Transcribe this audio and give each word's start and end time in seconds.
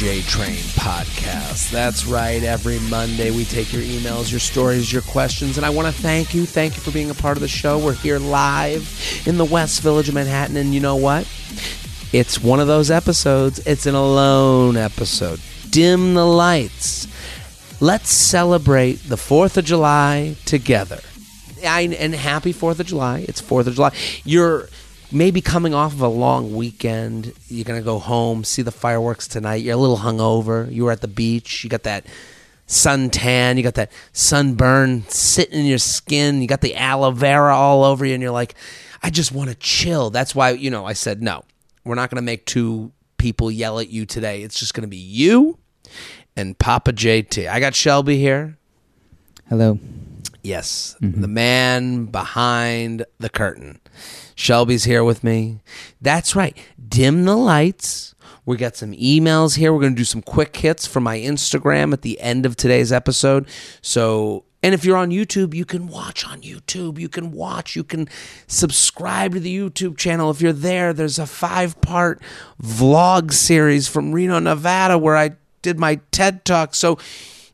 J 0.00 0.22
Train 0.22 0.56
podcast. 0.78 1.70
That's 1.70 2.06
right. 2.06 2.42
Every 2.42 2.78
Monday, 2.88 3.30
we 3.30 3.44
take 3.44 3.70
your 3.70 3.82
emails, 3.82 4.30
your 4.30 4.40
stories, 4.40 4.90
your 4.90 5.02
questions, 5.02 5.58
and 5.58 5.66
I 5.66 5.68
want 5.68 5.94
to 5.94 6.02
thank 6.02 6.32
you. 6.32 6.46
Thank 6.46 6.74
you 6.74 6.80
for 6.80 6.90
being 6.90 7.10
a 7.10 7.14
part 7.14 7.36
of 7.36 7.42
the 7.42 7.48
show. 7.48 7.78
We're 7.78 7.92
here 7.92 8.18
live 8.18 9.22
in 9.26 9.36
the 9.36 9.44
West 9.44 9.82
Village 9.82 10.08
of 10.08 10.14
Manhattan, 10.14 10.56
and 10.56 10.72
you 10.72 10.80
know 10.80 10.96
what? 10.96 11.28
It's 12.14 12.42
one 12.42 12.60
of 12.60 12.66
those 12.66 12.90
episodes. 12.90 13.58
It's 13.66 13.84
an 13.84 13.94
alone 13.94 14.78
episode. 14.78 15.38
Dim 15.68 16.14
the 16.14 16.24
lights. 16.24 17.06
Let's 17.78 18.08
celebrate 18.08 19.06
the 19.06 19.16
4th 19.16 19.58
of 19.58 19.66
July 19.66 20.34
together. 20.46 21.00
I, 21.62 21.82
and 21.82 22.14
happy 22.14 22.54
4th 22.54 22.80
of 22.80 22.86
July. 22.86 23.26
It's 23.28 23.42
4th 23.42 23.66
of 23.66 23.74
July. 23.74 23.92
You're 24.24 24.70
maybe 25.12 25.40
coming 25.40 25.74
off 25.74 25.92
of 25.92 26.00
a 26.00 26.08
long 26.08 26.54
weekend. 26.54 27.32
You're 27.48 27.64
going 27.64 27.80
to 27.80 27.84
go 27.84 27.98
home, 27.98 28.44
see 28.44 28.62
the 28.62 28.72
fireworks 28.72 29.28
tonight. 29.28 29.56
You're 29.56 29.74
a 29.74 29.78
little 29.78 29.98
hungover. 29.98 30.72
You 30.72 30.84
were 30.84 30.92
at 30.92 31.00
the 31.00 31.08
beach. 31.08 31.64
You 31.64 31.70
got 31.70 31.84
that 31.84 32.06
suntan. 32.66 33.56
You 33.56 33.62
got 33.62 33.74
that 33.74 33.92
sunburn 34.12 35.04
sitting 35.08 35.60
in 35.60 35.66
your 35.66 35.78
skin. 35.78 36.40
You 36.40 36.48
got 36.48 36.60
the 36.60 36.76
aloe 36.76 37.10
vera 37.10 37.54
all 37.54 37.84
over 37.84 38.04
you. 38.04 38.14
And 38.14 38.22
you're 38.22 38.32
like, 38.32 38.54
I 39.02 39.10
just 39.10 39.32
want 39.32 39.50
to 39.50 39.56
chill. 39.56 40.10
That's 40.10 40.34
why, 40.34 40.50
you 40.50 40.70
know, 40.70 40.86
I 40.86 40.92
said, 40.92 41.22
no, 41.22 41.44
we're 41.84 41.94
not 41.94 42.10
going 42.10 42.16
to 42.16 42.26
make 42.26 42.46
two 42.46 42.92
people 43.18 43.50
yell 43.50 43.78
at 43.78 43.88
you 43.88 44.06
today. 44.06 44.42
It's 44.42 44.58
just 44.58 44.74
going 44.74 44.82
to 44.82 44.88
be 44.88 44.96
you 44.96 45.58
and 46.36 46.58
Papa 46.58 46.92
JT. 46.92 47.48
I 47.48 47.60
got 47.60 47.74
Shelby 47.74 48.18
here. 48.18 48.56
Hello. 49.48 49.78
Yes, 50.42 50.96
mm-hmm. 51.02 51.20
the 51.20 51.28
man 51.28 52.06
behind 52.06 53.04
the 53.18 53.28
curtain. 53.28 53.80
Shelby's 54.40 54.84
here 54.84 55.04
with 55.04 55.22
me. 55.22 55.60
That's 56.00 56.34
right. 56.34 56.56
Dim 56.88 57.26
the 57.26 57.36
lights. 57.36 58.14
We 58.46 58.56
got 58.56 58.74
some 58.74 58.92
emails 58.92 59.58
here. 59.58 59.70
We're 59.70 59.80
going 59.80 59.92
to 59.92 60.00
do 60.00 60.04
some 60.04 60.22
quick 60.22 60.56
hits 60.56 60.86
from 60.86 61.02
my 61.02 61.18
Instagram 61.18 61.92
at 61.92 62.00
the 62.00 62.18
end 62.20 62.46
of 62.46 62.56
today's 62.56 62.90
episode. 62.90 63.46
So, 63.82 64.44
and 64.62 64.72
if 64.74 64.82
you're 64.82 64.96
on 64.96 65.10
YouTube, 65.10 65.52
you 65.52 65.66
can 65.66 65.88
watch 65.88 66.26
on 66.26 66.40
YouTube. 66.40 66.98
You 66.98 67.10
can 67.10 67.32
watch. 67.32 67.76
You 67.76 67.84
can 67.84 68.08
subscribe 68.46 69.34
to 69.34 69.40
the 69.40 69.54
YouTube 69.54 69.98
channel. 69.98 70.30
If 70.30 70.40
you're 70.40 70.54
there, 70.54 70.94
there's 70.94 71.18
a 71.18 71.26
five 71.26 71.78
part 71.82 72.22
vlog 72.62 73.34
series 73.34 73.88
from 73.88 74.12
Reno, 74.12 74.38
Nevada, 74.38 74.96
where 74.96 75.18
I 75.18 75.32
did 75.60 75.78
my 75.78 76.00
TED 76.12 76.46
talk. 76.46 76.74
So, 76.74 76.98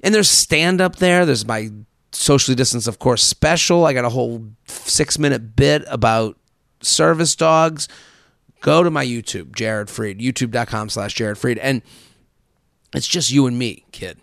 and 0.05 0.15
there's 0.15 0.31
stand 0.31 0.81
up 0.81 0.97
there. 0.97 1.27
There's 1.27 1.47
my 1.47 1.71
socially 2.13 2.55
distanced, 2.55 2.87
of 2.87 3.01
course, 3.01 3.25
special. 3.25 3.87
I 3.87 3.93
got 3.93 4.05
a 4.05 4.11
whole 4.11 4.47
six 4.69 5.19
minute 5.19 5.57
bit 5.57 5.85
about 5.89 6.39
service 6.87 7.35
dogs. 7.35 7.89
Go 8.61 8.83
to 8.83 8.91
my 8.91 9.05
YouTube, 9.05 9.55
Jared 9.55 9.89
Freid, 9.89 10.21
youtube.com 10.21 10.89
slash 10.89 11.15
Jared 11.15 11.37
Freid. 11.37 11.59
And 11.61 11.83
it's 12.95 13.07
just 13.07 13.31
you 13.31 13.47
and 13.47 13.59
me, 13.59 13.85
kid. 13.93 14.19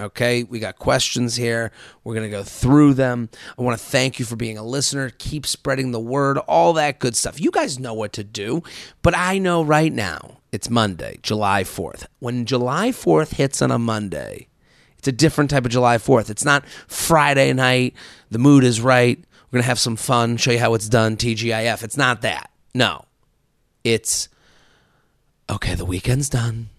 Okay, 0.00 0.42
we 0.42 0.58
got 0.58 0.76
questions 0.76 1.36
here. 1.36 1.70
We're 2.02 2.14
going 2.14 2.28
to 2.28 2.36
go 2.36 2.42
through 2.42 2.94
them. 2.94 3.28
I 3.56 3.62
want 3.62 3.78
to 3.78 3.84
thank 3.84 4.18
you 4.18 4.24
for 4.24 4.34
being 4.34 4.58
a 4.58 4.64
listener. 4.64 5.12
Keep 5.18 5.46
spreading 5.46 5.92
the 5.92 6.00
word, 6.00 6.38
all 6.38 6.72
that 6.72 6.98
good 6.98 7.14
stuff. 7.14 7.40
You 7.40 7.52
guys 7.52 7.78
know 7.78 7.94
what 7.94 8.12
to 8.14 8.24
do, 8.24 8.64
but 9.02 9.16
I 9.16 9.38
know 9.38 9.62
right 9.62 9.92
now 9.92 10.38
it's 10.50 10.68
Monday, 10.68 11.20
July 11.22 11.62
4th. 11.62 12.06
When 12.18 12.44
July 12.44 12.88
4th 12.88 13.34
hits 13.34 13.62
on 13.62 13.70
a 13.70 13.78
Monday, 13.78 14.48
it's 14.98 15.06
a 15.06 15.12
different 15.12 15.50
type 15.50 15.64
of 15.64 15.70
July 15.70 15.98
4th. 15.98 16.28
It's 16.28 16.44
not 16.44 16.66
Friday 16.88 17.52
night, 17.52 17.94
the 18.30 18.38
mood 18.38 18.64
is 18.64 18.80
right. 18.80 19.22
We're 19.54 19.58
going 19.58 19.66
to 19.66 19.68
have 19.68 19.78
some 19.78 19.94
fun, 19.94 20.36
show 20.36 20.50
you 20.50 20.58
how 20.58 20.74
it's 20.74 20.88
done, 20.88 21.16
TGIF. 21.16 21.84
It's 21.84 21.96
not 21.96 22.22
that. 22.22 22.50
No. 22.74 23.04
It's 23.84 24.28
okay, 25.48 25.76
the 25.76 25.84
weekend's 25.84 26.28
done. 26.28 26.70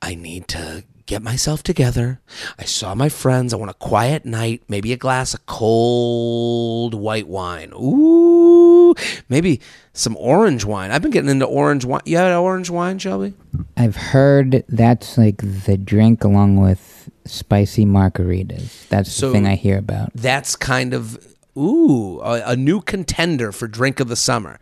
I 0.00 0.14
need 0.14 0.48
to 0.48 0.84
get 1.04 1.20
myself 1.20 1.62
together. 1.62 2.22
I 2.58 2.64
saw 2.64 2.94
my 2.94 3.10
friends. 3.10 3.52
I 3.52 3.58
want 3.58 3.70
a 3.70 3.74
quiet 3.74 4.24
night, 4.24 4.62
maybe 4.66 4.94
a 4.94 4.96
glass 4.96 5.34
of 5.34 5.44
cold 5.44 6.94
white 6.94 7.28
wine. 7.28 7.70
Ooh, 7.74 8.94
maybe 9.28 9.60
some 9.92 10.16
orange 10.16 10.64
wine. 10.64 10.90
I've 10.90 11.02
been 11.02 11.10
getting 11.10 11.28
into 11.28 11.44
orange 11.44 11.84
wine. 11.84 12.00
You 12.06 12.16
had 12.16 12.34
orange 12.34 12.70
wine, 12.70 12.98
Shelby? 12.98 13.34
I've 13.76 13.96
heard 13.96 14.64
that's 14.70 15.18
like 15.18 15.42
the 15.66 15.76
drink 15.76 16.24
along 16.24 16.56
with 16.62 17.10
spicy 17.26 17.84
margaritas. 17.84 18.88
That's 18.88 19.12
So- 19.12 19.26
the 19.26 19.34
thing 19.34 19.46
I 19.46 19.56
hear 19.56 19.76
about. 19.76 20.12
That's 20.14 20.56
kind 20.56 20.94
of 20.94 21.18
ooh 21.56 22.20
a, 22.20 22.52
a 22.52 22.56
new 22.56 22.80
contender 22.80 23.52
for 23.52 23.68
drink 23.68 24.00
of 24.00 24.08
the 24.08 24.16
summer. 24.16 24.58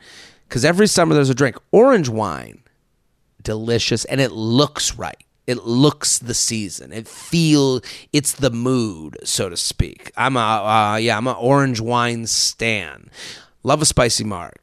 Because 0.48 0.64
every 0.64 0.86
summer 0.86 1.14
there's 1.14 1.30
a 1.30 1.34
drink. 1.34 1.56
Orange 1.70 2.08
wine, 2.08 2.62
delicious, 3.42 4.04
and 4.04 4.20
it 4.20 4.32
looks 4.32 4.96
right. 4.96 5.24
It 5.46 5.64
looks 5.64 6.18
the 6.18 6.34
season. 6.34 6.92
It 6.92 7.08
feel 7.08 7.80
it's 8.12 8.32
the 8.32 8.50
mood, 8.50 9.18
so 9.24 9.48
to 9.48 9.56
speak. 9.56 10.12
I'm 10.16 10.36
a 10.36 10.40
uh, 10.40 10.96
yeah, 10.96 11.16
I'm 11.16 11.26
an 11.26 11.36
orange 11.38 11.80
wine 11.80 12.26
stan. 12.26 13.10
Love 13.62 13.82
a 13.82 13.86
spicy 13.86 14.24
marg. 14.24 14.54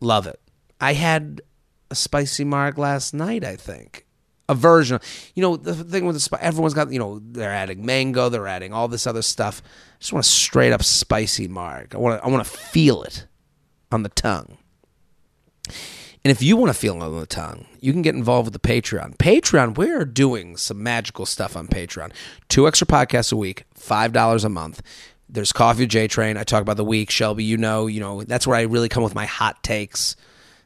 Love 0.00 0.26
it. 0.26 0.40
I 0.80 0.94
had 0.94 1.42
a 1.90 1.94
spicy 1.94 2.44
marg 2.44 2.78
last 2.78 3.12
night. 3.12 3.44
I 3.44 3.56
think 3.56 4.06
a 4.48 4.54
version. 4.54 5.00
You 5.34 5.42
know 5.42 5.56
the 5.56 5.74
thing 5.74 6.06
with 6.06 6.20
the 6.20 6.42
everyone's 6.42 6.74
got. 6.74 6.90
You 6.90 6.98
know 6.98 7.20
they're 7.22 7.52
adding 7.52 7.84
mango. 7.84 8.28
They're 8.28 8.46
adding 8.46 8.72
all 8.72 8.88
this 8.88 9.06
other 9.06 9.22
stuff. 9.22 9.62
I 9.98 10.00
just 10.00 10.12
want 10.12 10.24
a 10.24 10.28
straight 10.28 10.72
up 10.72 10.84
spicy 10.84 11.48
marg. 11.48 11.92
I 11.94 11.98
want 11.98 12.20
to. 12.20 12.24
I 12.24 12.30
want 12.30 12.44
to 12.46 12.50
feel 12.50 13.02
it 13.02 13.26
on 13.90 14.04
the 14.04 14.08
tongue. 14.10 14.58
And 16.24 16.30
if 16.32 16.42
you 16.42 16.56
want 16.56 16.70
to 16.72 16.78
feel 16.78 16.94
it 16.96 17.02
on 17.02 17.18
the 17.18 17.26
tongue, 17.26 17.66
you 17.80 17.92
can 17.92 18.02
get 18.02 18.14
involved 18.14 18.46
with 18.46 18.60
the 18.60 18.68
Patreon. 18.68 19.16
Patreon, 19.16 19.76
we're 19.76 20.04
doing 20.04 20.56
some 20.56 20.82
magical 20.82 21.26
stuff 21.26 21.56
on 21.56 21.68
Patreon. 21.68 22.12
Two 22.48 22.66
extra 22.68 22.86
podcasts 22.86 23.32
a 23.32 23.36
week, 23.36 23.64
five 23.74 24.12
dollars 24.12 24.44
a 24.44 24.48
month. 24.48 24.82
There's 25.28 25.52
Coffee 25.52 25.82
with 25.82 25.90
J 25.90 26.06
Train. 26.08 26.36
I 26.36 26.44
talk 26.44 26.62
about 26.62 26.76
the 26.76 26.84
week. 26.84 27.10
Shelby, 27.10 27.44
you 27.44 27.56
know, 27.56 27.86
you 27.86 28.00
know 28.00 28.22
that's 28.22 28.46
where 28.46 28.56
I 28.56 28.62
really 28.62 28.88
come 28.88 29.02
with 29.02 29.14
my 29.14 29.26
hot 29.26 29.62
takes. 29.62 30.16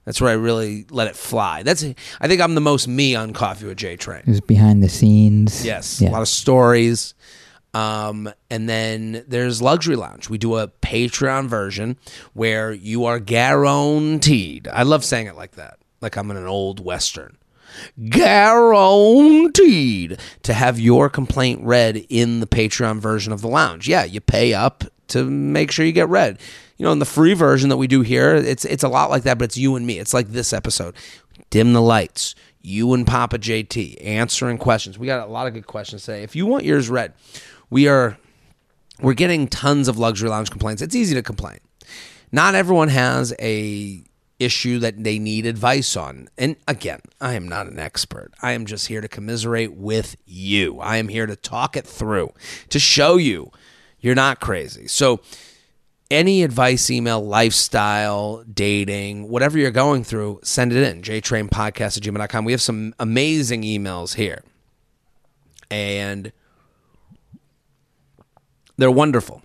That's 0.04 0.20
where 0.20 0.30
I 0.30 0.34
really 0.34 0.84
let 0.90 1.06
it 1.08 1.16
fly. 1.16 1.62
That's 1.62 1.84
I 2.20 2.28
think 2.28 2.40
I'm 2.42 2.54
the 2.54 2.60
most 2.60 2.86
me 2.86 3.14
on 3.14 3.32
Coffee 3.32 3.66
with 3.66 3.78
J 3.78 3.96
Train. 3.96 4.22
It's 4.26 4.40
behind 4.40 4.82
the 4.82 4.88
scenes. 4.90 5.64
Yes, 5.64 6.00
Yeah. 6.02 6.10
a 6.10 6.12
lot 6.12 6.22
of 6.22 6.28
stories. 6.28 7.14
Um, 7.74 8.32
and 8.50 8.68
then 8.68 9.24
there's 9.26 9.62
Luxury 9.62 9.96
Lounge. 9.96 10.28
We 10.28 10.38
do 10.38 10.56
a 10.56 10.68
Patreon 10.68 11.48
version 11.48 11.96
where 12.34 12.72
you 12.72 13.06
are 13.06 13.18
guaranteed. 13.18 14.68
I 14.68 14.82
love 14.82 15.04
saying 15.04 15.26
it 15.26 15.36
like 15.36 15.52
that, 15.52 15.78
like 16.00 16.16
I'm 16.16 16.30
in 16.30 16.36
an 16.36 16.46
old 16.46 16.84
Western. 16.84 17.38
Guaranteed 18.10 20.18
to 20.42 20.52
have 20.52 20.78
your 20.78 21.08
complaint 21.08 21.64
read 21.64 22.04
in 22.10 22.40
the 22.40 22.46
Patreon 22.46 22.98
version 22.98 23.32
of 23.32 23.40
the 23.40 23.48
lounge. 23.48 23.88
Yeah, 23.88 24.04
you 24.04 24.20
pay 24.20 24.52
up 24.52 24.84
to 25.08 25.24
make 25.24 25.70
sure 25.70 25.86
you 25.86 25.92
get 25.92 26.08
read. 26.08 26.38
You 26.76 26.84
know, 26.84 26.92
in 26.92 26.98
the 26.98 27.06
free 27.06 27.34
version 27.34 27.70
that 27.70 27.76
we 27.78 27.86
do 27.86 28.02
here, 28.02 28.34
it's 28.34 28.64
it's 28.64 28.82
a 28.82 28.88
lot 28.88 29.08
like 29.08 29.22
that, 29.22 29.38
but 29.38 29.44
it's 29.44 29.56
you 29.56 29.76
and 29.76 29.86
me. 29.86 29.98
It's 29.98 30.12
like 30.12 30.28
this 30.28 30.52
episode. 30.52 30.94
Dim 31.50 31.72
the 31.72 31.80
lights. 31.80 32.34
You 32.60 32.92
and 32.94 33.06
Papa 33.06 33.38
JT 33.38 34.04
answering 34.04 34.58
questions. 34.58 34.98
We 34.98 35.06
got 35.06 35.26
a 35.26 35.30
lot 35.30 35.46
of 35.46 35.54
good 35.54 35.66
questions 35.66 36.04
today. 36.04 36.22
If 36.22 36.36
you 36.36 36.46
want 36.46 36.64
yours 36.64 36.88
read, 36.88 37.12
we 37.72 37.88
are 37.88 38.18
we're 39.00 39.14
getting 39.14 39.48
tons 39.48 39.88
of 39.88 39.98
luxury 39.98 40.28
lounge 40.28 40.50
complaints. 40.50 40.82
It's 40.82 40.94
easy 40.94 41.14
to 41.14 41.22
complain. 41.22 41.58
Not 42.30 42.54
everyone 42.54 42.88
has 42.88 43.34
a 43.40 44.04
issue 44.38 44.78
that 44.80 45.02
they 45.02 45.18
need 45.18 45.46
advice 45.46 45.96
on. 45.96 46.28
And 46.36 46.56
again, 46.68 47.00
I 47.18 47.32
am 47.32 47.48
not 47.48 47.68
an 47.68 47.78
expert. 47.78 48.30
I 48.42 48.52
am 48.52 48.66
just 48.66 48.88
here 48.88 49.00
to 49.00 49.08
commiserate 49.08 49.72
with 49.72 50.16
you. 50.26 50.80
I 50.80 50.98
am 50.98 51.08
here 51.08 51.26
to 51.26 51.34
talk 51.34 51.74
it 51.74 51.86
through, 51.86 52.32
to 52.68 52.78
show 52.78 53.16
you 53.16 53.50
you're 54.00 54.14
not 54.14 54.38
crazy. 54.38 54.86
So 54.86 55.20
any 56.10 56.42
advice, 56.42 56.90
email, 56.90 57.24
lifestyle, 57.24 58.44
dating, 58.52 59.30
whatever 59.30 59.56
you're 59.56 59.70
going 59.70 60.04
through, 60.04 60.40
send 60.42 60.74
it 60.74 60.86
in. 60.86 61.00
jtrainpodcast 61.00 61.96
at 61.96 62.02
gmail.com. 62.02 62.44
We 62.44 62.52
have 62.52 62.60
some 62.60 62.94
amazing 62.98 63.62
emails 63.62 64.16
here. 64.16 64.42
And 65.70 66.32
they're 68.76 68.90
wonderful. 68.90 69.42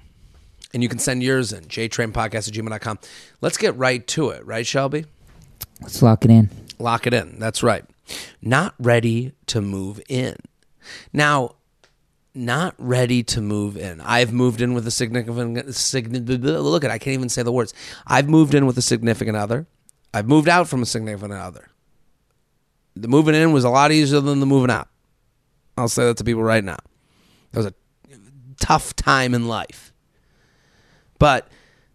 And 0.73 0.83
you 0.83 0.89
can 0.89 0.99
send 0.99 1.23
yours 1.23 1.53
in. 1.53 1.65
jtrainpodcast 1.65 2.47
at 2.49 2.53
gmail.com. 2.53 2.99
Let's 3.41 3.57
get 3.57 3.75
right 3.77 4.05
to 4.07 4.29
it, 4.29 4.45
right, 4.45 4.65
Shelby? 4.65 5.05
Let's 5.81 6.01
lock 6.01 6.25
it 6.25 6.31
in. 6.31 6.49
Lock 6.79 7.07
it 7.07 7.13
in. 7.13 7.39
That's 7.39 7.63
right. 7.63 7.85
Not 8.41 8.75
ready 8.79 9.33
to 9.47 9.61
move 9.61 10.01
in. 10.09 10.35
Now, 11.13 11.55
not 12.33 12.75
ready 12.77 13.23
to 13.23 13.41
move 13.41 13.77
in. 13.77 13.99
I've 14.01 14.31
moved 14.31 14.61
in 14.61 14.73
with 14.73 14.85
a 14.85 14.91
significant 14.91 15.73
significant 15.75 16.43
look 16.43 16.83
at 16.83 16.91
I 16.91 16.99
can't 16.99 17.15
even 17.15 17.29
say 17.29 17.43
the 17.43 17.51
words. 17.51 17.73
I've 18.05 18.29
moved 18.29 18.53
in 18.53 18.65
with 18.65 18.77
a 18.77 18.81
significant 18.81 19.35
other. 19.35 19.65
I've 20.13 20.27
moved 20.27 20.47
out 20.47 20.67
from 20.67 20.81
a 20.81 20.85
significant 20.85 21.33
other. 21.33 21.69
The 22.95 23.07
moving 23.07 23.35
in 23.35 23.51
was 23.53 23.63
a 23.63 23.69
lot 23.69 23.91
easier 23.91 24.19
than 24.19 24.39
the 24.39 24.45
moving 24.45 24.71
out. 24.71 24.87
I'll 25.77 25.89
say 25.89 26.05
that 26.05 26.17
to 26.17 26.23
people 26.23 26.43
right 26.43 26.63
now. 26.63 26.77
It 27.53 27.57
was 27.57 27.65
a 27.65 27.73
tough 28.59 28.95
time 28.95 29.33
in 29.33 29.47
life. 29.47 29.93
But 31.19 31.47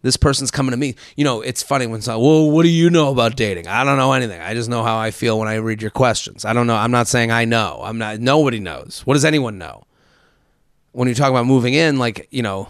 This 0.02 0.16
person's 0.16 0.50
coming 0.50 0.72
to 0.72 0.76
me. 0.76 0.96
You 1.16 1.24
know, 1.24 1.40
it's 1.40 1.62
funny 1.62 1.86
when 1.86 2.02
someone, 2.02 2.28
well, 2.28 2.50
what 2.50 2.64
do 2.64 2.68
you 2.68 2.90
know 2.90 3.10
about 3.10 3.36
dating? 3.36 3.68
I 3.68 3.84
don't 3.84 3.96
know 3.96 4.12
anything. 4.12 4.40
I 4.40 4.52
just 4.52 4.68
know 4.68 4.82
how 4.82 4.98
I 4.98 5.12
feel 5.12 5.38
when 5.38 5.48
I 5.48 5.54
read 5.54 5.80
your 5.80 5.92
questions. 5.92 6.44
I 6.44 6.52
don't 6.52 6.66
know. 6.66 6.74
I'm 6.74 6.90
not 6.90 7.06
saying 7.06 7.30
I 7.30 7.44
know. 7.44 7.80
I'm 7.82 7.98
not, 7.98 8.18
nobody 8.18 8.58
knows. 8.58 9.02
What 9.04 9.14
does 9.14 9.24
anyone 9.24 9.58
know? 9.58 9.84
When 10.90 11.08
you 11.08 11.14
talk 11.14 11.30
about 11.30 11.46
moving 11.46 11.74
in, 11.74 11.98
like, 11.98 12.26
you 12.30 12.42
know, 12.42 12.68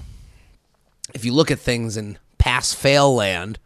if 1.14 1.24
you 1.24 1.32
look 1.32 1.50
at 1.50 1.58
things 1.58 1.96
in 1.96 2.18
pass 2.36 2.74
fail 2.74 3.14
land, 3.14 3.58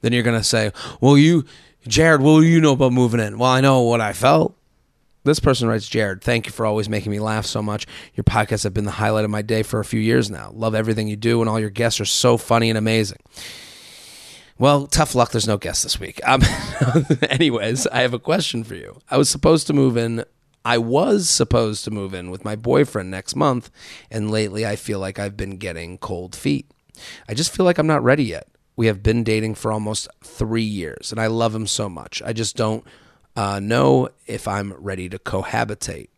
then 0.00 0.12
you're 0.12 0.22
going 0.22 0.38
to 0.38 0.44
say, 0.44 0.72
well, 1.00 1.16
you, 1.18 1.44
Jared, 1.86 2.22
what 2.22 2.40
do 2.40 2.46
you 2.46 2.60
know 2.60 2.72
about 2.72 2.92
moving 2.92 3.20
in? 3.20 3.38
Well, 3.38 3.50
I 3.50 3.60
know 3.60 3.82
what 3.82 4.00
I 4.00 4.14
felt. 4.14 4.56
This 5.22 5.40
person 5.40 5.68
writes, 5.68 5.88
Jared, 5.88 6.22
thank 6.22 6.46
you 6.46 6.52
for 6.52 6.64
always 6.64 6.88
making 6.88 7.12
me 7.12 7.20
laugh 7.20 7.44
so 7.44 7.62
much. 7.62 7.86
Your 8.14 8.24
podcasts 8.24 8.64
have 8.64 8.72
been 8.72 8.84
the 8.86 8.92
highlight 8.92 9.24
of 9.24 9.30
my 9.30 9.42
day 9.42 9.62
for 9.62 9.78
a 9.78 9.84
few 9.84 10.00
years 10.00 10.30
now. 10.30 10.50
Love 10.54 10.74
everything 10.74 11.08
you 11.08 11.16
do, 11.16 11.40
and 11.40 11.48
all 11.48 11.60
your 11.60 11.70
guests 11.70 12.00
are 12.00 12.06
so 12.06 12.38
funny 12.38 12.70
and 12.70 12.78
amazing. 12.78 13.18
Well, 14.58 14.86
tough 14.86 15.14
luck. 15.14 15.30
There's 15.30 15.46
no 15.46 15.58
guest 15.58 15.82
this 15.82 16.00
week. 16.00 16.20
Um, 16.26 16.42
anyways, 17.30 17.86
I 17.86 18.00
have 18.00 18.14
a 18.14 18.18
question 18.18 18.64
for 18.64 18.74
you. 18.74 18.98
I 19.10 19.18
was 19.18 19.28
supposed 19.28 19.66
to 19.66 19.72
move 19.72 19.96
in. 19.96 20.24
I 20.64 20.78
was 20.78 21.28
supposed 21.28 21.84
to 21.84 21.90
move 21.90 22.12
in 22.14 22.30
with 22.30 22.44
my 22.44 22.56
boyfriend 22.56 23.10
next 23.10 23.34
month, 23.34 23.70
and 24.10 24.30
lately 24.30 24.66
I 24.66 24.76
feel 24.76 24.98
like 24.98 25.18
I've 25.18 25.36
been 25.36 25.56
getting 25.56 25.98
cold 25.98 26.34
feet. 26.34 26.70
I 27.28 27.34
just 27.34 27.54
feel 27.54 27.64
like 27.64 27.78
I'm 27.78 27.86
not 27.86 28.04
ready 28.04 28.24
yet. 28.24 28.48
We 28.76 28.86
have 28.86 29.02
been 29.02 29.24
dating 29.24 29.54
for 29.54 29.72
almost 29.72 30.08
three 30.22 30.62
years, 30.62 31.10
and 31.10 31.20
I 31.20 31.26
love 31.26 31.54
him 31.54 31.66
so 31.66 31.88
much. 31.88 32.22
I 32.24 32.32
just 32.32 32.56
don't 32.56 32.84
uh, 33.36 33.60
know 33.60 34.08
if 34.26 34.46
I'm 34.48 34.72
ready 34.74 35.08
to 35.08 35.18
cohabitate. 35.18 36.08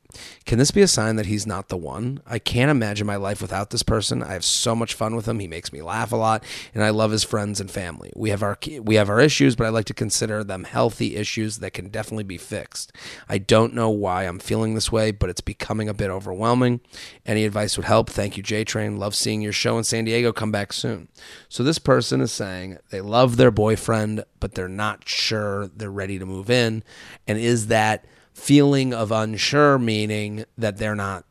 Can 0.44 0.58
this 0.58 0.70
be 0.70 0.82
a 0.82 0.88
sign 0.88 1.16
that 1.16 1.26
he's 1.26 1.46
not 1.46 1.68
the 1.68 1.76
one? 1.76 2.20
I 2.26 2.38
can't 2.38 2.70
imagine 2.70 3.06
my 3.06 3.16
life 3.16 3.40
without 3.40 3.70
this 3.70 3.82
person. 3.82 4.22
I 4.22 4.32
have 4.32 4.44
so 4.44 4.74
much 4.74 4.94
fun 4.94 5.16
with 5.16 5.26
him. 5.26 5.38
He 5.38 5.48
makes 5.48 5.72
me 5.72 5.82
laugh 5.82 6.12
a 6.12 6.16
lot, 6.16 6.44
and 6.74 6.82
I 6.82 6.90
love 6.90 7.10
his 7.10 7.24
friends 7.24 7.60
and 7.60 7.70
family. 7.70 8.12
We 8.14 8.30
have 8.30 8.42
our 8.42 8.58
we 8.80 8.96
have 8.96 9.08
our 9.08 9.20
issues, 9.20 9.56
but 9.56 9.66
I 9.66 9.70
like 9.70 9.86
to 9.86 9.94
consider 9.94 10.44
them 10.44 10.64
healthy 10.64 11.16
issues 11.16 11.58
that 11.58 11.72
can 11.72 11.88
definitely 11.88 12.24
be 12.24 12.38
fixed. 12.38 12.92
I 13.28 13.38
don't 13.38 13.74
know 13.74 13.90
why 13.90 14.24
I'm 14.24 14.38
feeling 14.38 14.74
this 14.74 14.92
way, 14.92 15.10
but 15.10 15.30
it's 15.30 15.40
becoming 15.40 15.88
a 15.88 15.94
bit 15.94 16.10
overwhelming. 16.10 16.80
Any 17.24 17.44
advice 17.44 17.76
would 17.76 17.86
help. 17.86 18.10
Thank 18.10 18.36
you, 18.36 18.42
J 18.42 18.64
Train. 18.64 18.96
Love 18.96 19.14
seeing 19.14 19.42
your 19.42 19.52
show 19.52 19.78
in 19.78 19.84
San 19.84 20.04
Diego. 20.04 20.32
Come 20.32 20.52
back 20.52 20.72
soon. 20.72 21.08
So 21.48 21.62
this 21.62 21.78
person 21.78 22.20
is 22.20 22.32
saying 22.32 22.78
they 22.90 23.00
love 23.00 23.36
their 23.36 23.50
boyfriend, 23.50 24.24
but 24.40 24.54
they're 24.54 24.68
not 24.68 25.08
sure 25.08 25.68
they're 25.68 25.90
ready 25.90 26.18
to 26.18 26.26
move 26.26 26.50
in, 26.50 26.82
and 27.26 27.38
is 27.38 27.68
that 27.68 28.04
feeling 28.42 28.92
of 28.92 29.12
unsure, 29.12 29.78
meaning 29.78 30.44
that 30.58 30.76
they're 30.78 30.96
not 30.96 31.24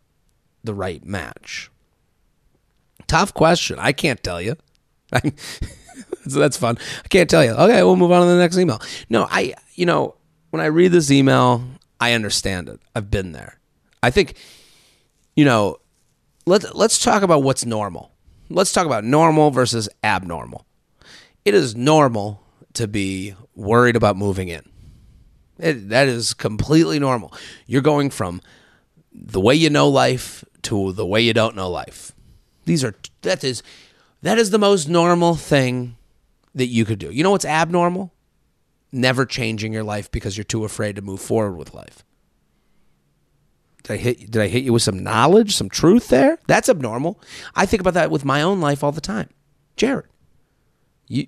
the 0.64 0.74
right 0.74 1.04
match? 1.04 1.70
Tough 3.08 3.34
question. 3.34 3.78
I 3.80 3.92
can't 3.92 4.24
tell 4.24 4.42
you. 4.42 4.56
so 6.28 6.40
that's 6.40 6.56
fun. 6.56 6.78
I 7.04 7.08
can't 7.10 7.30
tell 7.30 7.44
you. 7.44 7.52
Okay, 7.52 7.84
we'll 7.84 7.98
move 7.98 8.12
on 8.12 8.22
to 8.22 8.28
the 8.34 8.38
next 8.40 8.58
email. 8.58 8.80
No, 9.10 9.28
I, 9.30 9.54
you 9.76 9.86
know, 9.86 10.16
when 10.52 10.62
I 10.62 10.68
read 10.68 10.94
this 10.94 11.12
email, 11.12 11.64
I 12.00 12.14
understand 12.14 12.70
it. 12.70 12.80
I've 12.96 13.12
been 13.12 13.34
there. 13.34 13.60
I 14.02 14.10
think, 14.10 14.36
you 15.36 15.44
know, 15.44 15.78
let's 16.46 16.74
let's 16.74 16.98
talk 16.98 17.24
about 17.24 17.44
what's 17.44 17.66
normal. 17.66 18.12
Let's 18.50 18.72
talk 18.72 18.86
about 18.86 19.04
normal 19.04 19.52
versus 19.52 19.90
abnormal. 20.02 20.66
It 21.44 21.54
is 21.54 21.76
normal 21.76 22.42
to 22.74 22.88
be 22.88 23.36
worried 23.54 23.98
about 23.98 24.16
moving 24.16 24.48
in. 24.48 24.71
It, 25.62 25.90
that 25.90 26.08
is 26.08 26.34
completely 26.34 27.00
normal. 27.00 27.34
You're 27.68 27.82
going 27.82 28.10
from 28.10 28.42
the 29.14 29.40
way 29.40 29.54
you 29.54 29.70
know 29.70 29.88
life 29.88 30.44
to 30.64 30.92
the 30.94 31.06
way 31.06 31.22
you 31.22 31.34
don't 31.34 31.56
know 31.56 31.70
life. 31.70 32.14
These 32.66 32.84
are 32.84 32.96
that 33.22 33.44
is 33.44 33.62
that 34.22 34.38
is 34.38 34.50
the 34.50 34.60
most 34.60 34.90
normal 34.90 35.36
thing 35.36 35.98
that 36.56 36.68
you 36.68 36.84
could 36.86 37.00
do. 37.00 37.12
You 37.12 37.24
know 37.24 37.32
what's 37.32 37.46
abnormal? 37.46 38.12
Never 38.92 39.26
changing 39.26 39.72
your 39.72 39.84
life 39.84 40.12
because 40.12 40.36
you're 40.36 40.44
too 40.44 40.66
afraid 40.66 40.96
to 40.96 41.02
move 41.02 41.22
forward 41.22 41.58
with 41.58 41.74
life. 41.74 42.04
Did 43.84 43.94
I 43.94 43.98
hit 43.98 44.32
did 44.32 44.42
I 44.42 44.48
hit 44.48 44.64
you 44.64 44.74
with 44.74 44.84
some 44.84 45.00
knowledge, 45.04 45.56
some 45.56 45.70
truth 45.70 46.08
there? 46.08 46.40
That's 46.48 46.70
abnormal. 46.70 47.22
I 47.56 47.66
think 47.66 47.82
about 47.82 47.94
that 47.94 48.12
with 48.12 48.26
my 48.26 48.42
own 48.42 48.60
life 48.62 48.84
all 48.84 48.92
the 48.92 49.02
time. 49.02 49.30
Jared, 49.76 50.08
you 51.08 51.28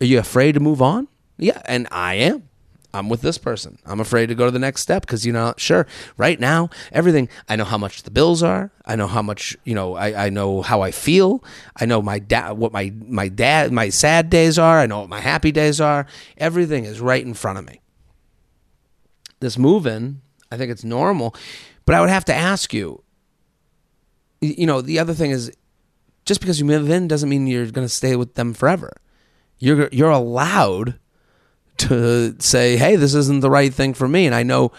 are 0.00 0.06
you 0.06 0.18
afraid 0.18 0.52
to 0.52 0.60
move 0.60 0.80
on? 0.80 1.08
Yeah, 1.36 1.60
and 1.66 1.86
I 1.90 2.14
am. 2.14 2.47
I'm 2.94 3.10
with 3.10 3.20
this 3.20 3.36
person. 3.36 3.78
I'm 3.84 4.00
afraid 4.00 4.26
to 4.26 4.34
go 4.34 4.46
to 4.46 4.50
the 4.50 4.58
next 4.58 4.80
step 4.80 5.02
because 5.02 5.26
you 5.26 5.32
know, 5.32 5.52
sure, 5.56 5.86
right 6.16 6.40
now 6.40 6.70
everything. 6.90 7.28
I 7.48 7.56
know 7.56 7.64
how 7.64 7.76
much 7.76 8.02
the 8.02 8.10
bills 8.10 8.42
are. 8.42 8.70
I 8.86 8.96
know 8.96 9.06
how 9.06 9.20
much 9.20 9.56
you 9.64 9.74
know. 9.74 9.94
I, 9.94 10.26
I 10.26 10.30
know 10.30 10.62
how 10.62 10.80
I 10.80 10.90
feel. 10.90 11.44
I 11.76 11.84
know 11.84 12.00
my 12.00 12.18
dad, 12.18 12.52
what 12.52 12.72
my 12.72 12.92
my 13.06 13.28
dad, 13.28 13.72
my 13.72 13.90
sad 13.90 14.30
days 14.30 14.58
are. 14.58 14.78
I 14.78 14.86
know 14.86 15.00
what 15.00 15.10
my 15.10 15.20
happy 15.20 15.52
days 15.52 15.80
are. 15.80 16.06
Everything 16.38 16.84
is 16.84 17.00
right 17.00 17.24
in 17.24 17.34
front 17.34 17.58
of 17.58 17.66
me. 17.66 17.82
This 19.40 19.58
moving, 19.58 20.22
I 20.50 20.56
think 20.56 20.72
it's 20.72 20.84
normal, 20.84 21.34
but 21.84 21.94
I 21.94 22.00
would 22.00 22.10
have 22.10 22.24
to 22.26 22.34
ask 22.34 22.72
you. 22.72 23.02
You 24.40 24.66
know, 24.66 24.80
the 24.80 24.98
other 24.98 25.14
thing 25.14 25.32
is, 25.32 25.52
just 26.24 26.40
because 26.40 26.58
you 26.58 26.64
move 26.64 26.88
in 26.88 27.08
doesn't 27.08 27.28
mean 27.28 27.46
you're 27.46 27.70
going 27.70 27.84
to 27.86 27.92
stay 27.92 28.16
with 28.16 28.34
them 28.34 28.54
forever. 28.54 28.92
You're 29.58 29.88
you're 29.92 30.10
allowed 30.10 30.98
to 31.78 32.40
say, 32.40 32.76
hey, 32.76 32.96
this 32.96 33.14
isn't 33.14 33.40
the 33.40 33.50
right 33.50 33.72
thing 33.72 33.94
for 33.94 34.08
me. 34.08 34.26
And 34.26 34.34
I 34.34 34.42
know 34.42 34.72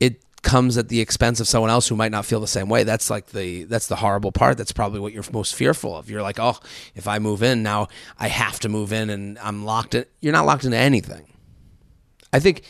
it 0.00 0.22
comes 0.42 0.76
at 0.78 0.88
the 0.88 1.00
expense 1.00 1.40
of 1.40 1.48
someone 1.48 1.70
else 1.70 1.88
who 1.88 1.96
might 1.96 2.10
not 2.12 2.24
feel 2.24 2.40
the 2.40 2.46
same 2.46 2.68
way. 2.68 2.84
That's 2.84 3.10
like 3.10 3.26
the 3.26 3.64
that's 3.64 3.86
the 3.86 3.96
horrible 3.96 4.32
part. 4.32 4.58
That's 4.58 4.72
probably 4.72 5.00
what 5.00 5.12
you're 5.12 5.24
most 5.32 5.54
fearful 5.54 5.96
of. 5.96 6.10
You're 6.10 6.22
like, 6.22 6.38
oh, 6.38 6.58
if 6.94 7.06
I 7.06 7.18
move 7.18 7.42
in 7.42 7.62
now, 7.62 7.88
I 8.18 8.28
have 8.28 8.60
to 8.60 8.68
move 8.68 8.92
in, 8.92 9.10
and 9.10 9.38
I'm 9.38 9.64
locked 9.64 9.94
in. 9.94 10.04
You're 10.20 10.32
not 10.32 10.46
locked 10.46 10.64
into 10.64 10.76
anything. 10.76 11.26
I 12.32 12.40
think. 12.40 12.62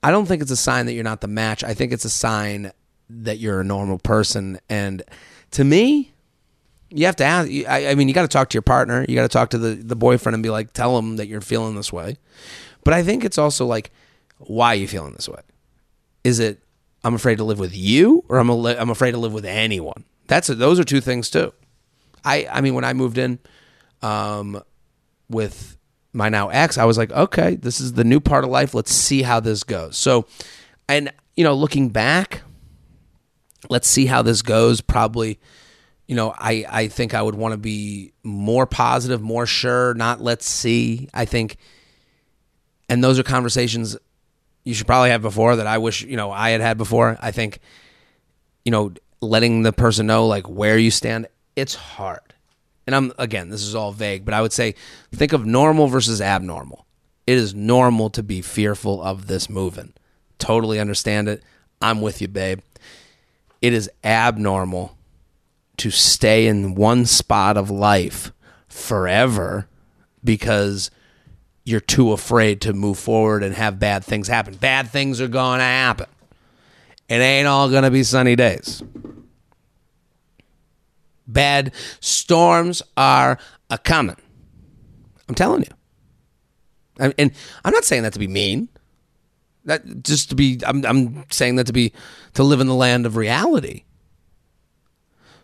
I 0.00 0.12
don't 0.12 0.26
think 0.26 0.42
it's 0.42 0.52
a 0.52 0.56
sign 0.56 0.86
that 0.86 0.92
you're 0.92 1.02
not 1.02 1.20
the 1.20 1.28
match. 1.28 1.64
I 1.64 1.74
think 1.74 1.92
it's 1.92 2.04
a 2.04 2.10
sign 2.10 2.70
that 3.10 3.38
you're 3.38 3.60
a 3.60 3.64
normal 3.64 3.98
person. 3.98 4.60
And 4.68 5.02
to 5.52 5.64
me, 5.64 6.12
you 6.90 7.06
have 7.06 7.16
to 7.16 7.24
ask. 7.24 7.48
I, 7.68 7.88
I 7.88 7.94
mean, 7.94 8.08
you 8.08 8.14
got 8.14 8.22
to 8.22 8.28
talk 8.28 8.48
to 8.50 8.54
your 8.54 8.62
partner. 8.62 9.04
You 9.08 9.14
got 9.14 9.22
to 9.22 9.28
talk 9.28 9.50
to 9.50 9.58
the, 9.58 9.74
the 9.74 9.96
boyfriend 9.96 10.34
and 10.34 10.42
be 10.42 10.50
like, 10.50 10.72
tell 10.72 10.98
him 10.98 11.16
that 11.16 11.28
you're 11.28 11.40
feeling 11.40 11.74
this 11.76 11.92
way. 11.92 12.16
But 12.84 12.94
I 12.94 13.02
think 13.02 13.24
it's 13.24 13.38
also 13.38 13.66
like, 13.66 13.90
why 14.38 14.68
are 14.68 14.76
you 14.76 14.88
feeling 14.88 15.12
this 15.12 15.28
way? 15.28 15.40
Is 16.24 16.38
it 16.38 16.62
I'm 17.04 17.14
afraid 17.14 17.38
to 17.38 17.44
live 17.44 17.58
with 17.58 17.76
you, 17.76 18.24
or 18.28 18.38
I'm 18.38 18.48
a, 18.50 18.76
I'm 18.76 18.90
afraid 18.90 19.12
to 19.12 19.18
live 19.18 19.32
with 19.32 19.44
anyone? 19.44 20.04
That's 20.26 20.48
a, 20.48 20.54
those 20.54 20.78
are 20.78 20.84
two 20.84 21.00
things 21.00 21.30
too. 21.30 21.52
I 22.24 22.46
I 22.50 22.60
mean, 22.60 22.74
when 22.74 22.84
I 22.84 22.92
moved 22.92 23.18
in, 23.18 23.38
um, 24.02 24.62
with 25.28 25.76
my 26.12 26.28
now 26.28 26.48
ex, 26.48 26.78
I 26.78 26.84
was 26.84 26.98
like, 26.98 27.12
okay, 27.12 27.56
this 27.56 27.80
is 27.80 27.92
the 27.92 28.04
new 28.04 28.20
part 28.20 28.44
of 28.44 28.50
life. 28.50 28.74
Let's 28.74 28.92
see 28.92 29.22
how 29.22 29.40
this 29.40 29.64
goes. 29.64 29.96
So, 29.96 30.26
and 30.88 31.12
you 31.36 31.44
know, 31.44 31.54
looking 31.54 31.90
back, 31.90 32.42
let's 33.68 33.88
see 33.88 34.06
how 34.06 34.22
this 34.22 34.42
goes. 34.42 34.80
Probably 34.80 35.38
you 36.08 36.16
know, 36.16 36.34
I, 36.36 36.64
I 36.68 36.88
think 36.88 37.14
I 37.14 37.22
would 37.22 37.34
want 37.34 37.52
to 37.52 37.58
be 37.58 38.12
more 38.24 38.66
positive, 38.66 39.20
more 39.20 39.46
sure, 39.46 39.92
not 39.94 40.20
let's 40.22 40.48
see. 40.48 41.08
I 41.12 41.26
think, 41.26 41.58
and 42.88 43.04
those 43.04 43.18
are 43.18 43.22
conversations 43.22 43.96
you 44.64 44.74
should 44.74 44.86
probably 44.86 45.10
have 45.10 45.22
before 45.22 45.56
that 45.56 45.66
I 45.66 45.78
wish, 45.78 46.02
you 46.02 46.16
know, 46.16 46.32
I 46.32 46.50
had 46.50 46.62
had 46.62 46.78
before. 46.78 47.18
I 47.20 47.30
think, 47.30 47.60
you 48.64 48.72
know, 48.72 48.92
letting 49.20 49.62
the 49.62 49.72
person 49.72 50.06
know 50.06 50.26
like 50.26 50.48
where 50.48 50.78
you 50.78 50.90
stand, 50.90 51.28
it's 51.54 51.74
hard. 51.74 52.20
And 52.86 52.96
I'm, 52.96 53.12
again, 53.18 53.50
this 53.50 53.62
is 53.62 53.74
all 53.74 53.92
vague, 53.92 54.24
but 54.24 54.32
I 54.32 54.40
would 54.40 54.52
say 54.52 54.74
think 55.12 55.34
of 55.34 55.44
normal 55.44 55.88
versus 55.88 56.22
abnormal. 56.22 56.86
It 57.26 57.36
is 57.36 57.54
normal 57.54 58.08
to 58.10 58.22
be 58.22 58.40
fearful 58.40 59.02
of 59.02 59.26
this 59.26 59.50
moving. 59.50 59.92
Totally 60.38 60.80
understand 60.80 61.28
it. 61.28 61.42
I'm 61.82 62.00
with 62.00 62.22
you, 62.22 62.28
babe. 62.28 62.60
It 63.60 63.74
is 63.74 63.90
abnormal 64.02 64.97
to 65.78 65.90
stay 65.90 66.46
in 66.46 66.74
one 66.74 67.06
spot 67.06 67.56
of 67.56 67.70
life 67.70 68.32
forever 68.68 69.68
because 70.22 70.90
you're 71.64 71.80
too 71.80 72.12
afraid 72.12 72.60
to 72.62 72.72
move 72.72 72.98
forward 72.98 73.42
and 73.42 73.54
have 73.54 73.78
bad 73.78 74.04
things 74.04 74.28
happen. 74.28 74.54
Bad 74.54 74.88
things 74.90 75.20
are 75.20 75.28
going 75.28 75.58
to 75.58 75.64
happen. 75.64 76.06
It 77.08 77.16
ain't 77.16 77.48
all 77.48 77.70
going 77.70 77.84
to 77.84 77.90
be 77.90 78.02
sunny 78.02 78.36
days. 78.36 78.82
Bad 81.26 81.74
storms 82.00 82.82
are 82.96 83.38
a 83.70 83.78
coming. 83.78 84.16
I'm 85.28 85.34
telling 85.34 85.62
you. 85.62 87.12
And 87.18 87.32
I'm 87.64 87.72
not 87.72 87.84
saying 87.84 88.02
that 88.02 88.14
to 88.14 88.18
be 88.18 88.28
mean. 88.28 88.68
That 89.66 90.02
just 90.02 90.30
to 90.30 90.34
be 90.34 90.60
I'm 90.66 90.84
I'm 90.84 91.24
saying 91.30 91.56
that 91.56 91.66
to 91.66 91.72
be 91.72 91.92
to 92.34 92.42
live 92.42 92.60
in 92.60 92.66
the 92.66 92.74
land 92.74 93.06
of 93.06 93.16
reality. 93.16 93.84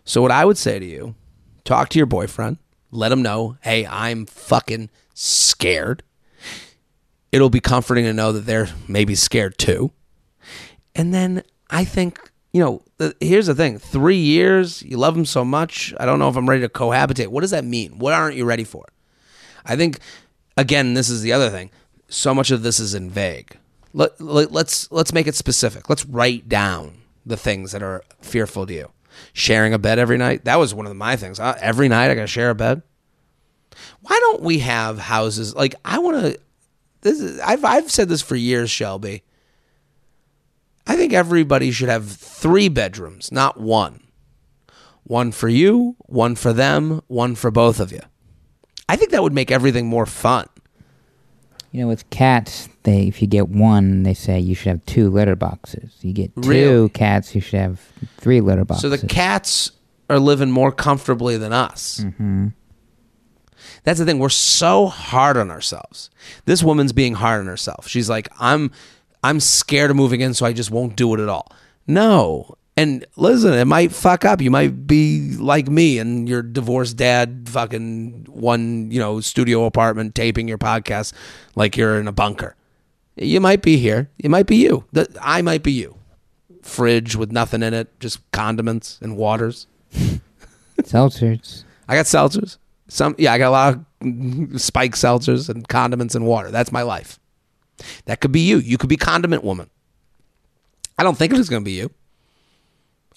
So 0.05 0.21
what 0.21 0.31
I 0.31 0.45
would 0.45 0.57
say 0.57 0.79
to 0.79 0.85
you, 0.85 1.15
talk 1.63 1.89
to 1.89 1.99
your 1.99 2.05
boyfriend, 2.05 2.57
let 2.91 3.11
him 3.11 3.21
know, 3.21 3.57
hey, 3.61 3.85
I'm 3.85 4.25
fucking 4.25 4.89
scared. 5.13 6.03
It'll 7.31 7.49
be 7.49 7.59
comforting 7.59 8.05
to 8.05 8.13
know 8.13 8.31
that 8.31 8.45
they're 8.45 8.69
maybe 8.87 9.15
scared 9.15 9.57
too. 9.57 9.91
And 10.95 11.13
then 11.13 11.43
I 11.69 11.83
think, 11.83 12.31
you 12.53 12.63
know, 12.63 12.83
here's 13.19 13.47
the 13.47 13.55
thing: 13.55 13.79
three 13.79 14.15
years, 14.15 14.81
you 14.83 14.97
love 14.97 15.17
him 15.17 15.25
so 15.25 15.43
much. 15.43 15.93
I 15.99 16.05
don't 16.05 16.19
know 16.19 16.29
if 16.29 16.37
I'm 16.37 16.47
ready 16.47 16.61
to 16.61 16.69
cohabitate. 16.69 17.27
What 17.27 17.41
does 17.41 17.51
that 17.51 17.65
mean? 17.65 17.97
What 17.97 18.13
aren't 18.13 18.37
you 18.37 18.45
ready 18.45 18.63
for? 18.63 18.85
I 19.65 19.75
think, 19.75 19.99
again, 20.55 20.93
this 20.93 21.09
is 21.09 21.21
the 21.21 21.33
other 21.33 21.49
thing. 21.49 21.71
So 22.07 22.33
much 22.33 22.51
of 22.51 22.61
this 22.61 22.79
is 22.79 22.93
in 22.93 23.09
vague. 23.09 23.57
Let, 23.93 24.21
let, 24.21 24.51
let's 24.51 24.89
let's 24.91 25.11
make 25.11 25.27
it 25.27 25.35
specific. 25.35 25.89
Let's 25.89 26.05
write 26.05 26.47
down 26.47 27.01
the 27.25 27.35
things 27.35 27.73
that 27.73 27.83
are 27.83 28.03
fearful 28.21 28.65
to 28.67 28.73
you. 28.73 28.91
Sharing 29.33 29.73
a 29.73 29.79
bed 29.79 29.99
every 29.99 30.17
night. 30.17 30.45
That 30.45 30.59
was 30.59 30.73
one 30.73 30.85
of 30.85 30.95
my 30.95 31.15
things. 31.15 31.39
Uh, 31.39 31.57
every 31.59 31.87
night 31.87 32.11
I 32.11 32.15
got 32.15 32.21
to 32.21 32.27
share 32.27 32.49
a 32.49 32.55
bed. 32.55 32.81
Why 34.01 34.17
don't 34.19 34.41
we 34.41 34.59
have 34.59 34.97
houses 34.97 35.55
like 35.55 35.75
I 35.83 35.99
want 35.99 36.21
to? 36.21 36.39
This 37.01 37.19
is, 37.19 37.39
I've 37.39 37.65
I've 37.65 37.91
said 37.91 38.09
this 38.09 38.21
for 38.21 38.35
years, 38.35 38.69
Shelby. 38.69 39.23
I 40.87 40.95
think 40.95 41.13
everybody 41.13 41.71
should 41.71 41.89
have 41.89 42.09
three 42.09 42.69
bedrooms, 42.69 43.31
not 43.31 43.59
one. 43.59 44.01
One 45.03 45.31
for 45.31 45.49
you, 45.49 45.95
one 45.99 46.35
for 46.35 46.53
them, 46.53 47.01
one 47.07 47.35
for 47.35 47.51
both 47.51 47.79
of 47.79 47.91
you. 47.91 48.01
I 48.87 48.95
think 48.95 49.11
that 49.11 49.23
would 49.23 49.33
make 49.33 49.51
everything 49.51 49.87
more 49.87 50.05
fun. 50.05 50.47
You 51.75 51.81
know, 51.81 51.87
with 51.89 52.09
cats, 52.09 52.69
they 52.83 53.01
if 53.01 53.21
you 53.21 53.27
get 53.27 53.49
one, 53.49 54.03
they 54.03 54.13
say 54.13 54.39
you 54.39 54.55
should 54.55 54.69
have 54.69 54.85
two 54.85 55.09
litter 55.09 55.35
boxes. 55.35 55.93
You 55.99 56.13
get 56.13 56.33
two 56.41 56.49
Really? 56.49 56.87
cats, 56.89 57.35
you 57.35 57.41
should 57.41 57.59
have 57.59 57.81
three 58.15 58.39
litter 58.39 58.63
boxes. 58.63 58.81
So 58.83 58.95
the 58.95 59.05
cats 59.05 59.71
are 60.09 60.17
living 60.17 60.49
more 60.51 60.71
comfortably 60.71 61.35
than 61.35 61.51
us. 61.51 61.99
Mm-hmm. 61.99 62.47
That's 63.83 63.99
the 63.99 64.05
thing. 64.05 64.19
We're 64.19 64.29
so 64.29 64.85
hard 64.85 65.35
on 65.35 65.51
ourselves. 65.51 66.09
This 66.45 66.63
woman's 66.63 66.93
being 66.93 67.15
hard 67.15 67.41
on 67.41 67.47
herself. 67.47 67.89
She's 67.89 68.09
like, 68.09 68.29
I'm 68.39 68.71
I'm 69.21 69.41
scared 69.41 69.91
of 69.91 69.97
moving 69.97 70.21
in, 70.21 70.33
so 70.33 70.45
I 70.45 70.53
just 70.53 70.71
won't 70.71 70.95
do 70.95 71.13
it 71.13 71.19
at 71.19 71.27
all. 71.27 71.51
No. 71.87 72.55
And 72.77 73.05
listen, 73.15 73.53
it 73.53 73.65
might 73.65 73.93
fuck 73.93 74.25
up. 74.25 74.41
You 74.41 74.51
might 74.51 74.85
be 74.85 75.35
like 75.37 75.69
me 75.69 75.97
and 75.97 76.27
your 76.27 76.41
divorced 76.41 76.97
dad 76.97 77.47
fucking 77.47 78.27
one, 78.29 78.91
you 78.91 78.99
know, 78.99 79.21
studio 79.21 79.65
apartment 79.65 80.13
taping 80.13 80.47
your 80.47 80.57
podcast 80.57 81.13
like 81.55 81.77
you're 81.77 81.99
in 81.99 82.07
a 82.07 82.11
bunker. 82.11 82.55
You 83.15 83.39
might 83.39 83.61
be 83.61 83.77
here. 83.77 84.09
It 84.19 84.29
might 84.29 84.45
be 84.45 84.57
you. 84.57 84.83
I 85.21 85.41
might 85.41 85.63
be 85.63 85.71
you. 85.71 85.95
Fridge 86.61 87.15
with 87.15 87.31
nothing 87.31 87.63
in 87.63 87.73
it, 87.73 87.97
just 88.01 88.19
condiments 88.31 88.99
and 89.01 89.15
waters. 89.15 89.67
seltzers. 90.81 91.63
I 91.87 91.95
got 91.95 92.05
seltzers. 92.05 92.57
Some 92.87 93.15
yeah, 93.17 93.31
I 93.31 93.37
got 93.37 93.49
a 93.49 93.51
lot 93.51 93.73
of 94.01 94.61
spike 94.61 94.95
seltzers 94.95 95.47
and 95.47 95.65
condiments 95.67 96.13
and 96.13 96.25
water. 96.25 96.51
That's 96.51 96.71
my 96.73 96.81
life. 96.81 97.19
That 98.05 98.19
could 98.19 98.31
be 98.31 98.41
you. 98.41 98.57
You 98.57 98.77
could 98.77 98.89
be 98.89 98.97
condiment 98.97 99.43
woman. 99.43 99.69
I 100.97 101.03
don't 101.03 101.17
think 101.17 101.33
it's 101.33 101.49
going 101.49 101.63
to 101.63 101.65
be 101.65 101.73
you. 101.73 101.91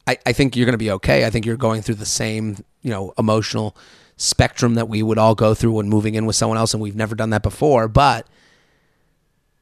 I, 0.08 0.18
I 0.26 0.32
think 0.32 0.56
you're 0.56 0.66
going 0.66 0.72
to 0.72 0.78
be 0.78 0.90
okay. 0.92 1.24
I 1.24 1.30
think 1.30 1.46
you're 1.46 1.56
going 1.56 1.82
through 1.82 1.96
the 1.96 2.06
same, 2.06 2.64
you 2.82 2.90
know, 2.90 3.12
emotional 3.18 3.76
spectrum 4.16 4.74
that 4.74 4.88
we 4.88 5.02
would 5.02 5.18
all 5.18 5.34
go 5.34 5.54
through 5.54 5.72
when 5.72 5.88
moving 5.88 6.14
in 6.14 6.26
with 6.26 6.34
someone 6.34 6.58
else, 6.58 6.74
and 6.74 6.82
we've 6.82 6.96
never 6.96 7.14
done 7.14 7.30
that 7.30 7.42
before. 7.42 7.86
But 7.88 8.26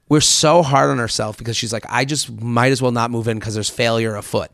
we're 0.09 0.21
so 0.21 0.62
hard 0.62 0.91
on 0.91 1.00
ourselves 1.00 1.37
because 1.37 1.57
she's 1.57 1.73
like, 1.73 1.85
I 1.88 2.05
just 2.05 2.31
might 2.41 2.73
as 2.73 2.81
well 2.81 2.93
not 2.93 3.11
move 3.11 3.29
in 3.29 3.38
because 3.38 3.55
there's 3.55 3.69
failure 3.69 4.15
afoot. 4.15 4.50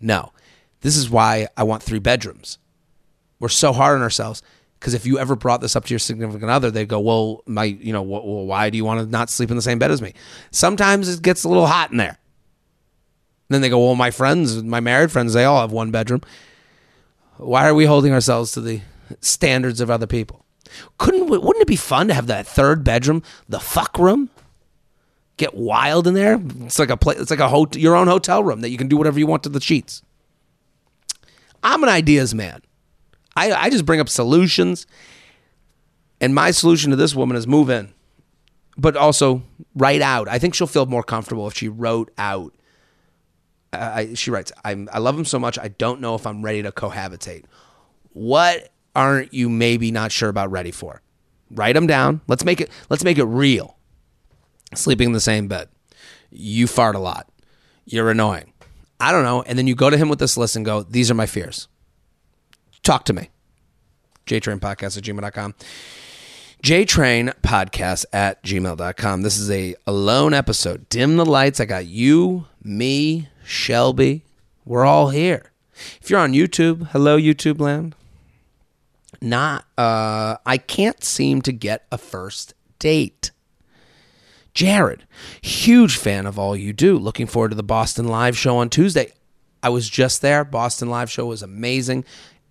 No, 0.00 0.32
this 0.80 0.96
is 0.96 1.08
why 1.10 1.48
I 1.56 1.62
want 1.62 1.82
three 1.82 1.98
bedrooms 2.00 2.58
we're 3.44 3.48
so 3.48 3.74
hard 3.74 3.96
on 3.96 4.02
ourselves 4.02 4.42
because 4.80 4.94
if 4.94 5.04
you 5.04 5.18
ever 5.18 5.36
brought 5.36 5.60
this 5.60 5.76
up 5.76 5.84
to 5.84 5.90
your 5.90 5.98
significant 5.98 6.50
other, 6.50 6.70
they'd 6.70 6.88
go, 6.88 7.00
"Well, 7.00 7.42
my, 7.46 7.64
you 7.64 7.92
know, 7.92 8.02
well, 8.02 8.46
why 8.46 8.70
do 8.70 8.78
you 8.78 8.84
want 8.86 9.00
to 9.00 9.06
not 9.06 9.28
sleep 9.28 9.50
in 9.50 9.56
the 9.56 9.62
same 9.62 9.78
bed 9.78 9.90
as 9.90 10.00
me?" 10.00 10.14
Sometimes 10.50 11.08
it 11.08 11.22
gets 11.22 11.44
a 11.44 11.48
little 11.48 11.66
hot 11.66 11.90
in 11.90 11.98
there. 11.98 12.18
Then 13.48 13.60
they 13.60 13.68
go, 13.68 13.84
"Well, 13.84 13.94
my 13.94 14.10
friends, 14.10 14.62
my 14.62 14.80
married 14.80 15.12
friends, 15.12 15.32
they 15.34 15.44
all 15.44 15.60
have 15.60 15.72
one 15.72 15.90
bedroom. 15.90 16.22
Why 17.36 17.68
are 17.68 17.74
we 17.74 17.84
holding 17.84 18.12
ourselves 18.12 18.52
to 18.52 18.60
the 18.60 18.80
standards 19.20 19.80
of 19.80 19.90
other 19.90 20.06
people? 20.06 20.44
Couldn't 20.98 21.28
wouldn't 21.28 21.60
it 21.62 21.66
be 21.66 21.76
fun 21.76 22.08
to 22.08 22.14
have 22.14 22.26
that 22.28 22.46
third 22.46 22.84
bedroom, 22.84 23.22
the 23.48 23.60
fuck 23.60 23.98
room? 23.98 24.30
Get 25.36 25.54
wild 25.54 26.06
in 26.06 26.14
there. 26.14 26.40
It's 26.60 26.78
like 26.78 26.90
a 26.90 26.96
place. 26.96 27.18
It's 27.18 27.30
like 27.30 27.40
a 27.40 27.48
hot- 27.48 27.76
your 27.76 27.96
own 27.96 28.06
hotel 28.06 28.42
room 28.42 28.60
that 28.60 28.70
you 28.70 28.78
can 28.78 28.88
do 28.88 28.96
whatever 28.96 29.18
you 29.18 29.26
want 29.26 29.42
to 29.42 29.48
the 29.48 29.60
sheets. 29.60 30.02
I'm 31.62 31.82
an 31.82 31.88
ideas 31.88 32.34
man. 32.34 32.62
I, 33.36 33.52
I 33.52 33.70
just 33.70 33.84
bring 33.84 34.00
up 34.00 34.08
solutions. 34.08 34.86
And 36.20 36.34
my 36.34 36.52
solution 36.52 36.90
to 36.90 36.96
this 36.96 37.14
woman 37.14 37.36
is 37.36 37.46
move 37.46 37.68
in, 37.68 37.92
but 38.78 38.96
also 38.96 39.42
write 39.74 40.00
out. 40.00 40.28
I 40.28 40.38
think 40.38 40.54
she'll 40.54 40.66
feel 40.68 40.86
more 40.86 41.02
comfortable 41.02 41.46
if 41.48 41.54
she 41.54 41.68
wrote 41.68 42.12
out. 42.16 42.54
I, 43.74 44.14
she 44.14 44.30
writes, 44.30 44.52
I'm, 44.64 44.88
I 44.92 44.98
love 44.98 45.18
him 45.18 45.24
so 45.24 45.38
much, 45.38 45.58
I 45.58 45.68
don't 45.68 46.00
know 46.00 46.14
if 46.14 46.26
I'm 46.26 46.42
ready 46.42 46.62
to 46.62 46.72
cohabitate. 46.72 47.44
What 48.12 48.70
aren't 48.94 49.34
you 49.34 49.48
maybe 49.48 49.90
not 49.90 50.12
sure 50.12 50.28
about 50.28 50.50
ready 50.50 50.70
for? 50.70 51.02
Write 51.50 51.74
them 51.74 51.86
down. 51.86 52.20
Let's 52.26 52.44
make 52.44 52.60
it. 52.60 52.70
Let's 52.88 53.04
make 53.04 53.18
it 53.18 53.24
real. 53.24 53.76
Sleeping 54.74 55.08
in 55.08 55.12
the 55.12 55.20
same 55.20 55.46
bed. 55.46 55.68
You 56.30 56.66
fart 56.66 56.96
a 56.96 56.98
lot. 56.98 57.28
You're 57.84 58.10
annoying. 58.10 58.52
I 58.98 59.12
don't 59.12 59.24
know. 59.24 59.42
And 59.42 59.58
then 59.58 59.66
you 59.66 59.74
go 59.74 59.90
to 59.90 59.96
him 59.96 60.08
with 60.08 60.18
this 60.18 60.36
list 60.36 60.56
and 60.56 60.64
go, 60.64 60.82
These 60.82 61.10
are 61.10 61.14
my 61.14 61.26
fears 61.26 61.68
talk 62.84 63.04
to 63.06 63.12
me. 63.12 63.30
JTrainPodcast 64.26 64.98
at 64.98 65.02
gmail.com. 65.02 65.54
JTrainPodcast 66.62 68.04
at 68.12 68.42
gmail.com. 68.42 69.22
This 69.22 69.38
is 69.38 69.50
a 69.50 69.74
alone 69.86 70.32
episode. 70.32 70.88
Dim 70.88 71.16
the 71.16 71.26
lights. 71.26 71.60
I 71.60 71.64
got 71.64 71.86
you, 71.86 72.46
me, 72.62 73.28
Shelby. 73.44 74.22
We're 74.64 74.84
all 74.84 75.10
here. 75.10 75.52
If 76.00 76.10
you're 76.10 76.20
on 76.20 76.32
YouTube, 76.32 76.88
hello, 76.90 77.18
YouTube 77.18 77.60
land. 77.60 77.94
Not, 79.20 79.66
uh, 79.78 80.36
I 80.44 80.58
can't 80.58 81.02
seem 81.02 81.42
to 81.42 81.52
get 81.52 81.86
a 81.90 81.98
first 81.98 82.54
date. 82.78 83.30
Jared, 84.52 85.04
huge 85.42 85.96
fan 85.96 86.26
of 86.26 86.38
all 86.38 86.56
you 86.56 86.72
do. 86.72 86.96
Looking 86.96 87.26
forward 87.26 87.48
to 87.50 87.56
the 87.56 87.62
Boston 87.62 88.06
Live 88.06 88.36
show 88.36 88.56
on 88.58 88.70
Tuesday. 88.70 89.12
I 89.62 89.70
was 89.70 89.88
just 89.88 90.22
there. 90.22 90.44
Boston 90.44 90.88
Live 90.88 91.10
show 91.10 91.26
was 91.26 91.42
amazing. 91.42 92.04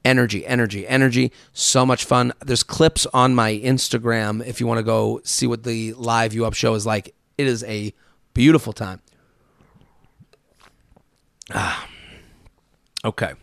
Energy, 0.04 0.46
energy, 0.46 0.86
energy. 0.86 1.32
So 1.54 1.86
much 1.86 2.04
fun. 2.04 2.34
There's 2.42 2.64
clips 2.64 3.06
on 3.14 3.36
my 3.36 3.54
Instagram 3.54 4.46
if 4.46 4.60
you 4.60 4.68
want 4.68 4.80
to 4.80 4.84
go 4.84 5.22
see 5.24 5.48
what 5.48 5.64
the 5.64 5.94
live 5.94 6.34
you 6.34 6.46
up 6.46 6.56
show 6.56 6.74
is 6.74 6.86
like. 6.86 7.16
It 7.38 7.48
is 7.48 7.64
a 7.64 7.94
beautiful 8.34 8.74
time. 8.74 9.00
Ah. 11.52 11.88
Okay. 13.04 13.34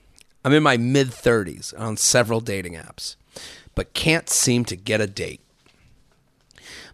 I'm 0.45 0.52
in 0.52 0.62
my 0.62 0.76
mid 0.76 1.09
30s 1.09 1.78
on 1.78 1.97
several 1.97 2.40
dating 2.40 2.75
apps, 2.75 3.16
but 3.75 3.92
can't 3.92 4.28
seem 4.28 4.64
to 4.66 4.76
get 4.76 5.00
a 5.00 5.07
date. 5.07 5.40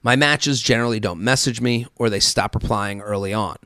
My 0.03 0.15
matches 0.15 0.63
generally 0.63 1.01
don't 1.01 1.21
message 1.21 1.61
me 1.61 1.87
or 1.97 2.09
they 2.09 2.21
stop 2.21 2.55
replying 2.55 3.01
early 3.01 3.33
on. 3.33 3.57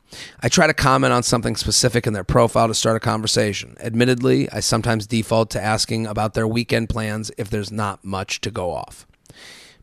I 0.42 0.48
try 0.48 0.66
to 0.66 0.74
comment 0.74 1.12
on 1.12 1.22
something 1.22 1.54
specific 1.56 2.06
in 2.06 2.14
their 2.14 2.24
profile 2.24 2.68
to 2.68 2.74
start 2.74 2.96
a 2.96 3.00
conversation. 3.00 3.76
Admittedly, 3.80 4.50
I 4.50 4.60
sometimes 4.60 5.06
default 5.06 5.50
to 5.50 5.62
asking 5.62 6.06
about 6.06 6.34
their 6.34 6.48
weekend 6.48 6.88
plans 6.88 7.30
if 7.36 7.50
there's 7.50 7.70
not 7.70 8.04
much 8.04 8.40
to 8.42 8.50
go 8.50 8.70
off. 8.70 9.06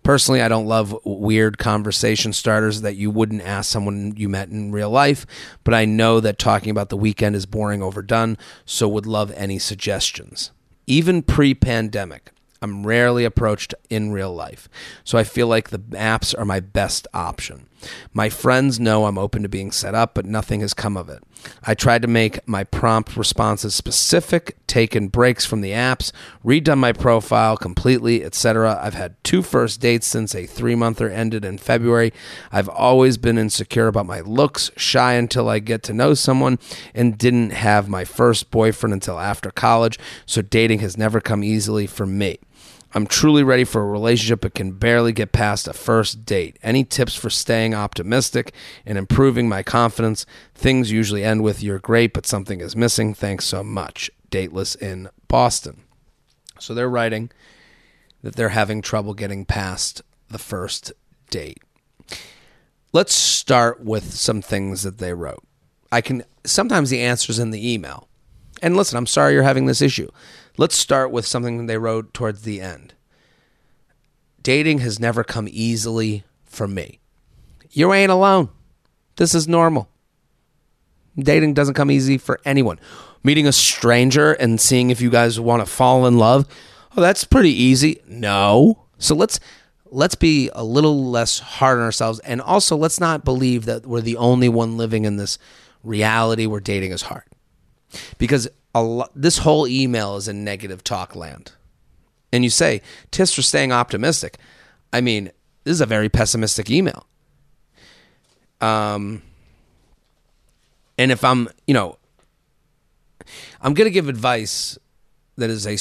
Personally, 0.07 0.41
I 0.41 0.47
don't 0.47 0.67
love 0.67 0.97
weird 1.03 1.57
conversation 1.57 2.31
starters 2.31 2.79
that 2.79 2.95
you 2.95 3.11
wouldn't 3.11 3.41
ask 3.41 3.69
someone 3.69 4.13
you 4.15 4.29
met 4.29 4.47
in 4.47 4.71
real 4.71 4.89
life, 4.89 5.25
but 5.65 5.73
I 5.73 5.83
know 5.83 6.21
that 6.21 6.39
talking 6.39 6.69
about 6.69 6.87
the 6.87 6.95
weekend 6.95 7.35
is 7.35 7.45
boring 7.45 7.83
overdone, 7.83 8.37
so 8.63 8.87
would 8.87 9.05
love 9.05 9.33
any 9.35 9.59
suggestions. 9.59 10.51
Even 10.85 11.23
pre 11.23 11.53
pandemic, 11.53 12.31
I'm 12.61 12.87
rarely 12.87 13.25
approached 13.25 13.73
in 13.89 14.13
real 14.13 14.33
life, 14.33 14.69
so 15.03 15.17
I 15.17 15.25
feel 15.25 15.47
like 15.47 15.71
the 15.71 15.79
apps 15.79 16.33
are 16.39 16.45
my 16.45 16.61
best 16.61 17.05
option. 17.13 17.67
My 18.13 18.29
friends 18.29 18.79
know 18.79 19.07
I'm 19.07 19.17
open 19.17 19.43
to 19.43 19.49
being 19.49 19.73
set 19.73 19.93
up, 19.93 20.13
but 20.13 20.25
nothing 20.25 20.61
has 20.61 20.73
come 20.73 20.95
of 20.95 21.09
it. 21.09 21.21
I 21.63 21.73
tried 21.73 22.01
to 22.03 22.07
make 22.07 22.47
my 22.47 22.63
prompt 22.63 23.17
responses 23.17 23.75
specific, 23.75 24.57
taken 24.67 25.07
breaks 25.07 25.45
from 25.45 25.61
the 25.61 25.71
apps, 25.71 26.11
redone 26.43 26.77
my 26.77 26.93
profile 26.93 27.57
completely, 27.57 28.23
etc. 28.23 28.79
I've 28.81 28.93
had 28.93 29.21
two 29.23 29.41
first 29.41 29.81
dates 29.81 30.07
since 30.07 30.33
a 30.33 30.45
three 30.45 30.75
monther 30.75 31.09
ended 31.09 31.43
in 31.45 31.57
February. 31.57 32.13
I've 32.51 32.69
always 32.69 33.17
been 33.17 33.37
insecure 33.37 33.87
about 33.87 34.05
my 34.05 34.21
looks, 34.21 34.71
shy 34.77 35.13
until 35.13 35.49
I 35.49 35.59
get 35.59 35.83
to 35.83 35.93
know 35.93 36.13
someone, 36.13 36.59
and 36.93 37.17
didn't 37.17 37.51
have 37.51 37.89
my 37.89 38.05
first 38.05 38.51
boyfriend 38.51 38.93
until 38.93 39.19
after 39.19 39.51
college, 39.51 39.99
so 40.25 40.41
dating 40.41 40.79
has 40.79 40.97
never 40.97 41.19
come 41.21 41.43
easily 41.43 41.87
for 41.87 42.05
me. 42.05 42.39
I'm 42.97 43.05
truly 43.05 43.43
ready 43.43 43.63
for 43.63 43.83
a 43.83 43.85
relationship 43.85 44.41
but 44.41 44.55
can 44.55 44.71
barely 44.71 45.13
get 45.13 45.31
past 45.31 45.67
a 45.67 45.73
first 45.73 46.25
date. 46.25 46.57
Any 46.63 46.83
tips 46.83 47.13
for 47.13 47.29
staying 47.29 47.75
optimistic 47.75 48.55
and 48.87 48.97
improving 48.97 49.47
my 49.47 49.61
confidence? 49.61 50.25
Things 50.55 50.91
usually 50.91 51.23
end 51.23 51.43
with 51.43 51.61
you're 51.61 51.77
great, 51.77 52.11
but 52.11 52.25
something 52.25 52.59
is 52.59 52.75
missing. 52.75 53.13
Thanks 53.13 53.45
so 53.45 53.63
much. 53.63 54.09
Dateless 54.31 54.73
in 54.73 55.09
Boston. 55.27 55.83
So 56.57 56.73
they're 56.73 56.89
writing 56.89 57.29
that 58.23 58.35
they're 58.35 58.49
having 58.49 58.81
trouble 58.81 59.13
getting 59.13 59.45
past 59.45 60.01
the 60.31 60.39
first 60.39 60.91
date. 61.29 61.61
Let's 62.93 63.13
start 63.13 63.79
with 63.79 64.15
some 64.15 64.41
things 64.41 64.81
that 64.81 64.97
they 64.97 65.13
wrote. 65.13 65.43
I 65.91 66.01
can 66.01 66.23
sometimes 66.45 66.89
the 66.89 67.01
answer's 67.01 67.37
in 67.37 67.51
the 67.51 67.71
email. 67.71 68.07
And 68.59 68.75
listen, 68.75 68.97
I'm 68.97 69.05
sorry 69.05 69.33
you're 69.33 69.43
having 69.43 69.67
this 69.67 69.83
issue. 69.83 70.09
Let's 70.57 70.75
start 70.75 71.11
with 71.11 71.25
something 71.25 71.67
they 71.67 71.77
wrote 71.77 72.13
towards 72.13 72.41
the 72.41 72.61
end. 72.61 72.95
Dating 74.41 74.79
has 74.79 74.99
never 74.99 75.23
come 75.23 75.47
easily 75.51 76.23
for 76.45 76.67
me. 76.67 76.99
You 77.69 77.93
ain't 77.93 78.11
alone. 78.11 78.49
This 79.17 79.35
is 79.35 79.47
normal. 79.47 79.89
Dating 81.17 81.53
doesn't 81.53 81.75
come 81.75 81.91
easy 81.91 82.17
for 82.17 82.39
anyone. 82.43 82.79
Meeting 83.23 83.45
a 83.45 83.51
stranger 83.51 84.33
and 84.33 84.59
seeing 84.59 84.89
if 84.89 85.01
you 85.01 85.09
guys 85.09 85.39
want 85.39 85.63
to 85.63 85.71
fall 85.71 86.07
in 86.07 86.17
love, 86.17 86.47
oh, 86.95 87.01
that's 87.01 87.23
pretty 87.23 87.51
easy. 87.51 88.01
No. 88.07 88.85
So 88.97 89.15
let's 89.15 89.39
let's 89.89 90.15
be 90.15 90.49
a 90.53 90.63
little 90.63 91.05
less 91.05 91.39
hard 91.39 91.77
on 91.77 91.83
ourselves 91.83 92.19
and 92.19 92.41
also 92.41 92.75
let's 92.75 92.99
not 92.99 93.23
believe 93.23 93.65
that 93.65 93.85
we're 93.85 94.01
the 94.01 94.17
only 94.17 94.49
one 94.49 94.75
living 94.77 95.05
in 95.05 95.17
this 95.17 95.37
reality 95.83 96.45
where 96.45 96.59
dating 96.59 96.91
is 96.91 97.03
hard. 97.03 97.23
Because 98.17 98.47
a 98.77 98.81
lo- 98.81 99.09
this 99.15 99.39
whole 99.39 99.67
email 99.67 100.15
is 100.15 100.27
in 100.27 100.43
negative 100.43 100.83
talk 100.83 101.15
land. 101.15 101.53
And 102.31 102.43
you 102.43 102.49
say, 102.49 102.81
"Tis 103.11 103.33
for 103.33 103.41
staying 103.41 103.71
optimistic." 103.71 104.37
I 104.91 105.01
mean, 105.01 105.31
this 105.63 105.73
is 105.73 105.81
a 105.81 105.85
very 105.85 106.09
pessimistic 106.09 106.69
email. 106.69 107.07
Um 108.61 109.21
and 110.97 111.11
if 111.11 111.23
I'm, 111.23 111.47
you 111.67 111.73
know, 111.73 111.97
I'm 113.61 113.73
going 113.73 113.85
to 113.85 113.91
give 113.91 114.09
advice 114.09 114.77
that 115.37 115.49
is 115.49 115.67
a 115.67 115.75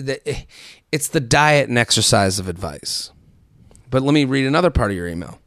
that 0.00 0.46
it's 0.90 1.08
the 1.08 1.20
diet 1.20 1.68
and 1.68 1.76
exercise 1.76 2.38
of 2.38 2.48
advice. 2.48 3.10
But 3.90 4.02
let 4.02 4.14
me 4.14 4.24
read 4.24 4.46
another 4.46 4.70
part 4.70 4.90
of 4.90 4.96
your 4.96 5.08
email. 5.08 5.38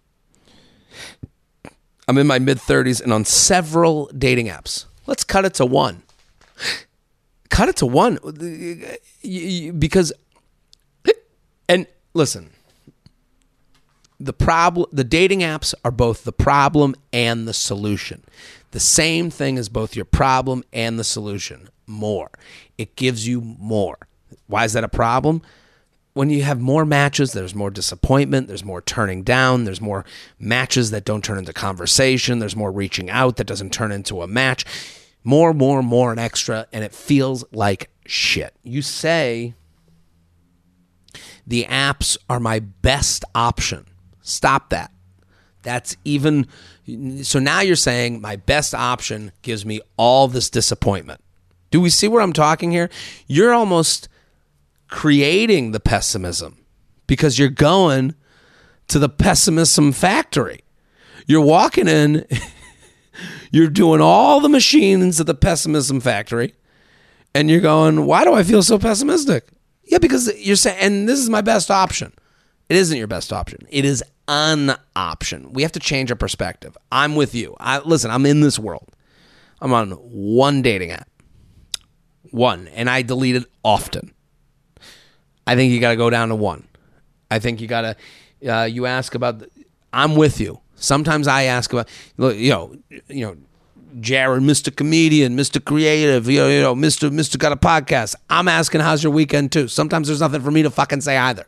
I'm 2.08 2.18
in 2.18 2.28
my 2.28 2.40
mid 2.40 2.58
30s 2.58 3.02
and 3.02 3.14
on 3.14 3.26
several 3.26 4.08
dating 4.18 4.48
apps. 4.48 4.86
Let's 5.08 5.24
cut 5.24 5.46
it 5.46 5.54
to 5.56 5.66
one. 5.66 6.04
Cut 7.50 7.70
it 7.70 7.76
to 7.78 7.86
one. 7.86 8.18
Because 9.78 10.14
and 11.68 11.88
listen, 12.14 12.50
the 14.20 14.34
problem 14.34 14.88
the 14.92 15.04
dating 15.04 15.40
apps 15.40 15.74
are 15.84 15.92
both 15.92 16.24
the 16.24 16.32
problem 16.32 16.96
and 17.12 17.48
the 17.48 17.54
solution. 17.54 18.24
The 18.72 18.80
same 18.80 19.30
thing 19.30 19.58
as 19.58 19.68
both 19.70 19.96
your 19.96 20.06
problem 20.06 20.64
and 20.72 20.98
the 20.98 21.04
solution. 21.04 21.70
More. 21.88 22.30
It 22.78 22.96
gives 22.96 23.28
you 23.28 23.42
more. 23.42 23.98
Why 24.48 24.66
is 24.66 24.74
that 24.74 24.84
a 24.84 24.90
problem? 24.90 25.42
When 26.14 26.30
you 26.30 26.44
have 26.44 26.60
more 26.60 26.86
matches 26.86 27.32
there's 27.32 27.56
more 27.56 27.70
disappointment 27.70 28.50
there's 28.50 28.66
more 28.66 28.82
turning 28.82 29.24
down 29.24 29.64
there's 29.64 29.80
more 29.80 30.04
matches 30.40 30.92
that 30.92 31.06
don't 31.06 31.24
turn 31.24 31.38
into 31.38 31.54
conversation 31.54 32.40
there's 32.40 32.56
more 32.56 32.72
reaching 32.72 33.10
out 33.10 33.38
that 33.38 33.48
doesn't 33.48 33.72
turn 33.72 33.94
into 33.94 34.22
a 34.22 34.28
match 34.28 34.66
more 35.24 35.54
more 35.54 35.84
more 35.84 36.12
and 36.12 36.20
extra 36.20 36.68
and 36.74 36.84
it 36.84 36.94
feels 36.94 37.44
like 37.52 37.90
shit 38.06 38.54
you 38.64 38.82
say 38.82 39.54
the 41.46 41.66
apps 41.66 42.18
are 42.30 42.40
my 42.40 42.60
best 42.60 43.24
option 43.36 43.86
Stop 44.22 44.70
that. 44.70 44.92
That's 45.64 45.96
even 46.06 46.48
so 47.22 47.40
now 47.40 47.62
you're 47.62 47.76
saying 47.76 48.22
my 48.22 48.36
best 48.36 48.74
option 48.74 49.32
gives 49.42 49.66
me 49.66 49.82
all 49.98 50.28
this 50.28 50.50
disappointment. 50.50 51.22
Do 51.70 51.80
we 51.80 51.90
see 51.90 52.08
where 52.08 52.22
I'm 52.22 52.34
talking 52.34 52.72
here? 52.72 52.90
You're 53.28 53.54
almost 53.54 54.10
creating 54.88 55.72
the 55.72 55.80
pessimism 55.80 56.66
because 57.08 57.38
you're 57.38 57.50
going 57.50 58.16
to 58.88 59.00
the 59.00 59.10
pessimism 59.10 59.92
factory. 59.92 60.64
You're 61.28 61.42
walking 61.42 61.88
in, 61.88 62.26
you're 63.52 63.70
doing 63.70 64.02
all 64.02 64.40
the 64.40 64.50
machines 64.50 65.20
at 65.20 65.28
the 65.28 65.36
pessimism 65.36 66.00
factory, 66.00 66.56
and 67.36 67.50
you're 67.50 67.60
going, 67.60 68.06
Why 68.06 68.24
do 68.24 68.34
I 68.34 68.44
feel 68.44 68.64
so 68.64 68.80
pessimistic? 68.80 69.48
Yeah, 69.84 69.98
because 69.98 70.34
you're 70.38 70.56
saying, 70.56 70.80
and 70.80 71.10
this 71.10 71.20
is 71.20 71.30
my 71.30 71.42
best 71.42 71.70
option. 71.70 72.14
It 72.70 72.78
isn't 72.78 72.98
your 72.98 73.08
best 73.08 73.34
option. 73.34 73.68
It 73.70 73.84
is 73.84 74.02
an 74.30 74.78
option. 74.96 75.52
We 75.52 75.62
have 75.64 75.74
to 75.74 75.80
change 75.80 76.10
our 76.10 76.16
perspective. 76.16 76.78
I'm 76.90 77.16
with 77.16 77.36
you. 77.36 77.56
I 77.60 77.80
listen, 77.80 78.10
I'm 78.10 78.26
in 78.26 78.40
this 78.40 78.58
world. 78.58 78.88
I'm 79.60 79.74
on 79.74 79.92
one 79.92 80.62
dating 80.62 80.92
app. 80.92 81.10
One, 82.32 82.70
and 82.70 82.90
I 82.90 83.02
delete 83.02 83.36
it 83.36 83.46
often. 83.64 84.14
I 85.46 85.56
think 85.56 85.74
you 85.74 85.82
got 85.82 85.90
to 85.90 85.98
go 85.98 86.10
down 86.10 86.30
to 86.30 86.36
one. 86.36 86.66
I 87.30 87.40
think 87.40 87.60
you 87.60 87.68
got 87.68 87.82
to 87.82 87.96
uh, 88.50 88.64
you 88.64 88.86
ask 88.86 89.16
about 89.16 89.40
the, 89.40 89.50
I'm 89.92 90.16
with 90.16 90.40
you. 90.40 90.61
Sometimes 90.82 91.28
I 91.28 91.44
ask 91.44 91.72
about 91.72 91.88
you 92.18 92.50
know, 92.50 92.76
you 93.08 93.26
know, 93.26 93.38
Jared, 94.00 94.44
Mr. 94.44 94.76
Comedian, 94.76 95.38
Mr. 95.38 95.64
Creative, 95.64 96.28
you 96.30 96.40
know, 96.40 96.50
you 96.50 96.62
know, 96.62 96.76
Mr. 96.76 97.10
Mr. 97.12 97.38
Got 97.38 97.52
a 97.52 97.56
podcast. 97.56 98.16
I'm 98.30 98.48
asking 98.48 98.82
how's 98.82 99.04
your 99.04 99.12
weekend 99.12 99.52
too. 99.52 99.68
Sometimes 99.68 100.08
there's 100.08 100.22
nothing 100.22 100.42
for 100.42 100.52
me 100.52 100.64
to 100.64 100.70
fucking 100.70 101.02
say 101.02 101.18
either. 101.18 101.46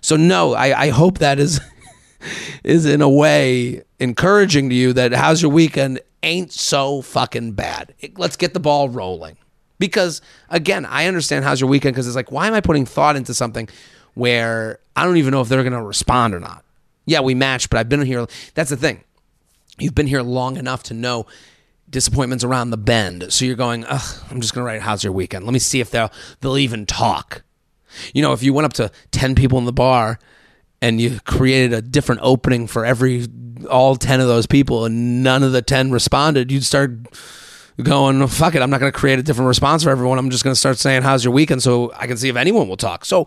So 0.00 0.16
no, 0.16 0.54
I, 0.54 0.86
I 0.86 0.88
hope 0.90 1.18
that 1.18 1.38
is 1.38 1.60
is 2.64 2.86
in 2.86 3.00
a 3.00 3.08
way 3.08 3.82
encouraging 3.98 4.70
to 4.70 4.74
you 4.74 4.92
that 4.94 5.12
how's 5.12 5.42
your 5.42 5.50
weekend 5.50 6.00
ain't 6.22 6.52
so 6.52 7.02
fucking 7.02 7.52
bad. 7.52 7.94
Let's 8.16 8.36
get 8.36 8.54
the 8.54 8.60
ball 8.60 8.88
rolling. 8.88 9.36
Because 9.78 10.20
again, 10.48 10.86
I 10.86 11.06
understand 11.06 11.44
how's 11.44 11.60
your 11.60 11.68
weekend 11.68 11.94
because 11.94 12.06
it's 12.06 12.16
like, 12.16 12.32
why 12.32 12.46
am 12.46 12.54
I 12.54 12.60
putting 12.60 12.86
thought 12.86 13.16
into 13.16 13.34
something 13.34 13.68
where 14.14 14.78
I 14.96 15.04
don't 15.04 15.16
even 15.16 15.32
know 15.32 15.40
if 15.40 15.48
they're 15.48 15.62
going 15.62 15.72
to 15.72 15.82
respond 15.82 16.34
or 16.34 16.40
not? 16.40 16.63
Yeah, 17.06 17.20
we 17.20 17.34
matched, 17.34 17.70
but 17.70 17.78
I've 17.78 17.88
been 17.88 18.02
here. 18.02 18.26
That's 18.54 18.70
the 18.70 18.76
thing. 18.76 19.04
You've 19.78 19.94
been 19.94 20.06
here 20.06 20.22
long 20.22 20.56
enough 20.56 20.82
to 20.84 20.94
know 20.94 21.26
disappointments 21.90 22.44
around 22.44 22.70
the 22.70 22.76
bend. 22.76 23.32
So 23.32 23.44
you're 23.44 23.56
going, 23.56 23.84
Ugh, 23.84 24.24
I'm 24.30 24.40
just 24.40 24.54
going 24.54 24.62
to 24.62 24.66
write, 24.66 24.82
how's 24.82 25.04
your 25.04 25.12
weekend? 25.12 25.44
Let 25.44 25.52
me 25.52 25.58
see 25.58 25.80
if 25.80 25.90
they'll, 25.90 26.10
they'll 26.40 26.58
even 26.58 26.86
talk. 26.86 27.42
You 28.12 28.22
know, 28.22 28.32
if 28.32 28.42
you 28.42 28.52
went 28.52 28.66
up 28.66 28.72
to 28.74 28.90
10 29.12 29.34
people 29.34 29.58
in 29.58 29.64
the 29.64 29.72
bar 29.72 30.18
and 30.80 31.00
you 31.00 31.20
created 31.24 31.72
a 31.72 31.82
different 31.82 32.20
opening 32.24 32.66
for 32.66 32.84
every 32.84 33.26
all 33.70 33.96
10 33.96 34.20
of 34.20 34.28
those 34.28 34.46
people 34.46 34.84
and 34.84 35.22
none 35.22 35.42
of 35.42 35.52
the 35.52 35.62
10 35.62 35.90
responded, 35.90 36.50
you'd 36.50 36.64
start 36.64 36.92
going, 37.82 38.26
fuck 38.26 38.54
it, 38.54 38.62
I'm 38.62 38.70
not 38.70 38.80
going 38.80 38.92
to 38.92 38.98
create 38.98 39.18
a 39.18 39.22
different 39.22 39.48
response 39.48 39.84
for 39.84 39.90
everyone. 39.90 40.18
I'm 40.18 40.30
just 40.30 40.44
going 40.44 40.54
to 40.54 40.58
start 40.58 40.78
saying, 40.78 41.02
how's 41.02 41.24
your 41.24 41.32
weekend? 41.32 41.62
So 41.62 41.92
I 41.96 42.06
can 42.06 42.16
see 42.16 42.28
if 42.28 42.36
anyone 42.36 42.68
will 42.68 42.76
talk. 42.76 43.04
So, 43.04 43.26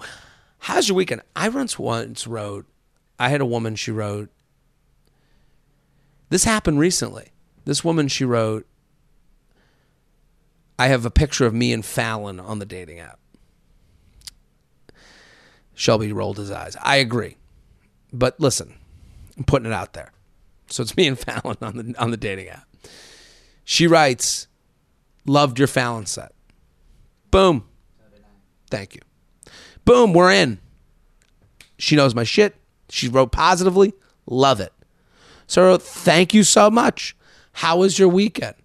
how's 0.59 0.87
your 0.87 0.95
weekend? 0.95 1.21
I 1.35 1.49
once 1.49 1.77
once 1.77 2.27
wrote, 2.27 2.65
I 3.19 3.29
had 3.29 3.41
a 3.41 3.45
woman, 3.45 3.75
she 3.75 3.91
wrote, 3.91 4.29
this 6.29 6.43
happened 6.43 6.79
recently. 6.79 7.31
This 7.65 7.83
woman, 7.83 8.07
she 8.07 8.25
wrote, 8.25 8.67
I 10.77 10.87
have 10.87 11.05
a 11.05 11.11
picture 11.11 11.45
of 11.45 11.53
me 11.53 11.73
and 11.73 11.83
Fallon 11.83 12.39
on 12.39 12.59
the 12.59 12.65
dating 12.65 12.99
app. 12.99 13.19
Shelby 15.73 16.11
rolled 16.11 16.37
his 16.37 16.51
eyes. 16.51 16.75
I 16.81 16.97
agree. 16.97 17.37
But 18.11 18.39
listen, 18.39 18.73
I'm 19.37 19.43
putting 19.43 19.67
it 19.67 19.73
out 19.73 19.93
there. 19.93 20.11
So 20.69 20.83
it's 20.83 20.97
me 20.97 21.07
and 21.07 21.17
Fallon 21.17 21.57
on 21.61 21.77
the 21.77 21.95
on 22.01 22.11
the 22.11 22.17
dating 22.17 22.49
app. 22.49 22.67
She 23.63 23.87
writes, 23.87 24.47
"Loved 25.25 25.59
your 25.59 25.67
Fallon 25.67 26.05
set." 26.05 26.33
Boom. 27.31 27.67
Thank 28.69 28.95
you. 28.95 29.01
Boom, 29.85 30.13
we're 30.13 30.31
in. 30.31 30.59
She 31.77 31.95
knows 31.95 32.13
my 32.13 32.23
shit. 32.23 32.55
She 32.89 33.07
wrote 33.07 33.31
positively. 33.31 33.93
Love 34.25 34.59
it. 34.59 34.73
So 35.47 35.77
thank 35.77 36.33
you 36.33 36.43
so 36.43 36.69
much. 36.69 37.15
How 37.53 37.77
was 37.77 37.97
your 37.97 38.09
weekend? 38.09 38.55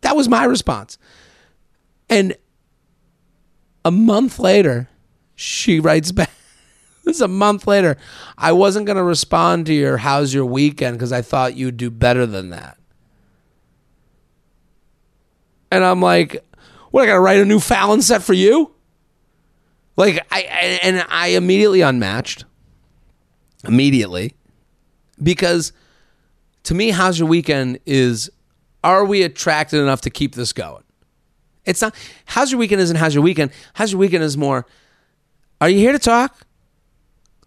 That 0.00 0.16
was 0.16 0.28
my 0.28 0.44
response. 0.44 0.98
And 2.08 2.36
a 3.84 3.90
month 3.90 4.38
later, 4.38 4.88
she 5.34 5.78
writes 5.80 6.10
back. 6.12 6.30
this 7.04 7.16
is 7.16 7.22
a 7.22 7.28
month 7.28 7.66
later. 7.66 7.96
I 8.36 8.52
wasn't 8.52 8.86
going 8.86 8.96
to 8.96 9.04
respond 9.04 9.66
to 9.66 9.74
your 9.74 9.98
how's 9.98 10.34
your 10.34 10.44
weekend 10.44 10.96
because 10.96 11.12
I 11.12 11.22
thought 11.22 11.56
you'd 11.56 11.76
do 11.76 11.90
better 11.90 12.26
than 12.26 12.50
that. 12.50 12.78
And 15.70 15.84
I'm 15.84 16.02
like, 16.02 16.44
what, 16.90 17.04
I 17.04 17.06
got 17.06 17.14
to 17.14 17.20
write 17.20 17.38
a 17.38 17.44
new 17.44 17.60
Fallon 17.60 18.02
set 18.02 18.22
for 18.22 18.32
you? 18.32 18.72
Like, 19.96 20.26
I, 20.32 20.40
and 20.82 21.04
I 21.08 21.28
immediately 21.28 21.82
unmatched. 21.82 22.44
Immediately. 23.66 24.34
Because 25.22 25.72
to 26.64 26.74
me, 26.74 26.90
how's 26.90 27.18
your 27.18 27.28
weekend 27.28 27.78
is 27.86 28.30
are 28.82 29.04
we 29.04 29.22
attracted 29.22 29.80
enough 29.80 30.00
to 30.02 30.10
keep 30.10 30.34
this 30.34 30.52
going? 30.52 30.84
It's 31.66 31.82
not, 31.82 31.94
how's 32.24 32.50
your 32.50 32.58
weekend 32.58 32.80
isn't 32.80 32.96
how's 32.96 33.14
your 33.14 33.22
weekend. 33.22 33.50
How's 33.74 33.92
your 33.92 33.98
weekend 33.98 34.24
is 34.24 34.36
more, 34.36 34.66
are 35.60 35.68
you 35.68 35.78
here 35.78 35.92
to 35.92 35.98
talk? 35.98 36.46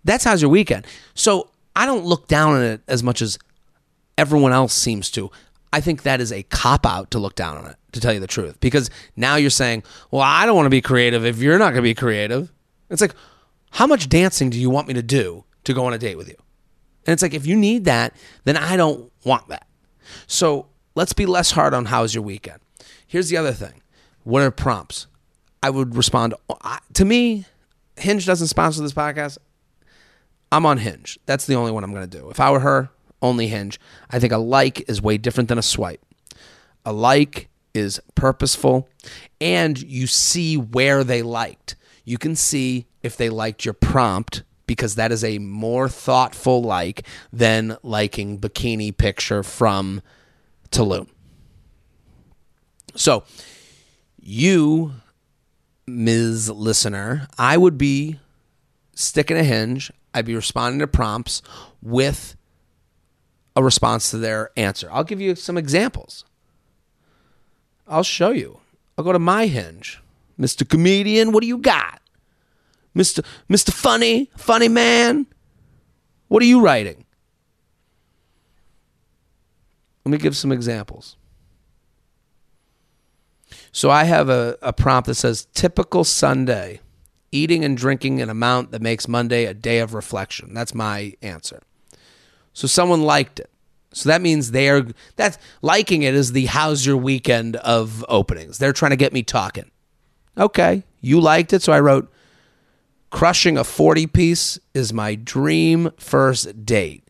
That's 0.04 0.23
how's 0.23 0.41
your 0.41 0.52
weekend. 0.52 0.86
So 1.15 1.49
I 1.76 1.86
don't 1.86 2.06
look 2.06 2.28
down 2.28 2.54
on 2.54 2.63
it 2.63 2.82
as 2.88 3.02
much 3.02 3.21
as 3.21 3.39
everyone 4.17 4.52
else 4.52 4.73
seems 4.73 5.10
to. 5.12 5.32
I 5.71 5.82
think 5.82 6.04
that 6.04 6.21
is 6.21 6.32
a 6.32 6.43
cop 6.43 6.86
out 6.86 7.10
to 7.12 7.19
look 7.19 7.34
down 7.34 7.58
on 7.58 7.65
it, 7.65 7.76
to 7.93 7.99
tell 7.99 8.13
you 8.13 8.19
the 8.19 8.28
truth. 8.28 8.60
Because 8.60 8.91
now 9.15 9.38
you're 9.38 9.49
saying, 9.49 9.82
well, 10.12 10.21
I 10.21 10.45
don't 10.45 10.56
want 10.56 10.67
to 10.67 10.71
be 10.71 10.82
creative 10.82 11.26
if 11.26 11.39
you're 11.39 11.58
not 11.58 11.71
going 11.71 11.78
to 11.78 11.82
be 11.82 11.95
creative. 11.95 12.52
It's 12.91 13.02
like, 13.02 13.15
how 13.71 13.88
much 13.88 14.08
dancing 14.08 14.52
do 14.52 14.60
you 14.60 14.69
want 14.69 14.88
me 14.88 14.93
to 14.93 15.02
do 15.02 15.45
to 15.65 15.73
go 15.73 15.86
on 15.86 15.93
a 15.93 15.97
date 15.97 16.17
with 16.17 16.28
you? 16.28 16.36
And 17.06 17.13
it's 17.13 17.21
like, 17.21 17.34
if 17.34 17.45
you 17.45 17.56
need 17.56 17.86
that, 17.86 18.15
then 18.45 18.58
I 18.58 18.78
don't 18.78 19.12
want 19.26 19.47
that. 19.49 19.67
So 20.28 20.67
let's 20.95 21.13
be 21.13 21.26
less 21.26 21.52
hard 21.52 21.73
on 21.73 21.86
how's 21.86 22.13
your 22.13 22.23
weekend. 22.23 22.60
Here's 23.08 23.30
the 23.30 23.38
other 23.38 23.52
thing 23.52 23.82
What 24.23 24.41
are 24.41 24.52
prompts? 24.52 25.08
I 25.62 25.69
would 25.69 25.95
respond 25.95 26.34
to 26.93 27.06
me. 27.06 27.45
Hinge 27.95 28.26
doesn't 28.26 28.47
sponsor 28.47 28.82
this 28.82 28.93
podcast. 28.93 29.38
I'm 30.52 30.65
on 30.65 30.78
Hinge. 30.78 31.17
That's 31.26 31.45
the 31.45 31.56
only 31.56 31.71
one 31.71 31.84
I'm 31.84 31.93
going 31.93 32.08
to 32.10 32.17
do. 32.19 32.30
If 32.30 32.39
I 32.39 32.52
were 32.52 32.60
her, 32.60 32.89
only 33.21 33.47
Hinge. 33.47 33.80
I 34.10 34.19
think 34.19 34.34
a 34.34 34.38
like 34.38 34.88
is 34.89 35.02
way 35.02 35.17
different 35.17 35.49
than 35.49 35.58
a 35.58 35.63
swipe. 35.63 36.06
A 36.86 36.91
like 36.91 37.49
is 37.73 37.99
purposeful 38.15 38.89
and 39.39 39.82
you 39.82 40.06
see 40.06 40.58
where 40.58 41.04
they 41.04 41.21
liked. 41.21 41.76
You 42.04 42.17
can 42.17 42.36
see 42.36 42.88
if 43.02 43.15
they 43.15 43.30
liked 43.30 43.63
your 43.65 43.73
prompt 43.73 44.43
because 44.67 44.95
that 44.95 45.12
is 45.12 45.23
a 45.23 45.39
more 45.39 45.89
thoughtful 45.89 46.62
like 46.62 47.06
than 47.32 47.78
liking 47.84 48.39
bikini 48.39 48.95
picture 48.95 49.43
from 49.43 50.02
Tulum. 50.71 51.08
So, 52.95 53.23
you, 54.21 54.93
Ms. 55.88 56.49
Listener, 56.49 57.28
I 57.38 57.58
would 57.58 57.78
be 57.78 58.19
sticking 58.95 59.38
a 59.38 59.43
hinge. 59.43 59.91
I'd 60.13 60.26
be 60.26 60.36
responding 60.36 60.80
to 60.80 60.88
prompts 60.88 61.41
with 61.82 62.36
a 63.56 63.63
response 63.63 64.12
to 64.12 64.17
their 64.17 64.52
answer. 64.56 64.88
I'll 64.91 65.04
give 65.04 65.21
you 65.21 65.36
some 65.36 65.58
examples. 65.58 66.26
I'll 67.88 68.04
show 68.04 68.30
you. 68.30 68.60
I'll 68.97 69.04
go 69.04 69.12
to 69.12 69.19
my 69.19 69.47
hinge. 69.47 69.99
Mr. 70.39 70.67
Comedian, 70.67 71.32
what 71.32 71.41
do 71.41 71.47
you 71.47 71.58
got? 71.58 72.02
Mr. 72.95 73.25
Mr. 73.49 73.71
Funny, 73.71 74.29
funny 74.38 74.67
man, 74.67 75.25
what 76.27 76.41
are 76.43 76.47
you 76.47 76.62
writing? 76.62 77.06
Let 80.06 80.12
me 80.12 80.17
give 80.17 80.36
some 80.36 80.51
examples. 80.51 81.15
So 83.71 83.89
I 83.89 84.03
have 84.03 84.29
a, 84.29 84.58
a 84.62 84.73
prompt 84.73 85.08
that 85.08 85.15
says 85.15 85.47
typical 85.53 86.03
Sunday, 86.03 86.82
eating 87.32 87.65
and 87.65 87.75
drinking 87.75 88.21
an 88.21 88.29
amount 88.29 88.71
that 88.71 88.82
makes 88.82 89.08
Monday 89.08 89.45
a 89.45 89.53
day 89.53 89.79
of 89.79 89.93
reflection. 89.93 90.53
That's 90.53 90.75
my 90.75 91.13
answer. 91.21 91.62
So 92.53 92.67
someone 92.67 93.01
liked 93.01 93.39
it. 93.39 93.49
So 93.93 94.10
that 94.10 94.21
means 94.21 94.51
they're 94.51 94.86
that's 95.15 95.38
liking 95.62 96.01
it 96.01 96.15
is 96.15 96.32
the 96.32 96.47
how's 96.47 96.86
your 96.86 96.97
weekend 96.97 97.56
of 97.58 98.03
openings. 98.10 98.58
They're 98.58 98.73
trying 98.73 98.91
to 98.91 98.95
get 98.97 99.13
me 99.13 99.23
talking. 99.23 99.69
Okay, 100.38 100.84
you 100.99 101.19
liked 101.19 101.53
it, 101.53 101.62
so 101.62 101.71
I 101.73 101.79
wrote 101.79 102.12
crushing 103.13 103.60
a 103.60 103.63
40 103.63 104.08
piece 104.08 104.60
is 104.73 104.91
my 104.91 105.13
dream 105.13 105.91
first 105.97 106.65
date. 106.65 107.08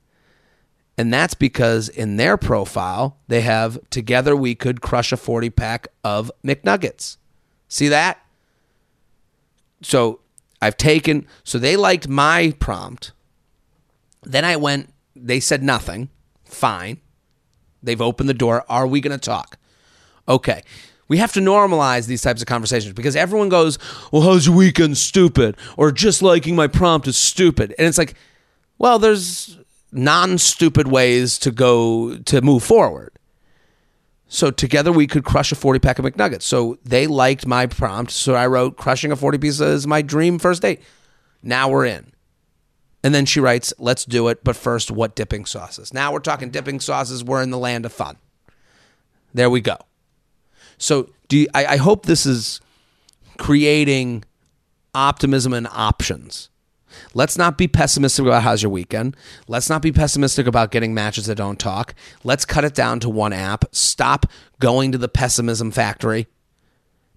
And 0.98 1.14
that's 1.14 1.34
because 1.34 1.88
in 1.88 2.18
their 2.18 2.36
profile, 2.36 3.18
they 3.30 3.40
have 3.40 3.80
together 3.90 4.36
we 4.36 4.54
could 4.54 4.82
crush 4.82 5.14
a 5.14 5.18
40 5.18 5.50
pack 5.52 5.88
of 6.04 6.30
McNuggets. 6.44 7.16
See 7.70 7.88
that? 7.88 8.20
So 9.82 10.20
I've 10.62 10.76
taken, 10.76 11.26
so 11.46 11.58
they 11.58 11.78
liked 11.78 12.10
my 12.10 12.54
prompt. 12.60 13.14
Then 14.24 14.44
I 14.44 14.58
went, 14.58 14.90
they 15.16 15.40
said 15.40 15.64
nothing. 15.64 16.10
Fine. 16.44 17.00
They've 17.82 18.02
opened 18.02 18.28
the 18.28 18.34
door. 18.34 18.66
Are 18.68 18.86
we 18.86 19.00
going 19.00 19.18
to 19.18 19.26
talk? 19.26 19.58
Okay. 20.28 20.64
We 21.14 21.20
have 21.20 21.34
to 21.34 21.42
normalize 21.42 22.08
these 22.08 22.24
types 22.24 22.42
of 22.42 22.48
conversations 22.48 22.96
because 22.96 23.16
everyone 23.16 23.48
goes, 23.48 23.78
Well, 24.12 24.24
how's 24.24 24.48
your 24.48 24.56
weekend? 24.56 24.98
Stupid. 24.98 25.56
Or 25.78 25.92
just 25.92 26.24
liking 26.24 26.56
my 26.56 26.66
prompt 26.66 27.08
is 27.08 27.16
stupid. 27.16 27.76
And 27.78 27.88
it's 27.88 28.00
like, 28.00 28.16
well, 28.80 28.98
there's 28.98 29.60
non 29.92 30.40
stupid 30.40 30.88
ways 30.88 31.38
to 31.38 31.52
go 31.52 32.18
to 32.18 32.42
move 32.42 32.64
forward. 32.64 33.12
So 34.28 34.50
together 34.50 34.92
we 34.92 35.06
could 35.06 35.24
crush 35.24 35.52
a 35.52 35.56
40 35.56 35.78
pack 35.78 36.00
of 36.00 36.06
McNuggets. 36.06 36.42
So 36.42 36.80
they 36.84 37.06
liked 37.06 37.46
my 37.46 37.68
prompt. 37.68 38.12
So 38.12 38.34
I 38.34 38.48
wrote, 38.48 38.76
Crushing 38.78 39.12
a 39.12 39.16
40 39.16 39.38
piece 39.38 39.60
is 39.60 39.86
my 39.86 40.02
dream 40.02 40.40
first 40.40 40.64
date. 40.64 40.82
Now 41.44 41.70
we're 41.70 41.86
in. 41.86 42.12
And 43.04 43.14
then 43.14 43.28
she 43.28 43.40
writes, 43.40 43.72
Let's 43.78 44.04
do 44.04 44.30
it. 44.30 44.44
But 44.44 44.56
first, 44.56 44.90
what 44.90 45.16
dipping 45.16 45.46
sauces? 45.46 45.94
Now 45.94 46.12
we're 46.12 46.22
talking 46.22 46.50
dipping 46.50 46.80
sauces. 46.80 47.24
We're 47.24 47.44
in 47.44 47.52
the 47.52 47.60
land 47.60 47.86
of 47.86 47.94
fun. 47.94 48.18
There 49.32 49.52
we 49.52 49.62
go. 49.62 49.78
So 50.78 51.10
do 51.28 51.38
you, 51.38 51.48
I, 51.54 51.66
I 51.66 51.78
hope 51.78 52.06
this 52.06 52.26
is 52.26 52.62
creating 53.38 54.24
optimism 54.94 55.54
and 55.54 55.68
options. 55.68 56.50
Let's 57.14 57.38
not 57.38 57.58
be 57.58 57.68
pessimistic 57.68 58.26
about 58.26 58.44
how's 58.44 58.62
your 58.62 58.72
weekend. 58.72 59.18
Let's 59.48 59.70
not 59.70 59.82
be 59.82 59.92
pessimistic 59.92 60.46
about 60.46 60.72
getting 60.72 60.94
matches 60.94 61.26
that 61.26 61.36
don't 61.36 61.60
talk. 61.60 61.96
Let's 62.24 62.46
cut 62.46 62.66
it 62.66 62.76
down 62.76 63.00
to 63.02 63.10
one 63.10 63.34
app. 63.34 63.66
Stop 63.72 64.28
going 64.60 64.92
to 64.92 64.98
the 64.98 65.08
pessimism 65.08 65.72
factory 65.72 66.28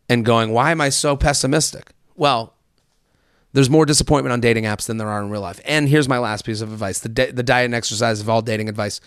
and 0.08 0.24
going, 0.24 0.52
why 0.52 0.70
am 0.70 0.80
I 0.80 0.88
so 0.88 1.16
pessimistic? 1.16 1.92
Well, 2.14 2.54
there's 3.52 3.70
more 3.70 3.86
disappointment 3.86 4.32
on 4.32 4.40
dating 4.40 4.64
apps 4.64 4.86
than 4.86 4.98
there 4.98 5.08
are 5.08 5.22
in 5.22 5.30
real 5.30 5.40
life. 5.40 5.60
And 5.64 5.88
here's 5.88 6.08
my 6.08 6.18
last 6.18 6.44
piece 6.44 6.60
of 6.60 6.72
advice 6.72 7.00
the, 7.00 7.08
the 7.08 7.42
diet 7.42 7.66
and 7.66 7.74
exercise 7.74 8.20
of 8.20 8.28
all 8.28 8.42
dating 8.42 8.68
advice 8.68 9.00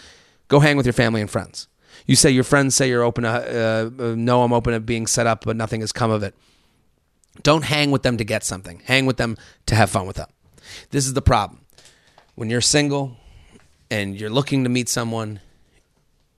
go 0.47 0.59
hang 0.59 0.77
with 0.77 0.85
your 0.85 0.93
family 0.93 1.21
and 1.21 1.29
friends. 1.29 1.67
You 2.09 2.15
say 2.15 2.31
your 2.31 2.43
friends 2.43 2.73
say 2.73 2.89
you're 2.89 3.03
open 3.03 3.23
to, 3.23 3.29
uh, 3.29 4.03
uh, 4.03 4.15
no, 4.17 4.41
I'm 4.41 4.51
open 4.51 4.73
to 4.73 4.79
being 4.79 5.05
set 5.05 5.27
up, 5.27 5.45
but 5.45 5.55
nothing 5.55 5.81
has 5.81 5.91
come 5.91 6.09
of 6.09 6.23
it. 6.23 6.33
Don't 7.43 7.63
hang 7.63 7.91
with 7.91 8.01
them 8.01 8.17
to 8.17 8.23
get 8.23 8.43
something. 8.43 8.81
Hang 8.85 9.05
with 9.05 9.17
them 9.17 9.37
to 9.67 9.75
have 9.75 9.91
fun 9.91 10.07
with 10.07 10.15
them. 10.15 10.27
This 10.89 11.05
is 11.05 11.13
the 11.13 11.21
problem. 11.21 11.65
When 12.33 12.49
you're 12.49 12.61
single 12.61 13.15
and 13.91 14.19
you're 14.19 14.31
looking 14.31 14.63
to 14.63 14.71
meet 14.71 14.89
someone, 14.89 15.39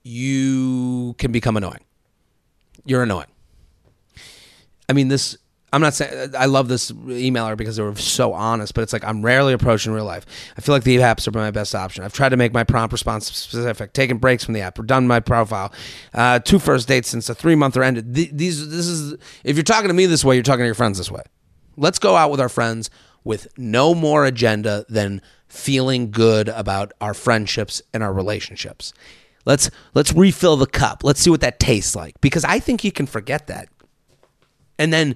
you 0.04 1.16
can 1.18 1.32
become 1.32 1.56
annoying. 1.56 1.86
You're 2.84 3.04
annoying. 3.04 3.32
I 4.90 4.92
mean, 4.92 5.08
this 5.08 5.38
I'm 5.74 5.80
not 5.80 5.94
saying 5.94 6.36
I 6.38 6.48
love 6.48 6.68
this 6.68 6.92
emailer 6.92 7.56
because 7.56 7.78
they 7.78 7.84
were 7.84 7.96
so 7.96 8.34
honest, 8.34 8.74
but 8.74 8.82
it's 8.82 8.92
like 8.92 9.06
I'm 9.06 9.24
rarely 9.24 9.54
approached 9.54 9.88
in 9.88 9.94
real 9.94 10.06
life. 10.06 10.26
I 10.58 10.62
feel 10.62 10.76
like 10.76 10.84
the 10.84 10.98
apps 10.98 11.28
are 11.28 11.32
my 11.32 11.52
best 11.52 11.74
option. 11.74 12.04
I've 12.04 12.14
tried 12.14 12.30
to 12.30 12.38
make 12.38 12.54
my 12.54 12.66
prompt 12.66 12.92
response 12.92 13.32
specific, 13.32 13.94
taken 13.94 14.18
breaks 14.18 14.44
from 14.44 14.54
the 14.54 14.62
app, 14.62 14.84
done 14.86 15.08
my 15.08 15.22
profile, 15.22 15.72
uh, 16.14 16.40
two 16.40 16.60
first 16.60 16.90
dates 16.90 17.08
since 17.10 17.30
a 17.30 17.36
three 17.36 17.56
month 17.56 17.78
ended. 17.78 18.14
These, 18.14 18.70
this 18.70 18.88
is 18.88 19.14
if 19.44 19.56
you're 19.56 19.64
talking 19.64 19.88
to 19.88 19.94
me 19.94 20.08
this 20.08 20.26
way, 20.26 20.36
you're 20.36 20.44
talking 20.44 20.64
to 20.64 20.66
your 20.66 20.76
friends 20.76 20.98
this 20.98 21.10
way. 21.10 21.24
Let's 21.78 22.00
go 22.00 22.18
out 22.18 22.32
with 22.32 22.42
our 22.42 22.50
friends 22.50 22.90
with 23.24 23.48
no 23.58 23.96
more 23.96 24.26
agenda 24.26 24.86
than 24.90 25.22
feeling 25.48 26.12
good 26.12 26.50
about 26.50 26.92
our 27.00 27.14
friendships 27.14 27.82
and 27.94 28.04
our 28.04 28.14
relationships. 28.14 28.94
Let's 29.46 29.72
let's 29.94 30.14
refill 30.14 30.58
the 30.58 30.68
cup. 30.68 31.04
Let's 31.04 31.22
see 31.22 31.30
what 31.30 31.42
that 31.42 31.60
tastes 31.60 31.96
like 31.96 32.20
because 32.22 32.44
I 32.44 32.60
think 32.60 32.84
you 32.84 32.92
can 32.92 33.06
forget 33.06 33.48
that. 33.48 33.70
And 34.78 34.92
then 34.92 35.16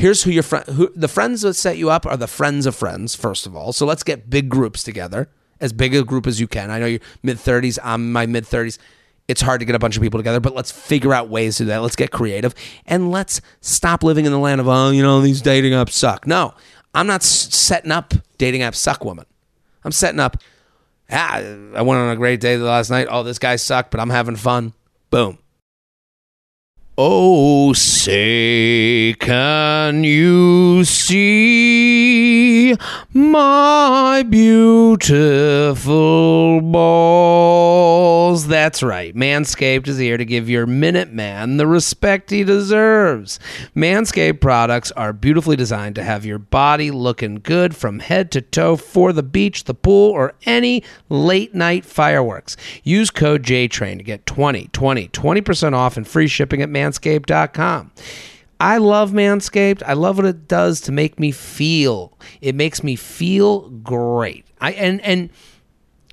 here's 0.00 0.22
who 0.22 0.30
your 0.30 0.42
friend 0.42 0.64
who 0.66 0.90
the 0.96 1.08
friends 1.08 1.42
that 1.42 1.52
set 1.52 1.76
you 1.76 1.90
up 1.90 2.06
are 2.06 2.16
the 2.16 2.26
friends 2.26 2.64
of 2.64 2.74
friends 2.74 3.14
first 3.14 3.46
of 3.46 3.54
all. 3.54 3.72
So 3.72 3.84
let's 3.84 4.02
get 4.02 4.30
big 4.30 4.48
groups 4.48 4.82
together 4.82 5.28
as 5.60 5.74
big 5.74 5.94
a 5.94 6.02
group 6.02 6.26
as 6.26 6.40
you 6.40 6.48
can. 6.48 6.70
I 6.70 6.78
know 6.78 6.86
you're 6.86 7.00
mid 7.22 7.36
30s 7.36 7.78
i'm 7.84 8.10
my 8.10 8.26
mid 8.26 8.44
30s 8.44 8.78
it's 9.28 9.42
hard 9.42 9.60
to 9.60 9.66
get 9.66 9.76
a 9.76 9.78
bunch 9.78 9.96
of 9.96 10.02
people 10.02 10.18
together 10.18 10.40
but 10.40 10.54
let's 10.54 10.72
figure 10.72 11.12
out 11.12 11.28
ways 11.28 11.58
to 11.58 11.64
do 11.64 11.68
that. 11.68 11.82
Let's 11.82 11.96
get 11.96 12.10
creative 12.10 12.54
and 12.86 13.10
let's 13.10 13.42
stop 13.60 14.02
living 14.02 14.24
in 14.24 14.32
the 14.32 14.38
land 14.38 14.60
of 14.60 14.68
oh 14.68 14.90
you 14.90 15.02
know 15.02 15.20
these 15.20 15.42
dating 15.42 15.72
apps 15.74 15.92
suck. 15.92 16.26
No 16.26 16.54
i'm 16.94 17.06
not 17.06 17.22
setting 17.22 17.92
up 17.92 18.14
dating 18.38 18.62
apps 18.62 18.76
suck 18.76 19.04
woman. 19.04 19.26
I'm 19.84 19.92
setting 19.92 20.20
up 20.20 20.38
ah, 21.10 21.36
i 21.36 21.82
went 21.82 22.00
on 22.00 22.10
a 22.10 22.16
great 22.16 22.40
day 22.40 22.56
last 22.56 22.88
night. 22.88 23.06
Oh 23.10 23.22
this 23.22 23.38
guy 23.38 23.56
sucked 23.56 23.90
but 23.90 24.00
i'm 24.00 24.10
having 24.10 24.36
fun. 24.36 24.72
Boom 25.10 25.38
Oh, 27.02 27.72
say, 27.72 29.14
can 29.18 30.04
you 30.04 30.84
see 30.84 32.76
my 33.14 34.22
beautiful 34.28 35.00
balls? 36.60 38.48
That's 38.48 38.82
right. 38.82 39.14
Manscaped 39.14 39.88
is 39.88 39.96
here 39.96 40.18
to 40.18 40.26
give 40.26 40.50
your 40.50 40.66
Minute 40.66 41.10
Man 41.10 41.56
the 41.56 41.66
respect 41.66 42.28
he 42.28 42.44
deserves. 42.44 43.40
Manscaped 43.74 44.42
products 44.42 44.92
are 44.92 45.14
beautifully 45.14 45.56
designed 45.56 45.94
to 45.94 46.02
have 46.02 46.26
your 46.26 46.38
body 46.38 46.90
looking 46.90 47.36
good 47.36 47.74
from 47.74 48.00
head 48.00 48.30
to 48.32 48.42
toe 48.42 48.76
for 48.76 49.14
the 49.14 49.22
beach, 49.22 49.64
the 49.64 49.72
pool, 49.72 50.10
or 50.10 50.34
any 50.44 50.84
late 51.08 51.54
night 51.54 51.86
fireworks. 51.86 52.58
Use 52.84 53.08
code 53.10 53.42
JTRAIN 53.42 53.96
to 53.96 54.04
get 54.04 54.26
20, 54.26 54.68
20, 54.68 55.08
20% 55.08 55.72
off 55.72 55.96
and 55.96 56.06
free 56.06 56.28
shipping 56.28 56.60
at 56.60 56.68
Manscaped 56.68 56.89
manscaped.com. 56.90 57.92
I 58.60 58.76
love 58.76 59.12
Manscaped. 59.12 59.82
I 59.86 59.94
love 59.94 60.18
what 60.18 60.26
it 60.26 60.46
does 60.46 60.82
to 60.82 60.92
make 60.92 61.18
me 61.18 61.30
feel. 61.30 62.18
It 62.42 62.54
makes 62.54 62.84
me 62.84 62.94
feel 62.94 63.70
great. 63.70 64.44
I 64.60 64.72
and 64.72 65.00
and 65.00 65.30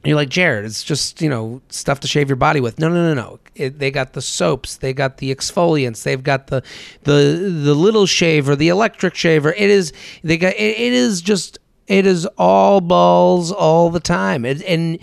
you're 0.06 0.16
like 0.16 0.30
Jared. 0.30 0.64
It's 0.64 0.82
just 0.84 1.22
you 1.22 1.30
know 1.30 1.62
stuff 1.68 2.00
to 2.02 2.08
shave 2.08 2.30
your 2.30 2.38
body 2.38 2.62
with. 2.62 2.80
No, 2.80 2.88
no, 2.88 3.14
no, 3.14 3.14
no. 3.14 3.40
It, 3.56 3.80
they 3.80 3.92
got 3.92 4.14
the 4.14 4.22
soaps. 4.22 4.78
They 4.78 4.94
got 4.94 5.18
the 5.18 5.36
exfoliants. 5.36 6.04
They've 6.04 6.24
got 6.24 6.48
the 6.48 6.64
the 7.04 7.12
the 7.64 7.76
little 7.76 8.06
shaver, 8.06 8.56
the 8.56 8.70
electric 8.70 9.16
shaver. 9.16 9.52
It 9.52 9.70
is 9.70 9.92
they 10.24 10.38
got. 10.38 10.54
it, 10.54 10.80
it 10.80 10.94
is 10.94 11.22
just. 11.22 11.60
It 11.88 12.06
is 12.06 12.26
all 12.38 12.82
balls 12.82 13.50
all 13.50 13.90
the 13.90 14.02
time. 14.02 14.44
It, 14.44 14.62
and 14.64 15.00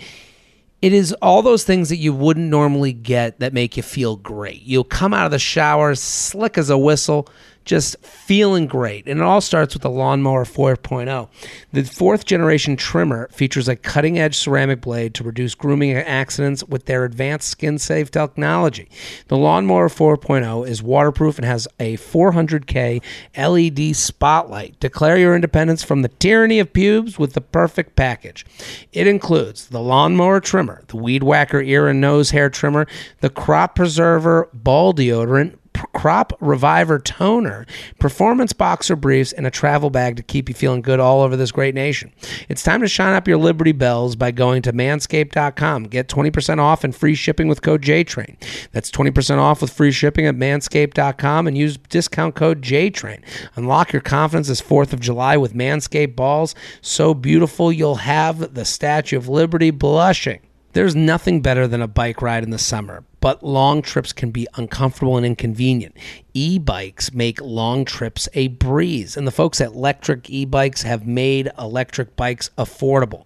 it 0.85 0.93
is 0.93 1.13
all 1.13 1.41
those 1.41 1.63
things 1.63 1.89
that 1.89 1.95
you 1.95 2.13
wouldn't 2.13 2.47
normally 2.47 2.93
get 2.93 3.39
that 3.39 3.53
make 3.53 3.75
you 3.75 3.81
feel 3.81 4.17
great. 4.17 4.61
You'll 4.61 4.83
come 4.83 5.15
out 5.15 5.25
of 5.25 5.31
the 5.31 5.39
shower 5.39 5.95
slick 5.95 6.59
as 6.59 6.69
a 6.69 6.77
whistle, 6.77 7.27
just 7.65 7.97
feeling 7.99 8.67
great. 8.67 9.07
And 9.07 9.19
it 9.19 9.23
all 9.23 9.41
starts 9.41 9.73
with 9.73 9.81
the 9.81 9.89
Lawnmower 9.89 10.45
4.0. 10.45 11.27
The 11.73 11.83
fourth 11.83 12.25
generation 12.25 12.75
trimmer 12.75 13.27
features 13.29 13.67
a 13.67 13.75
cutting 13.75 14.17
edge 14.19 14.37
ceramic 14.37 14.81
blade 14.81 15.13
to 15.15 15.23
reduce 15.23 15.55
grooming 15.55 15.93
accidents 15.93 16.63
with 16.63 16.85
their 16.85 17.03
advanced 17.03 17.49
skin 17.49 17.77
safe 17.77 18.11
technology. 18.11 18.89
The 19.27 19.37
Lawnmower 19.37 19.89
4.0 19.89 20.67
is 20.67 20.83
waterproof 20.83 21.37
and 21.37 21.45
has 21.45 21.67
a 21.79 21.97
400K 21.97 23.01
LED 23.35 23.95
spotlight. 23.95 24.79
Declare 24.79 25.17
your 25.17 25.35
independence 25.35 25.83
from 25.83 26.03
the 26.03 26.09
tyranny 26.09 26.59
of 26.59 26.71
pubes 26.71 27.17
with 27.19 27.33
the 27.33 27.41
perfect 27.41 27.95
package. 27.95 28.45
It 28.93 29.07
includes 29.07 29.67
the 29.67 29.81
Lawnmower 29.81 30.39
trimmer, 30.39 30.83
the 30.87 30.97
Weed 30.97 31.23
Whacker 31.23 31.61
ear 31.61 31.87
and 31.87 31.99
nose 31.99 32.31
hair 32.31 32.49
trimmer, 32.49 32.85
the 33.21 33.29
Crop 33.29 33.75
Preserver 33.75 34.49
ball 34.53 34.93
deodorant, 34.93 35.57
crop 35.93 36.33
reviver 36.39 36.99
toner, 36.99 37.65
performance 37.99 38.53
boxer 38.53 38.95
briefs, 38.95 39.33
and 39.33 39.45
a 39.45 39.51
travel 39.51 39.89
bag 39.89 40.15
to 40.17 40.23
keep 40.23 40.49
you 40.49 40.55
feeling 40.55 40.81
good 40.81 40.99
all 40.99 41.21
over 41.21 41.35
this 41.35 41.51
great 41.51 41.75
nation. 41.75 42.11
It's 42.49 42.63
time 42.63 42.81
to 42.81 42.87
shine 42.87 43.15
up 43.15 43.27
your 43.27 43.37
Liberty 43.37 43.71
Bells 43.71 44.15
by 44.15 44.31
going 44.31 44.61
to 44.63 44.73
manscaped.com. 44.73 45.85
Get 45.85 46.07
20% 46.07 46.59
off 46.59 46.83
and 46.83 46.95
free 46.95 47.15
shipping 47.15 47.47
with 47.47 47.61
code 47.61 47.81
JTRAIN. 47.81 48.35
That's 48.71 48.91
20% 48.91 49.37
off 49.37 49.61
with 49.61 49.73
free 49.73 49.91
shipping 49.91 50.25
at 50.25 50.35
manscaped.com 50.35 51.47
and 51.47 51.57
use 51.57 51.77
discount 51.77 52.35
code 52.35 52.61
JTRAIN. 52.61 53.21
Unlock 53.55 53.93
your 53.93 54.01
confidence 54.01 54.47
this 54.47 54.61
4th 54.61 54.93
of 54.93 54.99
July 54.99 55.37
with 55.37 55.53
Manscaped 55.53 56.15
balls. 56.15 56.55
So 56.81 57.13
beautiful, 57.13 57.71
you'll 57.71 57.95
have 57.95 58.53
the 58.53 58.65
Statue 58.65 59.17
of 59.17 59.29
Liberty 59.29 59.71
blushing. 59.71 60.39
There's 60.73 60.95
nothing 60.95 61.41
better 61.41 61.67
than 61.67 61.81
a 61.81 61.87
bike 61.87 62.21
ride 62.21 62.43
in 62.43 62.49
the 62.49 62.57
summer, 62.57 63.05
but 63.25 63.41
long 63.41 63.81
trips 63.81 64.13
can 64.13 64.29
be 64.29 64.45
uncomfortable 64.53 65.17
and 65.17 65.25
inconvenient. 65.25 65.97
E 66.35 66.59
bikes 66.59 67.11
make 67.11 67.41
long 67.41 67.83
trips 67.83 68.29
a 68.35 68.49
breeze, 68.49 69.17
and 69.17 69.25
the 69.25 69.31
folks 69.31 69.59
at 69.59 69.71
Lectric 69.71 70.29
E 70.29 70.45
Bikes 70.45 70.83
have 70.83 71.07
made 71.07 71.49
electric 71.57 72.15
bikes 72.15 72.51
affordable. 72.55 73.25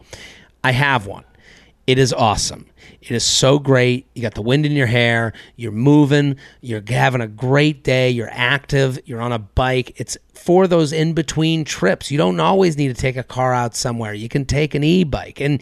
I 0.64 0.72
have 0.72 1.06
one. 1.06 1.26
It 1.86 1.98
is 1.98 2.14
awesome. 2.14 2.68
It 3.02 3.12
is 3.12 3.26
so 3.26 3.60
great. 3.60 4.08
You 4.16 4.22
got 4.22 4.36
the 4.36 4.42
wind 4.42 4.66
in 4.66 4.72
your 4.72 4.88
hair, 4.88 5.34
you're 5.58 5.74
moving, 5.74 6.38
you're 6.62 6.82
having 6.88 7.20
a 7.20 7.28
great 7.28 7.84
day, 7.84 8.10
you're 8.10 8.32
active, 8.32 9.02
you're 9.04 9.20
on 9.20 9.34
a 9.34 9.40
bike. 9.40 10.00
It's 10.00 10.18
for 10.34 10.66
those 10.66 10.94
in 10.94 11.12
between 11.12 11.66
trips. 11.66 12.10
You 12.10 12.18
don't 12.18 12.40
always 12.40 12.78
need 12.78 12.88
to 12.88 12.94
take 12.94 13.18
a 13.18 13.24
car 13.24 13.54
out 13.54 13.76
somewhere. 13.76 14.14
You 14.14 14.30
can 14.30 14.46
take 14.46 14.76
an 14.76 14.84
e 14.86 15.04
bike. 15.04 15.42
And 15.42 15.62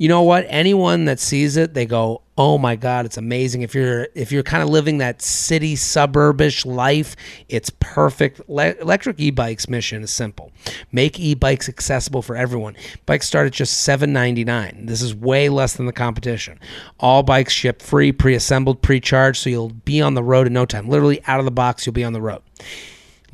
you 0.00 0.08
know 0.08 0.22
what? 0.22 0.46
Anyone 0.48 1.04
that 1.04 1.20
sees 1.20 1.58
it, 1.58 1.74
they 1.74 1.84
go, 1.84 2.22
"Oh 2.38 2.56
my 2.56 2.74
god, 2.74 3.04
it's 3.04 3.18
amazing." 3.18 3.60
If 3.60 3.74
you're 3.74 4.08
if 4.14 4.32
you're 4.32 4.42
kind 4.42 4.62
of 4.62 4.70
living 4.70 4.96
that 4.96 5.20
city 5.20 5.76
suburbish 5.76 6.64
life, 6.64 7.14
it's 7.50 7.68
perfect. 7.80 8.40
Le- 8.48 8.76
electric 8.80 9.20
e-bikes 9.20 9.68
mission 9.68 10.02
is 10.02 10.10
simple: 10.10 10.52
make 10.90 11.20
e-bikes 11.20 11.68
accessible 11.68 12.22
for 12.22 12.34
everyone. 12.34 12.76
Bikes 13.04 13.26
start 13.26 13.46
at 13.46 13.52
just 13.52 13.82
seven 13.82 14.10
ninety 14.10 14.42
nine. 14.42 14.86
This 14.86 15.02
is 15.02 15.14
way 15.14 15.50
less 15.50 15.74
than 15.74 15.84
the 15.84 15.92
competition. 15.92 16.58
All 16.98 17.22
bikes 17.22 17.52
ship 17.52 17.82
free, 17.82 18.10
pre-assembled, 18.10 18.80
pre-charged, 18.80 19.42
so 19.42 19.50
you'll 19.50 19.68
be 19.68 20.00
on 20.00 20.14
the 20.14 20.22
road 20.22 20.46
in 20.46 20.54
no 20.54 20.64
time. 20.64 20.88
Literally 20.88 21.22
out 21.26 21.40
of 21.40 21.44
the 21.44 21.50
box, 21.50 21.84
you'll 21.84 21.92
be 21.92 22.04
on 22.04 22.14
the 22.14 22.22
road. 22.22 22.40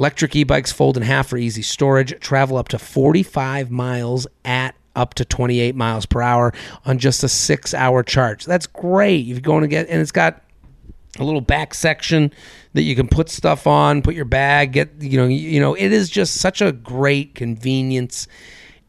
Lectric 0.01 0.35
e-bikes 0.35 0.73
fold 0.73 0.97
in 0.97 1.05
half 1.05 1.29
for 1.29 1.37
easy 1.37 1.63
storage. 1.63 2.19
Travel 2.19 2.57
up 2.57 2.67
to 2.69 2.79
45 2.81 3.71
miles 3.71 4.27
at 4.45 4.75
up 4.97 5.15
to 5.15 5.25
28 5.25 5.77
miles 5.77 6.07
per 6.07 6.23
hour 6.23 6.53
on 6.85 6.99
just 6.99 7.23
a 7.23 7.29
six 7.29 7.75
hour 7.75 8.03
charge. 8.03 8.45
That's 8.45 8.67
great. 8.67 9.25
You're 9.25 9.41
going 9.41 9.63
to 9.63 9.69
get, 9.69 9.89
and 9.89 10.01
it's 10.01 10.13
got 10.13 10.43
a 11.19 11.25
little 11.25 11.41
back 11.41 11.75
section 11.75 12.33
that 12.73 12.83
you 12.83 12.97
can 12.97 13.09
put 13.09 13.29
stuff 13.29 13.67
on, 13.67 14.03
put 14.03 14.15
your 14.15 14.25
bag, 14.25 14.73
get, 14.73 14.91
you 15.01 15.17
know, 15.17 15.27
you 15.27 15.61
know, 15.61 15.75
it 15.75 15.93
is 15.93 16.11
just 16.11 16.35
such 16.35 16.61
a 16.61 16.73
great 16.73 17.35
convenience. 17.35 18.27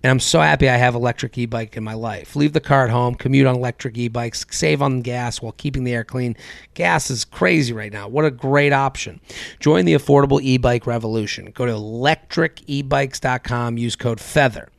And 0.03 0.11
I'm 0.11 0.19
so 0.19 0.39
happy 0.39 0.69
I 0.69 0.77
have 0.77 0.93
electric 0.93 1.35
e-bike 1.37 1.75
in 1.75 1.83
my 1.83 1.95
life. 1.95 2.35
Leave 2.35 2.53
the 2.53 2.59
car 2.59 2.83
at 2.83 2.91
home, 2.91 3.15
commute 3.15 3.47
on 3.47 3.55
electric 3.55 3.97
e-bikes, 3.97 4.45
save 4.51 4.81
on 4.81 5.01
gas 5.01 5.41
while 5.41 5.53
keeping 5.53 5.85
the 5.85 5.93
air 5.93 6.03
clean. 6.03 6.35
Gas 6.75 7.09
is 7.09 7.25
crazy 7.25 7.73
right 7.73 7.91
now. 7.91 8.07
What 8.07 8.23
a 8.23 8.31
great 8.31 8.73
option. 8.73 9.19
Join 9.59 9.85
the 9.85 9.95
affordable 9.95 10.39
e-bike 10.41 10.85
revolution. 10.85 11.51
Go 11.51 11.65
to 11.65 11.73
lectricebikes.com, 11.73 13.77
use 13.77 13.95
code 13.95 14.19
FEATHER. 14.19 14.69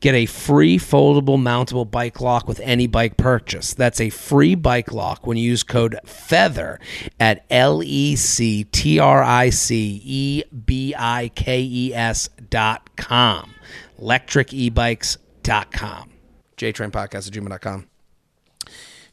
Get 0.00 0.14
a 0.14 0.26
free 0.26 0.78
foldable 0.78 1.38
mountable 1.38 1.90
bike 1.90 2.20
lock 2.20 2.46
with 2.46 2.60
any 2.60 2.86
bike 2.86 3.16
purchase. 3.16 3.74
That's 3.74 4.00
a 4.00 4.10
free 4.10 4.54
bike 4.54 4.92
lock 4.92 5.26
when 5.26 5.36
you 5.36 5.50
use 5.50 5.64
code 5.64 5.98
FEATHER 6.04 6.78
at 7.18 7.44
L 7.50 7.82
E 7.82 8.14
C 8.14 8.64
T 8.64 9.00
R 9.00 9.22
I 9.22 9.50
C 9.50 10.00
E 10.04 10.44
B 10.64 10.94
I 10.96 11.30
K 11.34 11.62
E 11.62 11.92
S 11.92 12.28
dot 12.48 12.94
com. 12.96 13.54
LectricEbikes.com. 14.00 16.10
JTrain 16.56 16.90
Podcast 16.90 17.26
at 17.26 17.32
gmail.com. 17.32 17.86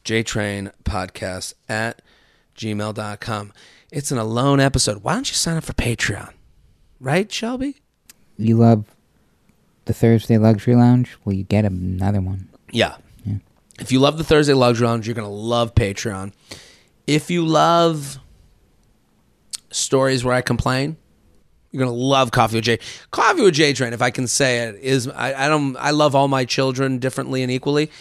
JTrain 0.04 0.72
Podcast 0.84 1.54
at 1.68 2.02
gmail.com. 2.56 3.54
It's 3.92 4.12
an 4.12 4.18
alone 4.18 4.60
episode. 4.60 5.04
Why 5.04 5.16
don't 5.16 5.30
you 5.30 5.36
sign 5.36 5.58
up 5.58 5.64
for 5.64 5.74
Patreon? 5.74 6.34
Right, 7.00 7.32
Shelby? 7.32 7.82
You 8.38 8.58
love 8.58 8.95
the 9.86 9.94
Thursday 9.94 10.38
Luxury 10.38 10.76
Lounge? 10.76 11.18
will 11.26 11.34
you 11.34 11.44
get 11.44 11.66
another 11.66 12.22
one. 12.22 12.50
Yeah. 12.72 12.98
yeah. 13.24 13.38
If 13.80 13.92
you 13.92 14.00
love 14.00 14.18
the 14.18 14.24
Thursday 14.24 14.54
Luxury 14.54 14.88
Lounge, 14.88 15.08
you're 15.08 15.16
going 15.16 15.28
to 15.28 15.34
love 15.34 15.76
Patreon. 15.76 16.34
If 17.08 17.30
you 17.30 17.46
love 17.46 18.20
stories 19.72 20.24
where 20.24 20.34
I 20.34 20.42
complain, 20.42 20.98
you're 21.76 21.84
gonna 21.84 21.98
love 21.98 22.32
Coffee 22.32 22.56
with 22.56 22.64
J. 22.64 22.80
Coffee 23.12 23.42
with 23.42 23.54
J 23.54 23.74
Train, 23.74 23.92
if 23.92 24.02
I 24.02 24.10
can 24.10 24.28
say 24.28 24.60
it, 24.60 24.76
is 24.76 25.10
I, 25.10 25.46
I 25.46 25.50
don't 25.50 25.76
I 25.76 25.92
love 25.92 26.16
all 26.16 26.30
my 26.30 26.46
children 26.46 27.00
differently 27.00 27.44
and 27.44 27.52
equally. 27.52 27.92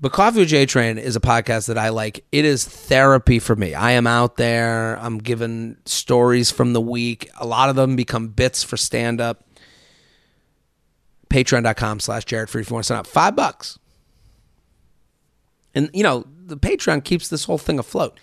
But 0.00 0.12
Coffee 0.12 0.38
with 0.38 0.48
J 0.48 0.66
Train 0.66 0.96
is 0.96 1.16
a 1.16 1.20
podcast 1.20 1.66
that 1.66 1.76
I 1.76 1.88
like. 1.88 2.24
It 2.30 2.44
is 2.44 2.64
therapy 2.64 3.40
for 3.40 3.56
me. 3.56 3.74
I 3.74 3.92
am 3.92 4.06
out 4.06 4.36
there. 4.36 4.96
I'm 5.00 5.18
given 5.18 5.78
stories 5.84 6.52
from 6.52 6.72
the 6.72 6.80
week. 6.80 7.28
A 7.38 7.46
lot 7.46 7.70
of 7.70 7.76
them 7.76 7.96
become 7.96 8.28
bits 8.28 8.62
for 8.62 8.76
stand 8.76 9.20
up. 9.20 9.42
Patreon.com 11.30 12.00
slash 12.00 12.24
Jared 12.24 12.48
Freid 12.50 12.62
if 12.62 12.70
you 12.70 12.74
want 12.74 12.84
to 12.84 12.88
sign 12.88 12.98
up. 12.98 13.06
Five 13.06 13.34
bucks. 13.34 13.78
And, 15.74 15.88
you 15.94 16.02
know, 16.02 16.26
the 16.46 16.56
Patreon 16.56 17.04
keeps 17.04 17.28
this 17.28 17.44
whole 17.44 17.58
thing 17.58 17.78
afloat. 17.78 18.18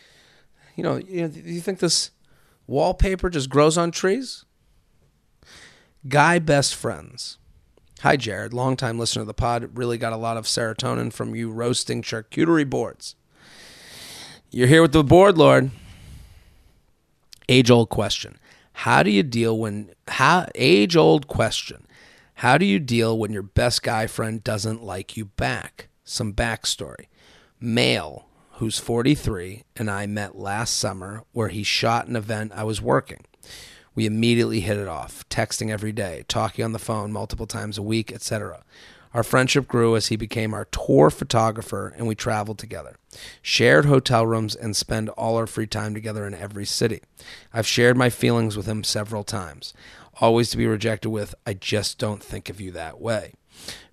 You 0.76 0.84
know, 0.84 0.98
you, 0.98 1.22
know, 1.22 1.34
you 1.34 1.62
think 1.62 1.80
this 1.80 2.12
Wallpaper 2.68 3.30
just 3.30 3.50
grows 3.50 3.78
on 3.78 3.92
trees. 3.92 4.44
Guy 6.08 6.40
best 6.40 6.76
friends. 6.76 7.38
Hi, 8.02 8.16
Jared. 8.16 8.54
Longtime 8.54 9.00
listener 9.00 9.22
of 9.22 9.28
the 9.28 9.34
pod. 9.34 9.72
Really 9.76 9.98
got 9.98 10.14
a 10.14 10.18
lot 10.18 10.38
of 10.38 10.46
serotonin 10.46 11.12
from 11.12 11.34
you 11.34 11.50
roasting 11.50 12.04
charcuterie 12.04 12.70
boards. 12.70 13.16
You're 14.52 14.68
here 14.68 14.82
with 14.82 14.92
the 14.92 15.04
board, 15.04 15.38
Lord. 15.38 15.72
Age 17.50 17.72
old 17.72 17.90
question. 17.90 18.38
How 18.74 19.02
do 19.02 19.10
you 19.10 19.24
deal 19.24 19.58
when 19.58 19.92
how 20.08 20.48
age 20.54 20.96
old 20.96 21.28
question? 21.28 21.87
How 22.42 22.60
do 22.60 22.68
you 22.68 22.78
deal 22.78 23.18
when 23.18 23.34
your 23.34 23.42
best 23.42 23.82
guy 23.82 24.06
friend 24.06 24.44
doesn't 24.44 24.84
like 24.84 25.18
you 25.18 25.26
back? 25.26 25.88
Some 26.04 26.34
backstory. 26.34 27.08
Male, 27.60 28.28
who's 28.52 28.78
43, 28.78 29.64
and 29.76 29.90
I 29.90 30.06
met 30.06 30.38
last 30.38 30.78
summer 30.78 31.24
where 31.32 31.48
he 31.48 31.64
shot 31.64 32.06
an 32.06 32.16
event 32.16 32.52
I 32.54 32.64
was 32.64 32.80
working. 32.80 33.26
We 33.96 34.06
immediately 34.06 34.60
hit 34.60 34.78
it 34.78 34.88
off, 34.88 35.28
texting 35.30 35.72
every 35.72 35.92
day, 35.92 36.26
talking 36.28 36.64
on 36.64 36.74
the 36.74 36.78
phone 36.78 37.12
multiple 37.12 37.48
times 37.48 37.80
a 37.80 37.82
week, 37.82 38.12
etc. 38.12 38.64
Our 39.16 39.24
friendship 39.24 39.68
grew 39.68 39.96
as 39.96 40.08
he 40.08 40.16
became 40.16 40.54
our 40.54 40.66
tour 40.66 41.10
photographer 41.10 41.92
and 41.98 42.06
we 42.06 42.14
traveled 42.14 42.60
together, 42.60 42.98
shared 43.42 43.86
hotel 43.86 44.28
rooms, 44.28 44.54
and 44.54 44.76
spend 44.76 45.10
all 45.10 45.38
our 45.38 45.48
free 45.48 45.66
time 45.66 45.96
together 45.96 46.28
in 46.28 46.36
every 46.36 46.66
city. 46.66 47.02
I've 47.52 47.66
shared 47.66 47.98
my 47.98 48.12
feelings 48.12 48.56
with 48.56 48.68
him 48.68 48.84
several 48.84 49.24
times, 49.24 49.74
always 50.20 50.50
to 50.52 50.58
be 50.58 50.68
rejected 50.68 51.10
with, 51.10 51.36
I 51.46 51.54
just 51.54 51.98
don't 51.98 52.24
think 52.24 52.50
of 52.50 52.62
you 52.62 52.72
that 52.72 53.00
way. 53.00 53.34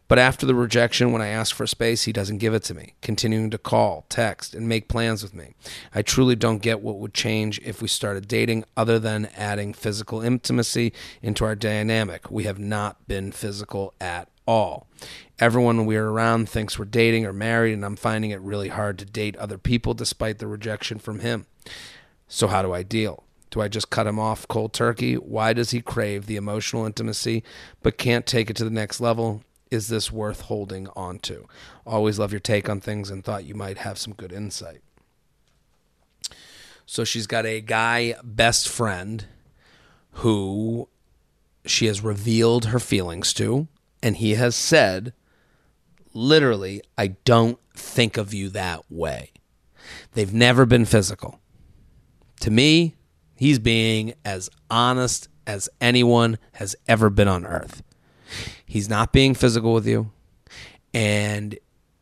But 0.06 0.18
after 0.18 0.44
the 0.44 0.54
rejection, 0.54 1.12
when 1.12 1.22
I 1.22 1.28
ask 1.28 1.56
for 1.56 1.66
space, 1.66 2.02
he 2.04 2.12
doesn't 2.12 2.38
give 2.38 2.52
it 2.52 2.62
to 2.64 2.74
me, 2.74 2.94
continuing 3.00 3.50
to 3.50 3.58
call, 3.58 4.04
text, 4.10 4.54
and 4.54 4.68
make 4.68 4.86
plans 4.86 5.22
with 5.22 5.34
me. 5.34 5.54
I 5.94 6.02
truly 6.02 6.36
don't 6.36 6.60
get 6.60 6.82
what 6.82 6.98
would 6.98 7.14
change 7.14 7.58
if 7.64 7.80
we 7.80 7.88
started 7.88 8.28
dating 8.28 8.64
other 8.76 8.98
than 8.98 9.30
adding 9.34 9.72
physical 9.72 10.20
intimacy 10.20 10.92
into 11.22 11.44
our 11.46 11.54
dynamic. 11.54 12.30
We 12.30 12.44
have 12.44 12.58
not 12.58 13.08
been 13.08 13.32
physical 13.32 13.94
at 13.98 14.28
all. 14.46 14.86
Everyone 15.38 15.86
we're 15.86 16.06
around 16.06 16.50
thinks 16.50 16.78
we're 16.78 16.84
dating 16.84 17.24
or 17.24 17.32
married, 17.32 17.72
and 17.72 17.84
I'm 17.84 17.96
finding 17.96 18.30
it 18.30 18.40
really 18.40 18.68
hard 18.68 18.98
to 18.98 19.06
date 19.06 19.36
other 19.36 19.58
people 19.58 19.94
despite 19.94 20.38
the 20.38 20.46
rejection 20.46 20.98
from 20.98 21.20
him. 21.20 21.46
So, 22.28 22.46
how 22.46 22.62
do 22.62 22.72
I 22.72 22.82
deal? 22.82 23.24
Do 23.54 23.60
I 23.60 23.68
just 23.68 23.88
cut 23.88 24.08
him 24.08 24.18
off 24.18 24.48
cold 24.48 24.72
turkey? 24.72 25.14
Why 25.14 25.52
does 25.52 25.70
he 25.70 25.80
crave 25.80 26.26
the 26.26 26.34
emotional 26.34 26.86
intimacy 26.86 27.44
but 27.82 27.98
can't 27.98 28.26
take 28.26 28.50
it 28.50 28.56
to 28.56 28.64
the 28.64 28.70
next 28.70 29.00
level? 29.00 29.44
is 29.70 29.88
this 29.88 30.12
worth 30.12 30.42
holding 30.42 30.88
on 30.94 31.18
to? 31.18 31.46
Always 31.84 32.18
love 32.18 32.32
your 32.32 32.40
take 32.40 32.68
on 32.68 32.80
things 32.80 33.10
and 33.10 33.24
thought 33.24 33.44
you 33.44 33.54
might 33.54 33.78
have 33.78 33.98
some 33.98 34.14
good 34.14 34.32
insight. 34.32 34.80
So 36.86 37.04
she's 37.04 37.26
got 37.26 37.46
a 37.46 37.60
guy 37.60 38.14
best 38.22 38.68
friend 38.68 39.26
who 40.12 40.88
she 41.66 41.86
has 41.86 42.02
revealed 42.02 42.66
her 42.66 42.78
feelings 42.78 43.32
to, 43.34 43.68
and 44.02 44.16
he 44.16 44.34
has 44.34 44.54
said, 44.54 45.12
literally, 46.12 46.82
I 46.96 47.08
don't 47.24 47.58
think 47.74 48.16
of 48.16 48.32
you 48.32 48.48
that 48.50 48.84
way. 48.90 49.32
They've 50.12 50.32
never 50.32 50.66
been 50.66 50.84
physical. 50.84 51.40
To 52.40 52.50
me, 52.50 52.94
he's 53.34 53.58
being 53.58 54.14
as 54.24 54.50
honest 54.70 55.28
as 55.46 55.68
anyone 55.80 56.38
has 56.52 56.74
ever 56.88 57.10
been 57.10 57.28
on 57.28 57.44
earth. 57.46 57.82
He's 58.64 58.88
not 58.88 59.12
being 59.12 59.34
physical 59.34 59.74
with 59.74 59.86
you. 59.86 60.10
And 60.92 61.58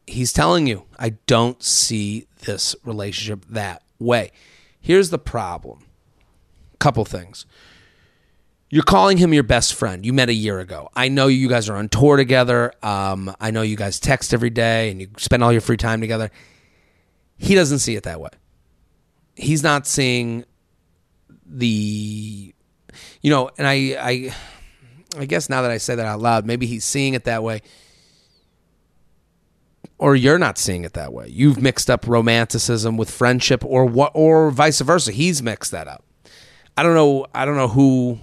he's 0.07 0.33
telling 0.33 0.66
you, 0.66 0.85
I 0.99 1.11
don't 1.27 1.62
see 1.62 2.27
this 2.40 2.77
relationship 2.85 3.45
that 3.51 3.83
way. 3.99 4.31
Here's 4.81 5.11
the 5.11 5.18
problem 5.18 5.87
couple 6.79 7.05
things. 7.05 7.47
You're 8.68 8.83
calling 8.83 9.18
him 9.18 9.33
your 9.33 9.45
best 9.45 9.75
friend. 9.75 10.05
You 10.05 10.12
met 10.12 10.29
a 10.29 10.35
year 10.35 10.59
ago. 10.59 10.88
I 10.97 11.09
know 11.09 11.29
you 11.29 11.49
guys 11.49 11.68
are 11.68 11.77
on 11.77 11.88
tour 11.88 12.16
together. 12.16 12.73
Um, 12.83 13.33
I 13.40 13.53
know 13.53 13.62
you 13.62 13.77
guys 13.77 14.01
text 14.01 14.35
every 14.35 14.51
day 14.51 14.90
and 14.90 15.01
you 15.01 15.09
spend 15.18 15.45
all 15.45 15.53
your 15.53 15.61
free 15.61 15.77
time 15.77 16.01
together. 16.01 16.31
He 17.37 17.55
doesn't 17.55 17.81
see 17.81 17.95
it 17.95 18.03
that 18.03 18.21
way. 18.21 18.31
He's 19.37 19.62
not 19.62 19.87
seeing 19.87 20.45
the, 21.58 22.54
you 23.20 23.30
know, 23.30 23.50
and 23.58 23.66
I, 23.66 23.96
I, 24.00 24.34
I 25.18 25.24
guess 25.26 25.48
now 25.48 25.62
that 25.62 25.70
I 25.70 25.78
say 25.78 25.94
that 25.94 26.06
out 26.06 26.20
loud, 26.20 26.46
maybe 26.46 26.66
he's 26.66 26.84
seeing 26.84 27.14
it 27.14 27.24
that 27.24 27.42
way 27.42 27.62
or 30.02 30.16
you're 30.16 30.38
not 30.38 30.58
seeing 30.58 30.82
it 30.82 30.94
that 30.94 31.12
way. 31.12 31.28
You've 31.28 31.62
mixed 31.62 31.88
up 31.88 32.08
romanticism 32.08 32.96
with 32.96 33.08
friendship 33.08 33.64
or 33.64 33.84
what 33.84 34.10
or 34.16 34.50
vice 34.50 34.80
versa. 34.80 35.12
He's 35.12 35.44
mixed 35.44 35.70
that 35.70 35.86
up. 35.86 36.04
I 36.76 36.82
don't 36.82 36.96
know 36.96 37.26
I 37.32 37.44
don't 37.44 37.56
know 37.56 37.68
who 37.68 38.18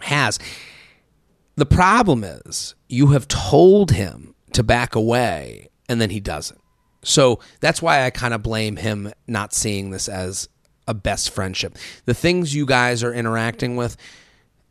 has. 0.00 0.40
The 1.54 1.64
problem 1.64 2.24
is 2.24 2.74
you 2.88 3.08
have 3.08 3.28
told 3.28 3.92
him 3.92 4.34
to 4.52 4.64
back 4.64 4.96
away 4.96 5.68
and 5.88 6.00
then 6.00 6.10
he 6.10 6.18
doesn't. 6.18 6.60
So 7.04 7.38
that's 7.60 7.80
why 7.80 8.04
I 8.04 8.10
kind 8.10 8.34
of 8.34 8.42
blame 8.42 8.74
him 8.74 9.12
not 9.28 9.54
seeing 9.54 9.90
this 9.90 10.08
as 10.08 10.48
a 10.90 10.94
best 10.94 11.30
friendship. 11.30 11.78
The 12.04 12.14
things 12.14 12.54
you 12.54 12.66
guys 12.66 13.04
are 13.04 13.14
interacting 13.14 13.76
with 13.76 13.96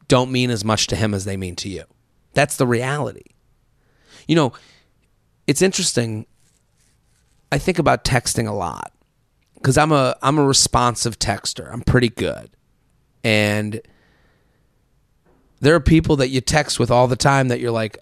don't 0.10 0.32
mean 0.32 0.50
as 0.50 0.66
much 0.66 0.88
to 0.88 0.98
him 0.98 1.14
as 1.14 1.24
they 1.24 1.38
mean 1.38 1.56
to 1.56 1.70
you. 1.70 1.84
That's 2.34 2.58
the 2.58 2.68
reality. 2.68 3.24
You 4.28 4.36
know, 4.36 4.54
it's 5.48 5.62
interesting. 5.62 6.26
I 7.52 7.58
think 7.58 7.80
about 7.80 8.04
texting 8.04 8.48
a 8.48 8.52
lot 8.52 8.92
because 9.56 9.78
I'm 9.78 9.92
a 9.92 10.16
I'm 10.22 10.38
a 10.38 10.46
responsive 10.46 11.18
texter. 11.18 11.72
I'm 11.72 11.82
pretty 11.82 12.10
good, 12.10 12.50
and 13.24 13.82
there 15.62 15.74
are 15.74 15.80
people 15.80 16.18
that 16.18 16.30
you 16.30 16.42
text 16.42 16.80
with 16.80 16.92
all 16.92 17.08
the 17.08 17.16
time 17.16 17.48
that 17.48 17.60
you're 17.60 17.72
like, 17.72 17.98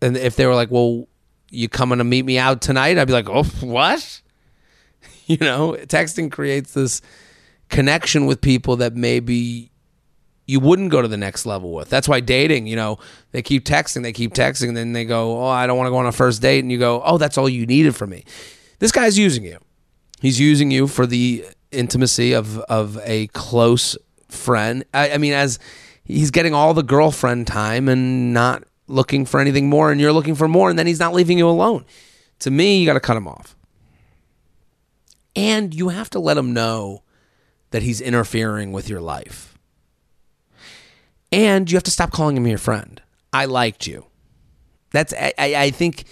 and 0.00 0.16
if 0.16 0.36
they 0.36 0.46
were 0.46 0.54
like, 0.54 0.70
"Well, 0.70 1.08
you 1.50 1.68
coming 1.68 1.98
to 1.98 2.04
meet 2.04 2.24
me 2.24 2.38
out 2.38 2.62
tonight?" 2.62 2.96
I'd 2.96 3.06
be 3.06 3.12
like, 3.12 3.28
"Oh, 3.28 3.44
what?" 3.60 4.22
You 5.26 5.36
know, 5.36 5.76
texting 5.86 6.32
creates 6.32 6.74
this 6.74 7.02
connection 7.70 8.26
with 8.26 8.40
people 8.40 8.76
that 8.76 8.94
maybe 8.94 9.70
you 10.46 10.58
wouldn't 10.58 10.90
go 10.90 11.00
to 11.00 11.08
the 11.08 11.16
next 11.16 11.46
level 11.46 11.72
with. 11.72 11.88
That's 11.88 12.08
why 12.08 12.18
dating, 12.18 12.66
you 12.66 12.74
know, 12.74 12.98
they 13.30 13.40
keep 13.40 13.64
texting, 13.64 14.02
they 14.02 14.12
keep 14.12 14.34
texting, 14.34 14.68
and 14.68 14.76
then 14.76 14.92
they 14.92 15.04
go, 15.04 15.40
Oh, 15.40 15.46
I 15.46 15.66
don't 15.66 15.78
want 15.78 15.86
to 15.86 15.90
go 15.90 15.98
on 15.98 16.06
a 16.06 16.12
first 16.12 16.42
date. 16.42 16.58
And 16.58 16.72
you 16.72 16.78
go, 16.78 17.00
Oh, 17.04 17.18
that's 17.18 17.38
all 17.38 17.48
you 17.48 17.66
needed 17.66 17.94
from 17.94 18.10
me. 18.10 18.24
This 18.80 18.90
guy's 18.90 19.16
using 19.16 19.44
you. 19.44 19.58
He's 20.20 20.40
using 20.40 20.70
you 20.70 20.88
for 20.88 21.06
the 21.06 21.46
intimacy 21.70 22.32
of, 22.34 22.58
of 22.58 22.98
a 23.04 23.28
close 23.28 23.96
friend. 24.28 24.84
I, 24.92 25.12
I 25.12 25.18
mean, 25.18 25.32
as 25.32 25.58
he's 26.04 26.30
getting 26.30 26.52
all 26.52 26.74
the 26.74 26.82
girlfriend 26.82 27.46
time 27.46 27.88
and 27.88 28.34
not 28.34 28.64
looking 28.88 29.24
for 29.24 29.40
anything 29.40 29.68
more, 29.68 29.92
and 29.92 30.00
you're 30.00 30.12
looking 30.12 30.34
for 30.34 30.48
more, 30.48 30.68
and 30.68 30.78
then 30.78 30.86
he's 30.86 30.98
not 30.98 31.14
leaving 31.14 31.38
you 31.38 31.48
alone. 31.48 31.84
To 32.40 32.50
me, 32.50 32.80
you 32.80 32.86
got 32.86 32.94
to 32.94 33.00
cut 33.00 33.16
him 33.16 33.28
off. 33.28 33.54
And 35.36 35.72
you 35.72 35.90
have 35.90 36.10
to 36.10 36.18
let 36.18 36.36
him 36.36 36.52
know 36.52 37.02
that 37.70 37.82
he's 37.82 38.00
interfering 38.00 38.72
with 38.72 38.88
your 38.88 39.00
life 39.00 39.50
and 41.32 41.70
you 41.70 41.76
have 41.76 41.84
to 41.84 41.90
stop 41.90 42.10
calling 42.10 42.36
him 42.36 42.46
your 42.46 42.58
friend. 42.58 43.00
I 43.32 43.44
liked 43.44 43.86
you. 43.86 44.06
That's 44.90 45.12
I, 45.12 45.32
I 45.38 45.70
think 45.70 46.04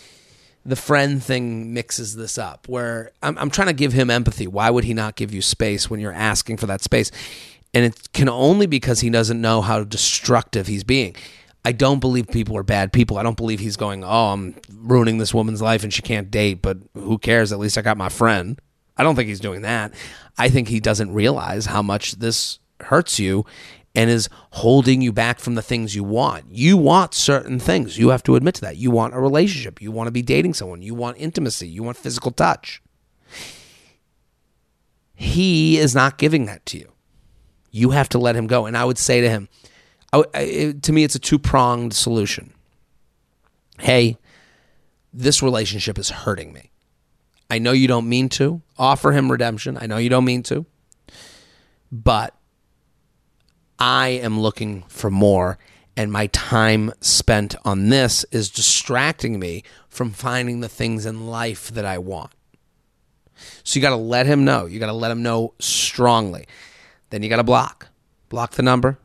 the 0.65 0.77
friend 0.77 1.23
thing 1.23 1.73
mixes 1.73 2.15
this 2.15 2.39
up 2.39 2.69
where 2.69 3.11
I'm, 3.23 3.37
I'm 3.39 3.51
trying 3.51 3.69
to 3.69 3.75
give 3.75 3.93
him 3.93 4.11
empathy. 4.11 4.47
Why 4.47 4.71
would 4.71 4.85
he 4.85 4.95
not 4.95 5.17
give 5.17 5.33
you 5.33 5.43
space 5.43 5.91
when 5.91 5.99
you're 5.99 6.13
asking 6.13 6.59
for 6.59 6.67
that 6.67 6.83
space? 6.83 7.11
And 7.75 7.85
it 7.85 8.13
can 8.13 8.29
only 8.29 8.67
because 8.67 9.01
he 9.01 9.11
doesn't 9.11 9.41
know 9.41 9.61
how 9.61 9.85
destructive 9.85 10.67
he's 10.67 10.85
being. 10.85 11.17
I 11.65 11.73
don't 11.73 11.99
believe 11.99 12.29
people 12.29 12.57
are 12.57 12.63
bad 12.63 12.93
people. 12.93 13.19
I 13.19 13.23
don't 13.23 13.37
believe 13.37 13.61
he's 13.61 13.77
going, 13.77 14.05
oh, 14.05 14.33
I'm 14.33 14.55
ruining 14.73 15.19
this 15.19 15.35
woman's 15.35 15.61
life 15.61 15.83
and 15.83 15.93
she 15.93 16.03
can't 16.03 16.31
date, 16.31 16.63
but 16.63 16.79
who 16.95 17.19
cares? 17.19 17.53
At 17.53 17.59
least 17.59 17.77
I 17.77 17.83
got 17.83 17.97
my 17.97 18.09
friend. 18.09 18.61
I 18.99 19.05
don't 19.05 19.15
think 19.15 19.29
he's 19.29 19.41
doing 19.41 19.63
that. 19.63 19.95
I 20.37 20.49
think 20.49 20.69
he 20.69 20.81
doesn't 20.81 21.13
realize 21.13 21.67
how 21.67 21.83
much 21.83 22.13
this 22.13 22.59
hurts 22.81 23.19
you 23.19 23.45
and 23.95 24.11
is 24.11 24.29
holding 24.51 25.01
you 25.01 25.13
back 25.13 25.41
from 25.41 25.55
the 25.55 25.63
things 25.63 25.95
you 25.95 26.05
want. 26.05 26.45
You 26.51 26.77
want 26.77 27.15
certain 27.15 27.59
things. 27.59 27.99
You 27.99 28.11
have 28.11 28.23
to 28.25 28.37
admit 28.37 28.57
to 28.57 28.61
that. 28.63 28.77
You 28.77 28.91
want 28.91 29.15
a 29.15 29.21
relationship. 29.21 29.81
You 29.81 29.91
want 29.91 30.09
to 30.09 30.13
be 30.13 30.23
dating 30.23 30.55
someone. 30.55 30.83
You 30.83 30.95
want 30.95 31.17
intimacy. 31.19 31.69
You 31.69 31.83
want 31.83 31.97
physical 31.97 32.31
touch. 32.31 32.83
He 35.15 35.79
is 35.79 35.95
not 35.95 36.19
giving 36.19 36.47
that 36.47 36.65
to 36.67 36.79
you. 36.79 36.93
You 37.71 37.91
have 37.91 38.09
to 38.11 38.19
let 38.19 38.37
him 38.37 38.47
go. 38.47 38.67
And 38.67 38.77
I 38.77 38.85
would 38.85 38.99
say 38.99 39.21
to 39.21 39.29
him, 39.29 39.49
I, 40.13 40.25
I, 40.35 40.75
to 40.81 40.93
me, 40.93 41.05
it's 41.05 41.17
a 41.17 41.19
two 41.19 41.39
pronged 41.39 41.93
solution. 41.93 42.53
Hey, 43.81 44.19
this 45.13 45.43
relationship 45.43 45.99
is 45.99 46.11
hurting 46.11 46.53
me. 46.53 46.71
I 47.51 47.59
know 47.59 47.73
you 47.73 47.89
don't 47.89 48.09
mean 48.09 48.29
to 48.31 48.63
offer 48.79 49.13
him 49.13 49.31
redemption. 49.31 49.79
I 49.81 49.87
know 49.87 49.97
you 49.97 50.11
don't 50.11 50.25
mean 50.25 50.43
to. 50.45 50.67
But 51.91 52.35
I 53.79 54.09
am 54.09 54.41
looking 54.41 54.85
for 54.89 55.11
more, 55.11 55.59
and 55.97 56.13
my 56.13 56.27
time 56.29 56.93
spent 57.01 57.55
on 57.65 57.89
this 57.89 58.25
is 58.31 58.51
distracting 58.51 59.39
me 59.39 59.63
from 59.89 60.11
finding 60.11 60.61
the 60.61 60.69
things 60.69 61.07
in 61.07 61.29
life 61.29 61.71
that 61.71 61.85
I 61.85 61.99
want. 61.99 62.33
So 63.63 63.79
you 63.79 63.83
got 63.83 63.91
to 63.91 63.97
let 63.97 64.27
him 64.27 64.45
know. 64.45 64.67
You 64.67 64.79
got 64.81 64.87
to 64.87 64.93
let 64.93 65.11
him 65.11 65.23
know 65.23 65.55
strongly. 65.59 66.47
Then 67.11 67.23
you 67.23 67.29
got 67.29 67.37
to 67.37 67.45
block. 67.45 67.89
Block 68.29 68.53
the 68.53 68.63
number. 68.63 68.99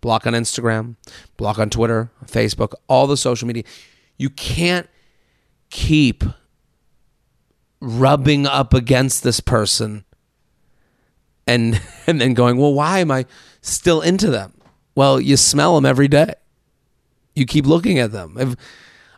Block 0.00 0.26
on 0.26 0.34
Instagram. 0.34 0.96
Block 1.36 1.58
on 1.58 1.70
Twitter, 1.70 2.10
Facebook, 2.26 2.74
all 2.88 3.06
the 3.06 3.16
social 3.16 3.48
media. 3.48 3.64
You 4.18 4.30
can't 4.30 4.88
keep 5.70 6.22
rubbing 7.84 8.46
up 8.46 8.74
against 8.74 9.22
this 9.22 9.40
person 9.40 10.04
and 11.46 11.80
and 12.06 12.20
then 12.20 12.34
going, 12.34 12.56
"Well, 12.56 12.74
why 12.74 12.98
am 12.98 13.10
I 13.10 13.26
still 13.64 14.00
into 14.00 14.30
them. 14.30 14.52
Well, 14.94 15.20
you 15.20 15.36
smell 15.36 15.74
them 15.74 15.86
every 15.86 16.08
day. 16.08 16.34
You 17.34 17.46
keep 17.46 17.66
looking 17.66 17.98
at 17.98 18.12
them. 18.12 18.36
If, 18.38 18.54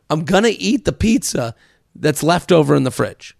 I'm 0.09 0.25
going 0.25 0.45
to 0.45 0.51
eat 0.51 0.85
the 0.85 0.93
pizza 0.93 1.55
that's 1.95 2.23
left 2.23 2.53
over 2.53 2.75
in 2.75 2.85
the 2.85 2.91
fridge. 2.91 3.37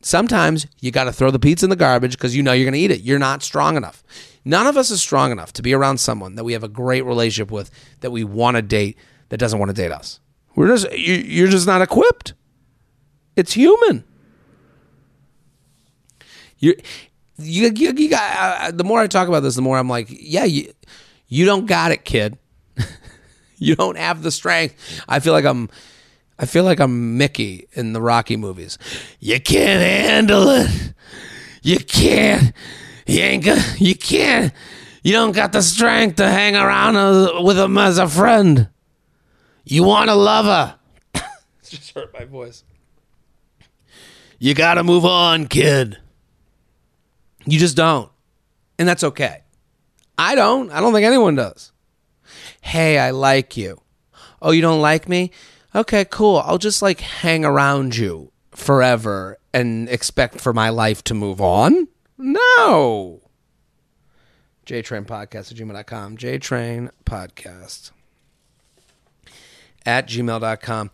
Sometimes 0.00 0.66
you 0.80 0.90
got 0.90 1.04
to 1.04 1.12
throw 1.12 1.30
the 1.30 1.38
pizza 1.38 1.66
in 1.66 1.70
the 1.70 1.76
garbage 1.76 2.12
because 2.12 2.36
you 2.36 2.42
know 2.42 2.52
you're 2.52 2.64
going 2.64 2.74
to 2.74 2.78
eat 2.78 2.90
it. 2.90 3.00
You're 3.00 3.18
not 3.18 3.42
strong 3.42 3.76
enough. 3.76 4.04
None 4.44 4.66
of 4.66 4.76
us 4.76 4.90
is 4.90 5.00
strong 5.00 5.32
enough 5.32 5.52
to 5.54 5.62
be 5.62 5.72
around 5.72 5.98
someone 5.98 6.34
that 6.36 6.44
we 6.44 6.52
have 6.52 6.62
a 6.62 6.68
great 6.68 7.04
relationship 7.04 7.50
with, 7.50 7.70
that 8.00 8.10
we 8.10 8.22
want 8.22 8.56
to 8.56 8.62
date, 8.62 8.98
that 9.30 9.38
doesn't 9.38 9.58
want 9.58 9.70
to 9.70 9.74
date 9.74 9.90
us. 9.90 10.20
We're 10.54 10.68
just 10.68 10.92
you're 10.92 11.48
just 11.48 11.66
not 11.66 11.82
equipped. 11.82 12.34
It's 13.34 13.54
human. 13.54 14.04
You 16.64 16.74
you, 17.36 17.70
you, 17.74 17.92
you 17.92 18.08
got 18.08 18.36
uh, 18.38 18.70
the 18.70 18.84
more 18.84 19.00
I 19.00 19.06
talk 19.06 19.28
about 19.28 19.40
this, 19.40 19.54
the 19.54 19.60
more 19.60 19.76
I'm 19.76 19.88
like, 19.88 20.06
yeah, 20.08 20.44
you, 20.44 20.72
you 21.28 21.44
don't 21.44 21.66
got 21.66 21.92
it, 21.92 22.04
kid. 22.06 22.38
you 23.58 23.76
don't 23.76 23.98
have 23.98 24.22
the 24.22 24.30
strength. 24.30 25.02
I 25.06 25.20
feel 25.20 25.34
like 25.34 25.44
I'm, 25.44 25.68
I 26.38 26.46
feel 26.46 26.64
like 26.64 26.80
I'm 26.80 27.18
Mickey 27.18 27.68
in 27.72 27.92
the 27.92 28.00
Rocky 28.00 28.36
movies. 28.36 28.78
You 29.20 29.40
can't 29.40 29.82
handle 29.82 30.48
it. 30.48 30.94
You 31.62 31.78
can't. 31.78 32.54
You 33.06 33.20
ain't. 33.20 33.80
You 33.80 33.94
can't. 33.94 34.52
You 35.02 35.12
don't 35.12 35.32
got 35.32 35.52
the 35.52 35.60
strength 35.60 36.16
to 36.16 36.30
hang 36.30 36.56
around 36.56 36.96
uh, 36.96 37.42
with 37.42 37.58
him 37.58 37.76
as 37.76 37.98
a 37.98 38.08
friend. 38.08 38.68
You 39.64 39.82
want 39.82 40.08
to 40.08 40.14
love 40.14 40.46
her. 40.46 41.22
just 41.62 41.90
hurt 41.90 42.14
my 42.14 42.24
voice. 42.24 42.64
You 44.38 44.54
got 44.54 44.74
to 44.74 44.84
move 44.84 45.04
on, 45.04 45.46
kid. 45.46 45.98
You 47.46 47.58
just 47.58 47.76
don't. 47.76 48.10
And 48.78 48.88
that's 48.88 49.04
okay. 49.04 49.42
I 50.16 50.34
don't. 50.34 50.70
I 50.70 50.80
don't 50.80 50.92
think 50.92 51.06
anyone 51.06 51.34
does. 51.34 51.72
Hey, 52.60 52.98
I 52.98 53.10
like 53.10 53.56
you. 53.56 53.80
Oh, 54.40 54.50
you 54.50 54.62
don't 54.62 54.80
like 54.80 55.08
me? 55.08 55.30
Okay, 55.74 56.04
cool. 56.04 56.38
I'll 56.38 56.58
just 56.58 56.82
like 56.82 57.00
hang 57.00 57.44
around 57.44 57.96
you 57.96 58.32
forever 58.52 59.38
and 59.52 59.88
expect 59.88 60.40
for 60.40 60.52
my 60.52 60.70
life 60.70 61.02
to 61.04 61.14
move 61.14 61.40
on? 61.40 61.88
No. 62.16 63.22
jtrainpodcast 64.66 65.50
at 65.52 65.56
gmail.com. 65.58 66.16
jtrainpodcast 66.16 67.90
at 69.84 70.08
gmail.com. 70.08 70.90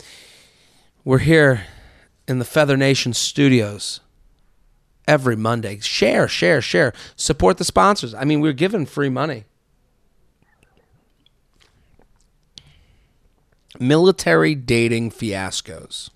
We're 1.05 1.19
here 1.19 1.67
in 2.27 2.39
the 2.39 2.45
Feather 2.45 2.77
Nation 2.77 3.13
studios 3.13 4.01
every 5.11 5.35
Monday. 5.35 5.81
Share, 5.81 6.29
share, 6.29 6.63
share. 6.63 6.93
Support 7.17 7.59
the 7.59 7.65
sponsors. 7.65 8.15
I 8.15 8.25
mean, 8.25 8.41
we're 8.41 8.53
giving 8.53 8.87
free 8.87 9.09
money. 9.09 9.45
Military 13.81 14.55
dating 14.55 15.11
fiascos. 15.11 16.11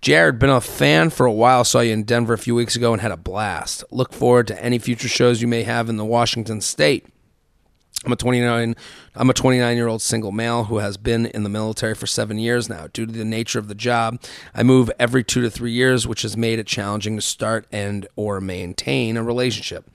Jared, 0.00 0.40
been 0.40 0.50
a 0.50 0.60
fan 0.60 1.10
for 1.10 1.26
a 1.26 1.32
while. 1.32 1.62
Saw 1.62 1.78
you 1.78 1.92
in 1.92 2.02
Denver 2.02 2.34
a 2.34 2.38
few 2.38 2.56
weeks 2.56 2.74
ago 2.74 2.92
and 2.92 3.00
had 3.00 3.12
a 3.12 3.16
blast. 3.16 3.84
Look 3.92 4.12
forward 4.12 4.48
to 4.48 4.60
any 4.60 4.80
future 4.80 5.06
shows 5.06 5.40
you 5.40 5.46
may 5.46 5.62
have 5.62 5.88
in 5.88 5.96
the 5.96 6.04
Washington 6.04 6.60
state. 6.60 7.06
I'm 8.04 8.10
a 8.10 8.16
29 8.16 8.74
I'm 9.14 9.28
a 9.28 9.34
29 9.34 9.76
year 9.76 9.88
old 9.88 10.00
single 10.00 10.32
male 10.32 10.64
who 10.64 10.78
has 10.78 10.96
been 10.96 11.26
in 11.26 11.42
the 11.42 11.50
military 11.50 11.94
for 11.94 12.06
7 12.06 12.38
years 12.38 12.70
now. 12.70 12.86
Due 12.92 13.04
to 13.04 13.12
the 13.12 13.26
nature 13.26 13.58
of 13.58 13.68
the 13.68 13.74
job, 13.74 14.18
I 14.54 14.62
move 14.62 14.90
every 14.98 15.22
2 15.22 15.42
to 15.42 15.50
3 15.50 15.70
years, 15.70 16.06
which 16.06 16.22
has 16.22 16.34
made 16.34 16.58
it 16.58 16.66
challenging 16.66 17.16
to 17.16 17.22
start 17.22 17.66
and 17.70 18.06
or 18.16 18.40
maintain 18.40 19.18
a 19.18 19.22
relationship. 19.22 19.90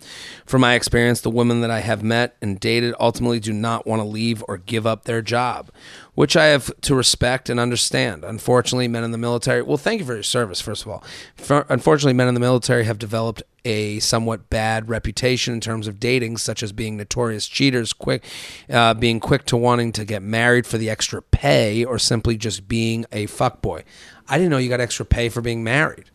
From 0.45 0.61
my 0.61 0.76
experience, 0.76 1.22
the 1.22 1.32
women 1.32 1.61
that 1.61 1.72
I 1.72 1.80
have 1.80 2.03
met 2.03 2.36
and 2.43 2.59
dated 2.59 2.93
ultimately 2.99 3.39
do 3.39 3.53
not 3.53 3.88
want 3.88 4.01
to 4.01 4.07
leave 4.07 4.43
or 4.47 4.57
give 4.57 4.86
up 4.86 5.05
their 5.05 5.24
job, 5.24 5.72
which 6.13 6.38
I 6.38 6.45
have 6.45 6.70
to 6.82 6.93
respect 6.93 7.49
and 7.49 7.59
understand. 7.59 8.24
Unfortunately, 8.24 8.88
men 8.88 9.03
in 9.03 9.11
the 9.11 9.18
military, 9.18 9.63
well, 9.63 9.78
thank 9.78 9.99
you 9.99 10.05
for 10.05 10.13
your 10.13 10.24
service 10.24 10.61
first 10.61 10.84
of 10.84 10.89
all. 10.89 11.03
For, 11.36 11.65
unfortunately, 11.70 12.13
men 12.13 12.28
in 12.28 12.36
the 12.36 12.39
military 12.39 12.84
have 12.84 12.99
developed 12.99 13.41
a 13.68 13.99
somewhat 13.99 14.49
bad 14.49 14.88
reputation 14.88 15.53
in 15.53 15.59
terms 15.59 15.88
of 15.88 15.99
dating, 15.99 16.38
such 16.38 16.63
as 16.63 16.72
being 16.72 16.95
notorious 16.95 17.47
cheaters, 17.47 17.91
quick, 17.91 18.24
uh, 18.70 18.93
being 18.93 19.07
quick 19.20 19.45
to 19.45 19.58
wanting 19.58 19.91
to 19.93 20.05
get 20.05 20.22
married 20.22 20.68
for 20.68 20.78
the 20.78 20.89
extra 20.89 21.22
pay, 21.22 21.84
or 21.84 21.97
simply 21.97 22.38
just 22.38 22.68
being 22.68 23.05
a 23.12 23.28
fuckboy. 23.28 23.84
I 24.28 24.38
didn't 24.38 24.51
know 24.51 24.58
you 24.58 24.70
got 24.70 24.82
extra 24.82 25.05
pay 25.05 25.30
for 25.30 25.41
being 25.41 25.64
married. 25.64 26.12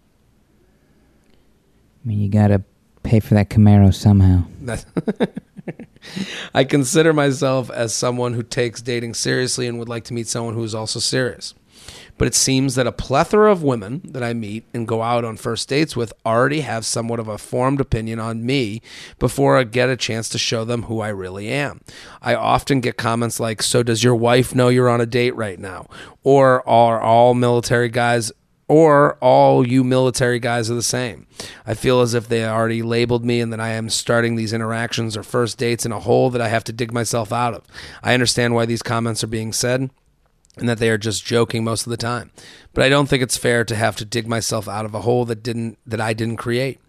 I 2.04 2.08
mean, 2.08 2.20
you 2.20 2.28
gotta 2.28 2.62
pay 3.02 3.20
for 3.20 3.34
that 3.34 3.48
Camaro 3.48 3.94
somehow. 3.94 4.44
I 6.54 6.64
consider 6.64 7.12
myself 7.12 7.70
as 7.70 7.94
someone 7.94 8.34
who 8.34 8.42
takes 8.42 8.82
dating 8.82 9.14
seriously 9.14 9.66
and 9.66 9.78
would 9.78 9.88
like 9.88 10.04
to 10.04 10.14
meet 10.14 10.26
someone 10.26 10.54
who 10.54 10.64
is 10.64 10.74
also 10.74 10.98
serious. 10.98 11.54
But 12.22 12.28
it 12.28 12.34
seems 12.36 12.76
that 12.76 12.86
a 12.86 12.92
plethora 12.92 13.50
of 13.50 13.64
women 13.64 14.00
that 14.04 14.22
I 14.22 14.32
meet 14.32 14.64
and 14.72 14.86
go 14.86 15.02
out 15.02 15.24
on 15.24 15.36
first 15.36 15.68
dates 15.68 15.96
with 15.96 16.12
already 16.24 16.60
have 16.60 16.86
somewhat 16.86 17.18
of 17.18 17.26
a 17.26 17.36
formed 17.36 17.80
opinion 17.80 18.20
on 18.20 18.46
me 18.46 18.80
before 19.18 19.58
I 19.58 19.64
get 19.64 19.88
a 19.88 19.96
chance 19.96 20.28
to 20.28 20.38
show 20.38 20.64
them 20.64 20.84
who 20.84 21.00
I 21.00 21.08
really 21.08 21.48
am. 21.48 21.80
I 22.22 22.36
often 22.36 22.80
get 22.80 22.96
comments 22.96 23.40
like, 23.40 23.60
So 23.60 23.82
does 23.82 24.04
your 24.04 24.14
wife 24.14 24.54
know 24.54 24.68
you're 24.68 24.88
on 24.88 25.00
a 25.00 25.04
date 25.04 25.34
right 25.34 25.58
now? 25.58 25.88
Or 26.22 26.62
are 26.68 27.00
all 27.00 27.34
military 27.34 27.88
guys 27.88 28.30
or 28.68 29.14
all 29.14 29.66
you 29.66 29.82
military 29.82 30.38
guys 30.38 30.70
are 30.70 30.74
the 30.74 30.82
same. 30.84 31.26
I 31.66 31.74
feel 31.74 32.02
as 32.02 32.14
if 32.14 32.28
they 32.28 32.46
already 32.46 32.82
labeled 32.82 33.24
me 33.24 33.40
and 33.40 33.52
that 33.52 33.58
I 33.58 33.70
am 33.70 33.90
starting 33.90 34.36
these 34.36 34.52
interactions 34.52 35.16
or 35.16 35.24
first 35.24 35.58
dates 35.58 35.84
in 35.84 35.90
a 35.90 35.98
hole 35.98 36.30
that 36.30 36.40
I 36.40 36.46
have 36.46 36.62
to 36.64 36.72
dig 36.72 36.92
myself 36.92 37.32
out 37.32 37.52
of. 37.52 37.64
I 38.00 38.14
understand 38.14 38.54
why 38.54 38.64
these 38.64 38.80
comments 38.80 39.24
are 39.24 39.26
being 39.26 39.52
said 39.52 39.90
and 40.56 40.68
that 40.68 40.78
they 40.78 40.90
are 40.90 40.98
just 40.98 41.24
joking 41.24 41.64
most 41.64 41.86
of 41.86 41.90
the 41.90 41.96
time. 41.96 42.30
But 42.74 42.84
I 42.84 42.88
don't 42.88 43.08
think 43.08 43.22
it's 43.22 43.36
fair 43.36 43.64
to 43.64 43.74
have 43.74 43.96
to 43.96 44.04
dig 44.04 44.26
myself 44.26 44.68
out 44.68 44.84
of 44.84 44.94
a 44.94 45.00
hole 45.00 45.24
that 45.26 45.42
didn't 45.42 45.78
that 45.86 46.00
I 46.00 46.12
didn't 46.12 46.36
create. 46.36 46.80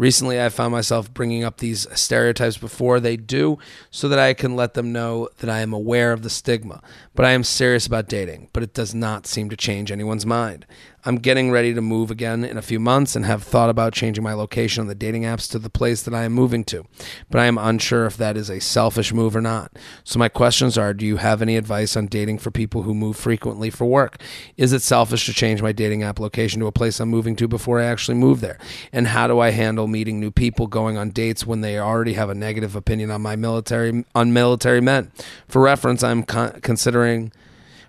Recently, 0.00 0.40
I 0.40 0.48
found 0.48 0.72
myself 0.72 1.12
bringing 1.12 1.44
up 1.44 1.58
these 1.58 1.86
stereotypes 1.94 2.56
before 2.56 3.00
they 3.00 3.18
do 3.18 3.58
so 3.90 4.08
that 4.08 4.18
I 4.18 4.32
can 4.32 4.56
let 4.56 4.72
them 4.72 4.92
know 4.92 5.28
that 5.40 5.50
I 5.50 5.58
am 5.60 5.74
aware 5.74 6.12
of 6.12 6.22
the 6.22 6.30
stigma. 6.30 6.80
But 7.14 7.26
I 7.26 7.32
am 7.32 7.44
serious 7.44 7.86
about 7.86 8.08
dating, 8.08 8.48
but 8.54 8.62
it 8.62 8.72
does 8.72 8.94
not 8.94 9.26
seem 9.26 9.50
to 9.50 9.58
change 9.58 9.92
anyone's 9.92 10.24
mind. 10.24 10.64
I'm 11.02 11.16
getting 11.16 11.50
ready 11.50 11.72
to 11.72 11.80
move 11.80 12.10
again 12.10 12.44
in 12.44 12.58
a 12.58 12.62
few 12.62 12.78
months 12.78 13.16
and 13.16 13.24
have 13.24 13.42
thought 13.42 13.70
about 13.70 13.94
changing 13.94 14.22
my 14.22 14.34
location 14.34 14.82
on 14.82 14.86
the 14.86 14.94
dating 14.94 15.22
apps 15.22 15.50
to 15.50 15.58
the 15.58 15.70
place 15.70 16.02
that 16.02 16.12
I 16.12 16.24
am 16.24 16.32
moving 16.32 16.62
to. 16.64 16.84
But 17.30 17.40
I 17.40 17.46
am 17.46 17.56
unsure 17.56 18.04
if 18.04 18.18
that 18.18 18.36
is 18.36 18.50
a 18.50 18.60
selfish 18.60 19.12
move 19.12 19.34
or 19.34 19.40
not. 19.40 19.78
So 20.04 20.18
my 20.18 20.28
questions 20.28 20.76
are 20.76 20.92
do 20.92 21.06
you 21.06 21.16
have 21.16 21.40
any 21.40 21.56
advice 21.56 21.96
on 21.96 22.06
dating 22.06 22.38
for 22.38 22.50
people 22.50 22.82
who 22.82 22.94
move 22.94 23.16
frequently 23.16 23.70
for 23.70 23.86
work? 23.86 24.20
Is 24.58 24.74
it 24.74 24.82
selfish 24.82 25.24
to 25.24 25.32
change 25.32 25.62
my 25.62 25.72
dating 25.72 26.02
app 26.02 26.20
location 26.20 26.60
to 26.60 26.66
a 26.66 26.72
place 26.72 27.00
I'm 27.00 27.08
moving 27.08 27.34
to 27.36 27.48
before 27.48 27.80
I 27.80 27.84
actually 27.84 28.18
move 28.18 28.40
there? 28.40 28.58
And 28.92 29.06
how 29.06 29.26
do 29.26 29.40
I 29.40 29.50
handle 29.50 29.86
meeting 29.86 30.20
new 30.20 30.30
people 30.30 30.66
going 30.66 30.98
on 30.98 31.10
dates 31.10 31.46
when 31.46 31.62
they 31.62 31.78
already 31.78 32.12
have 32.12 32.28
a 32.28 32.34
negative 32.34 32.76
opinion 32.76 33.10
on 33.10 33.22
my 33.22 33.36
military 33.36 34.04
on 34.14 34.34
military 34.34 34.82
men? 34.82 35.12
For 35.48 35.62
reference, 35.62 36.02
I'm 36.02 36.24
con- 36.24 36.60
considering 36.60 37.32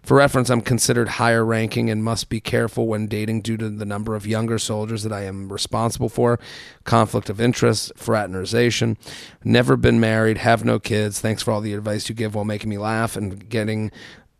for 0.04 0.18
reference, 0.18 0.50
I'm 0.50 0.62
considered 0.62 1.08
higher 1.08 1.46
ranking 1.46 1.90
and 1.92 2.04
must 2.04 2.28
be 2.30 2.40
careful 2.40 2.88
when 2.88 3.06
dating 3.06 3.42
due 3.42 3.58
to 3.58 3.70
the 3.70 3.86
number 3.86 4.16
of 4.16 4.26
younger 4.26 4.58
soldiers 4.58 5.04
that 5.04 5.14
I 5.14 5.26
am 5.26 5.52
responsible 5.52 6.10
for, 6.10 6.40
conflict 6.86 7.30
of 7.30 7.40
interest, 7.40 7.92
fraternization. 7.96 8.98
Never 9.44 9.78
been 9.78 10.00
married, 10.00 10.40
have 10.40 10.66
no 10.66 10.80
kids. 10.80 11.22
Thanks 11.22 11.44
for 11.44 11.52
all 11.52 11.62
the 11.62 11.76
advice 11.76 12.10
you 12.10 12.16
give 12.16 12.34
while 12.34 12.46
making 12.46 12.70
me 12.70 12.80
laugh 12.80 13.16
and 13.16 13.48
getting 13.48 13.92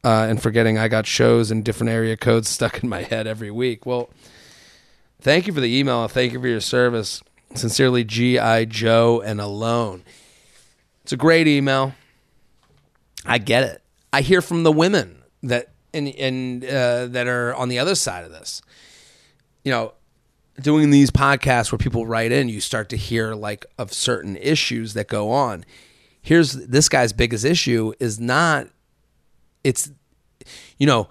uh, 0.04 0.26
and 0.28 0.42
forgetting 0.42 0.80
I 0.80 0.88
got 0.88 1.06
shows 1.06 1.52
and 1.52 1.64
different 1.64 1.92
area 1.92 2.18
codes 2.18 2.50
stuck 2.50 2.82
in 2.82 2.90
my 2.90 3.04
head 3.04 3.28
every 3.28 3.52
week. 3.52 3.86
Well, 3.86 4.10
thank 5.20 5.46
you 5.46 5.54
for 5.54 5.62
the 5.62 5.78
email. 5.78 6.08
Thank 6.08 6.34
you 6.34 6.42
for 6.42 6.48
your 6.48 6.60
service. 6.60 7.22
Sincerely, 7.54 8.04
G.I. 8.04 8.66
Joe 8.66 9.22
and 9.22 9.40
Alone. 9.40 10.04
It's 11.04 11.12
a 11.12 11.18
great 11.18 11.48
email. 11.48 11.94
I 13.26 13.38
get 13.38 13.64
it. 13.64 13.84
I 14.12 14.22
hear 14.22 14.42
from 14.42 14.64
the 14.64 14.72
women 14.72 15.21
that 15.44 15.72
and 15.94 16.08
and 16.08 16.64
uh, 16.66 17.08
that 17.08 17.28
are 17.28 17.54
on 17.56 17.70
the 17.70 17.80
other 17.80 17.96
side 17.96 18.24
of 18.24 18.32
this. 18.32 18.62
You 19.64 19.72
know, 19.72 19.94
doing 20.60 20.90
these 20.90 21.12
podcasts 21.12 21.72
where 21.72 21.80
people 21.80 22.06
write 22.06 22.32
in, 22.32 22.50
you 22.50 22.62
start 22.62 22.90
to 22.90 22.98
hear 22.98 23.36
like 23.36 23.66
of 23.78 23.94
certain 23.94 24.38
issues 24.38 24.94
that 24.94 25.08
go 25.08 25.30
on. 25.32 25.66
Here's 26.22 26.54
this 26.54 26.90
guy's 26.90 27.14
biggest 27.14 27.46
issue 27.46 27.94
is 28.00 28.20
not 28.20 28.68
it's 29.64 29.92
you 30.78 30.88
know 30.88 31.10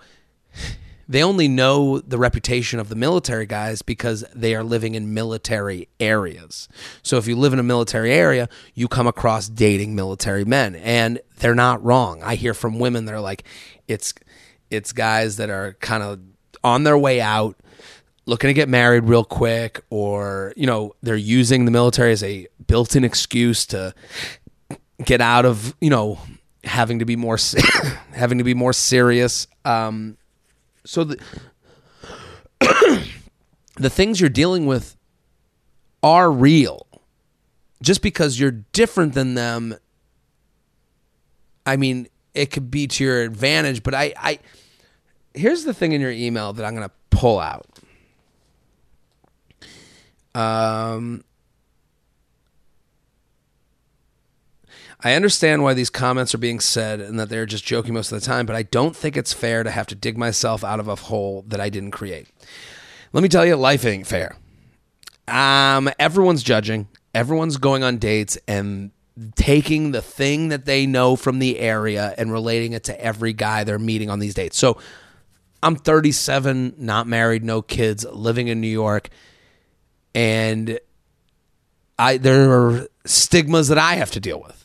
they 1.08 1.24
only 1.24 1.48
know 1.48 1.98
the 1.98 2.18
reputation 2.18 2.78
of 2.78 2.88
the 2.88 2.94
military 2.94 3.46
guys 3.46 3.82
because 3.82 4.24
they 4.32 4.54
are 4.54 4.62
living 4.62 4.94
in 4.94 5.12
military 5.12 5.88
areas. 5.98 6.68
So 7.02 7.16
if 7.16 7.26
you 7.26 7.34
live 7.34 7.52
in 7.52 7.58
a 7.58 7.64
military 7.64 8.12
area, 8.12 8.48
you 8.74 8.86
come 8.86 9.08
across 9.08 9.48
dating 9.48 9.96
military 9.96 10.44
men 10.44 10.76
and 10.76 11.20
they're 11.38 11.56
not 11.56 11.82
wrong. 11.84 12.22
I 12.22 12.36
hear 12.36 12.54
from 12.54 12.78
women 12.78 13.06
that 13.06 13.14
are 13.14 13.20
like 13.20 13.42
it's 13.90 14.14
it's 14.70 14.92
guys 14.92 15.36
that 15.36 15.50
are 15.50 15.74
kind 15.80 16.02
of 16.02 16.20
on 16.62 16.84
their 16.84 16.96
way 16.96 17.20
out 17.20 17.56
looking 18.26 18.48
to 18.48 18.54
get 18.54 18.68
married 18.68 19.04
real 19.04 19.24
quick 19.24 19.80
or 19.90 20.52
you 20.56 20.66
know 20.66 20.94
they're 21.02 21.16
using 21.16 21.64
the 21.64 21.70
military 21.70 22.12
as 22.12 22.22
a 22.22 22.46
built-in 22.66 23.04
excuse 23.04 23.66
to 23.66 23.94
get 25.04 25.20
out 25.20 25.44
of 25.44 25.74
you 25.80 25.90
know 25.90 26.18
having 26.64 26.98
to 26.98 27.04
be 27.04 27.16
more 27.16 27.38
having 28.12 28.38
to 28.38 28.44
be 28.44 28.54
more 28.54 28.72
serious 28.72 29.46
um, 29.64 30.16
so 30.84 31.04
the 31.04 31.18
the 33.76 33.90
things 33.90 34.20
you're 34.20 34.30
dealing 34.30 34.66
with 34.66 34.96
are 36.02 36.30
real. 36.30 36.86
Just 37.82 38.02
because 38.02 38.38
you're 38.38 38.50
different 38.50 39.14
than 39.14 39.34
them, 39.34 39.74
I 41.64 41.76
mean, 41.76 42.08
it 42.40 42.50
could 42.50 42.70
be 42.70 42.86
to 42.86 43.04
your 43.04 43.22
advantage. 43.22 43.82
But 43.82 43.94
I, 43.94 44.14
I 44.16 44.38
here's 45.34 45.64
the 45.64 45.74
thing 45.74 45.92
in 45.92 46.00
your 46.00 46.10
email 46.10 46.52
that 46.54 46.64
I'm 46.64 46.74
going 46.74 46.88
to 46.88 46.94
pull 47.10 47.38
out. 47.38 47.66
Um, 50.34 51.22
I 55.02 55.14
understand 55.14 55.62
why 55.62 55.74
these 55.74 55.90
comments 55.90 56.34
are 56.34 56.38
being 56.38 56.60
said 56.60 57.00
and 57.00 57.18
that 57.18 57.28
they're 57.28 57.46
just 57.46 57.64
joking 57.64 57.94
most 57.94 58.12
of 58.12 58.20
the 58.20 58.26
time, 58.26 58.46
but 58.46 58.56
I 58.56 58.62
don't 58.62 58.94
think 58.94 59.16
it's 59.16 59.32
fair 59.32 59.62
to 59.62 59.70
have 59.70 59.86
to 59.88 59.94
dig 59.94 60.16
myself 60.16 60.62
out 60.62 60.80
of 60.80 60.88
a 60.88 60.94
hole 60.94 61.44
that 61.48 61.60
I 61.60 61.68
didn't 61.68 61.90
create. 61.90 62.28
Let 63.12 63.22
me 63.22 63.28
tell 63.28 63.44
you, 63.44 63.56
life 63.56 63.84
ain't 63.84 64.06
fair. 64.06 64.36
Um, 65.26 65.90
everyone's 65.98 66.42
judging, 66.42 66.88
everyone's 67.14 67.56
going 67.56 67.82
on 67.82 67.98
dates 67.98 68.38
and 68.46 68.92
taking 69.34 69.92
the 69.92 70.02
thing 70.02 70.48
that 70.48 70.64
they 70.64 70.86
know 70.86 71.16
from 71.16 71.38
the 71.38 71.58
area 71.58 72.14
and 72.16 72.32
relating 72.32 72.72
it 72.72 72.84
to 72.84 73.00
every 73.00 73.32
guy 73.32 73.64
they're 73.64 73.78
meeting 73.78 74.10
on 74.10 74.18
these 74.18 74.34
dates. 74.34 74.58
So 74.58 74.78
I'm 75.62 75.76
37, 75.76 76.74
not 76.78 77.06
married, 77.06 77.44
no 77.44 77.62
kids, 77.62 78.04
living 78.04 78.48
in 78.48 78.60
New 78.60 78.68
York, 78.68 79.08
and 80.14 80.78
I 81.98 82.16
there 82.16 82.50
are 82.50 82.88
stigmas 83.04 83.68
that 83.68 83.78
I 83.78 83.96
have 83.96 84.10
to 84.12 84.20
deal 84.20 84.40
with. 84.40 84.56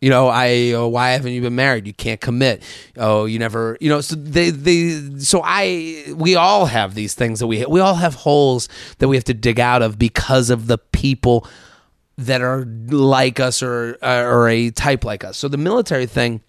You 0.00 0.10
know, 0.10 0.28
I 0.28 0.72
oh, 0.72 0.88
why 0.88 1.10
haven't 1.10 1.32
you 1.32 1.40
been 1.40 1.54
married? 1.54 1.86
You 1.86 1.94
can't 1.94 2.20
commit. 2.20 2.62
Oh, 2.98 3.24
you 3.24 3.38
never. 3.38 3.78
You 3.80 3.88
know, 3.88 4.02
so 4.02 4.14
they 4.14 4.50
they 4.50 5.18
so 5.18 5.40
I 5.42 6.04
we 6.14 6.36
all 6.36 6.66
have 6.66 6.94
these 6.94 7.14
things 7.14 7.40
that 7.40 7.46
we 7.46 7.64
we 7.64 7.80
all 7.80 7.94
have 7.94 8.14
holes 8.14 8.68
that 8.98 9.08
we 9.08 9.16
have 9.16 9.24
to 9.24 9.34
dig 9.34 9.58
out 9.58 9.80
of 9.80 9.98
because 9.98 10.50
of 10.50 10.66
the 10.66 10.76
people 10.76 11.48
that 12.18 12.40
are 12.40 12.64
like 12.88 13.40
us 13.40 13.62
or 13.62 13.98
uh, 14.02 14.22
or 14.22 14.48
a 14.48 14.70
type 14.70 15.04
like 15.04 15.24
us. 15.24 15.36
So 15.36 15.48
the 15.48 15.58
military 15.58 16.06
thing 16.06 16.42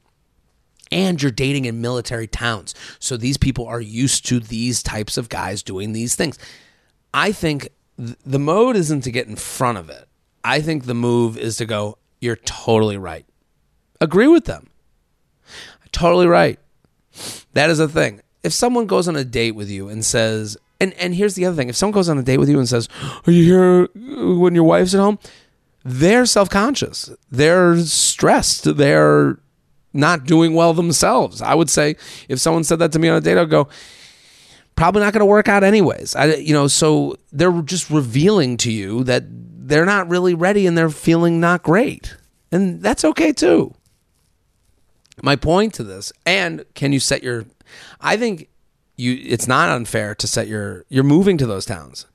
and 0.92 1.22
you're 1.22 1.32
dating 1.32 1.66
in 1.66 1.82
military 1.82 2.28
towns. 2.28 2.74
So 3.00 3.18
these 3.18 3.38
people 3.38 3.68
are 3.68 3.82
used 3.82 4.26
to 4.28 4.40
these 4.40 4.82
types 4.82 5.18
of 5.18 5.30
guys 5.30 5.64
doing 5.64 5.94
these 5.94 6.16
things. 6.16 6.38
I 7.14 7.32
think 7.32 7.70
th- 7.98 8.18
the 8.26 8.40
mode 8.40 8.76
isn't 8.76 9.02
to 9.02 9.12
get 9.12 9.28
in 9.28 9.36
front 9.36 9.78
of 9.78 9.90
it. 9.90 10.08
I 10.44 10.62
think 10.62 10.86
the 10.86 10.94
move 10.94 11.38
is 11.38 11.58
to 11.58 11.66
go, 11.66 11.98
you're 12.22 12.38
totally 12.38 12.98
right. 12.98 13.26
Agree 14.00 14.28
with 14.28 14.46
them. 14.46 14.70
Totally 15.92 16.28
right. 16.28 16.60
That 17.54 17.70
is 17.70 17.80
a 17.80 17.88
thing. 17.88 18.22
If 18.44 18.54
someone 18.54 18.86
goes 18.86 19.08
on 19.08 19.16
a 19.16 19.26
date 19.26 19.56
with 19.56 19.70
you 19.70 19.90
and 19.90 20.06
says, 20.06 20.58
and, 20.80 20.94
and 20.94 21.16
here's 21.16 21.36
the 21.36 21.46
other 21.46 21.56
thing 21.56 21.70
if 21.70 21.76
someone 21.76 21.94
goes 21.94 22.08
on 22.08 22.18
a 22.18 22.24
date 22.24 22.38
with 22.38 22.50
you 22.50 22.60
and 22.60 22.70
says, 22.70 22.88
Are 23.26 23.32
you 23.32 23.44
here 23.44 23.88
when 24.38 24.54
your 24.54 24.64
wife's 24.64 24.94
at 24.94 25.00
home? 25.00 25.18
They're 25.90 26.26
self 26.26 26.50
conscious. 26.50 27.10
They're 27.32 27.78
stressed. 27.78 28.76
They're 28.76 29.40
not 29.94 30.26
doing 30.26 30.54
well 30.54 30.74
themselves. 30.74 31.42
I 31.42 31.56
would 31.56 31.70
say 31.70 31.96
if 32.28 32.40
someone 32.40 32.66
said 32.66 32.80
that 32.80 32.92
to 32.92 33.00
me 33.00 33.08
on 33.08 33.16
a 33.16 33.22
date, 33.22 33.38
I'd 33.38 33.50
go, 33.50 33.70
probably 34.76 35.02
not 35.02 35.14
going 35.14 35.22
to 35.22 35.26
work 35.26 35.48
out 35.48 35.64
anyways. 35.64 36.14
I, 36.14 36.36
you 36.36 36.54
know, 36.54 36.68
so 36.68 37.16
they're 37.32 37.62
just 37.62 37.90
revealing 37.90 38.58
to 38.58 38.72
you 38.72 39.06
that 39.06 39.24
they're 39.30 39.86
not 39.86 40.10
really 40.10 40.34
ready 40.34 40.68
and 40.68 40.78
they're 40.78 40.90
feeling 40.90 41.40
not 41.40 41.64
great. 41.64 42.18
And 42.52 42.82
that's 42.82 43.06
okay 43.06 43.32
too. 43.32 43.74
My 45.22 45.38
point 45.38 45.74
to 45.76 45.86
this, 45.86 46.12
and 46.26 46.66
can 46.76 46.92
you 46.92 47.00
set 47.00 47.24
your, 47.24 47.46
I 48.02 48.18
think 48.18 48.50
you, 48.98 49.18
it's 49.24 49.48
not 49.48 49.70
unfair 49.70 50.16
to 50.16 50.28
set 50.28 50.50
your, 50.50 50.84
you're 50.90 51.06
moving 51.06 51.38
to 51.38 51.46
those 51.46 51.66
towns. 51.66 52.08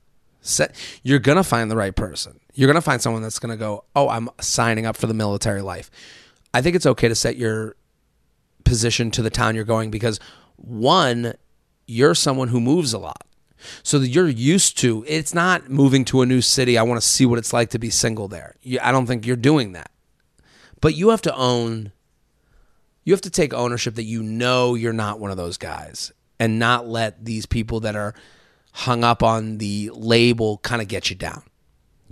Set, 0.42 0.76
you're 1.02 1.18
going 1.18 1.36
to 1.36 1.42
find 1.42 1.70
the 1.70 1.76
right 1.76 1.96
person. 1.96 2.38
You're 2.54 2.66
going 2.66 2.74
to 2.74 2.82
find 2.82 3.00
someone 3.00 3.22
that's 3.22 3.38
going 3.38 3.50
to 3.50 3.56
go, 3.56 3.84
oh, 3.96 4.08
I'm 4.08 4.28
signing 4.40 4.84
up 4.84 4.96
for 4.96 5.06
the 5.06 5.14
military 5.14 5.62
life 5.62 5.90
I 6.54 6.60
think 6.60 6.76
it's 6.76 6.86
okay 6.86 7.08
to 7.08 7.14
set 7.14 7.36
your 7.36 7.76
position 8.64 9.10
to 9.12 9.22
the 9.22 9.30
town 9.30 9.54
you're 9.54 9.64
going 9.64 9.90
because 9.90 10.20
one, 10.56 11.34
you're 11.86 12.14
someone 12.14 12.48
who 12.48 12.60
moves 12.60 12.92
a 12.92 12.98
lot. 12.98 13.26
So 13.82 13.98
you're 13.98 14.28
used 14.28 14.76
to 14.78 15.04
it's 15.06 15.32
not 15.32 15.70
moving 15.70 16.04
to 16.06 16.22
a 16.22 16.26
new 16.26 16.40
city. 16.40 16.76
I 16.76 16.82
want 16.82 17.00
to 17.00 17.06
see 17.06 17.24
what 17.24 17.38
it's 17.38 17.52
like 17.52 17.70
to 17.70 17.78
be 17.78 17.90
single 17.90 18.28
there. 18.28 18.56
I 18.82 18.92
don't 18.92 19.06
think 19.06 19.26
you're 19.26 19.36
doing 19.36 19.72
that. 19.72 19.90
But 20.80 20.96
you 20.96 21.10
have 21.10 21.22
to 21.22 21.34
own 21.34 21.92
you 23.04 23.12
have 23.12 23.20
to 23.22 23.30
take 23.30 23.54
ownership 23.54 23.94
that 23.96 24.04
you 24.04 24.22
know 24.22 24.74
you're 24.74 24.92
not 24.92 25.20
one 25.20 25.30
of 25.30 25.36
those 25.36 25.58
guys 25.58 26.12
and 26.38 26.58
not 26.58 26.88
let 26.88 27.24
these 27.24 27.46
people 27.46 27.80
that 27.80 27.96
are 27.96 28.14
hung 28.72 29.04
up 29.04 29.22
on 29.22 29.58
the 29.58 29.90
label 29.92 30.58
kind 30.58 30.82
of 30.82 30.88
get 30.88 31.08
you 31.10 31.16
down. 31.16 31.42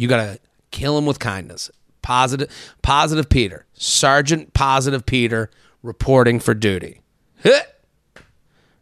You 0.01 0.09
got 0.09 0.17
to 0.25 0.41
kill 0.71 0.97
him 0.97 1.05
with 1.07 1.19
kindness. 1.19 1.71
Positive, 2.03 2.49
positive 2.83 3.29
Peter, 3.29 3.67
Sergeant 3.75 4.55
Positive 4.55 5.05
Peter, 5.05 5.51
reporting 5.83 6.41
for 6.41 6.55
duty. 6.55 7.03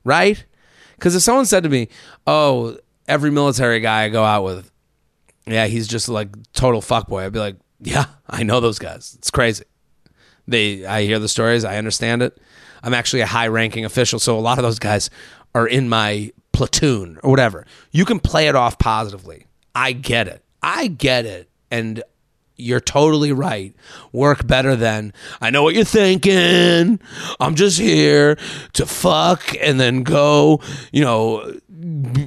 right? 0.04 0.44
Because 0.96 1.16
if 1.16 1.22
someone 1.22 1.44
said 1.44 1.64
to 1.64 1.68
me, 1.68 1.88
"Oh, 2.26 2.78
every 3.08 3.30
military 3.30 3.80
guy 3.80 4.04
I 4.04 4.08
go 4.08 4.24
out 4.24 4.44
with, 4.44 4.70
yeah, 5.46 5.66
he's 5.66 5.88
just 5.88 6.08
like 6.08 6.28
total 6.52 6.80
fuckboy," 6.80 7.24
I'd 7.24 7.32
be 7.32 7.40
like, 7.40 7.56
"Yeah, 7.80 8.06
I 8.30 8.44
know 8.44 8.60
those 8.60 8.78
guys. 8.78 9.14
It's 9.18 9.30
crazy." 9.30 9.64
They, 10.46 10.86
I 10.86 11.02
hear 11.02 11.18
the 11.18 11.28
stories. 11.28 11.64
I 11.64 11.76
understand 11.76 12.22
it. 12.22 12.38
I'm 12.82 12.94
actually 12.94 13.20
a 13.20 13.26
high-ranking 13.26 13.84
official, 13.84 14.18
so 14.18 14.38
a 14.38 14.40
lot 14.40 14.58
of 14.58 14.62
those 14.62 14.78
guys 14.78 15.10
are 15.54 15.66
in 15.66 15.88
my 15.88 16.32
platoon 16.52 17.18
or 17.22 17.30
whatever. 17.30 17.66
You 17.90 18.04
can 18.04 18.20
play 18.20 18.48
it 18.48 18.54
off 18.54 18.78
positively. 18.78 19.46
I 19.74 19.92
get 19.92 20.26
it. 20.28 20.44
I 20.62 20.88
get 20.88 21.26
it, 21.26 21.48
and 21.70 22.02
you're 22.56 22.80
totally 22.80 23.32
right. 23.32 23.74
Work 24.12 24.46
better 24.46 24.74
than 24.74 25.12
I 25.40 25.50
know 25.50 25.62
what 25.62 25.74
you're 25.74 25.84
thinking. 25.84 27.00
I'm 27.38 27.54
just 27.54 27.78
here 27.78 28.36
to 28.72 28.86
fuck 28.86 29.54
and 29.60 29.78
then 29.78 30.02
go, 30.02 30.60
you 30.92 31.02
know, 31.04 31.54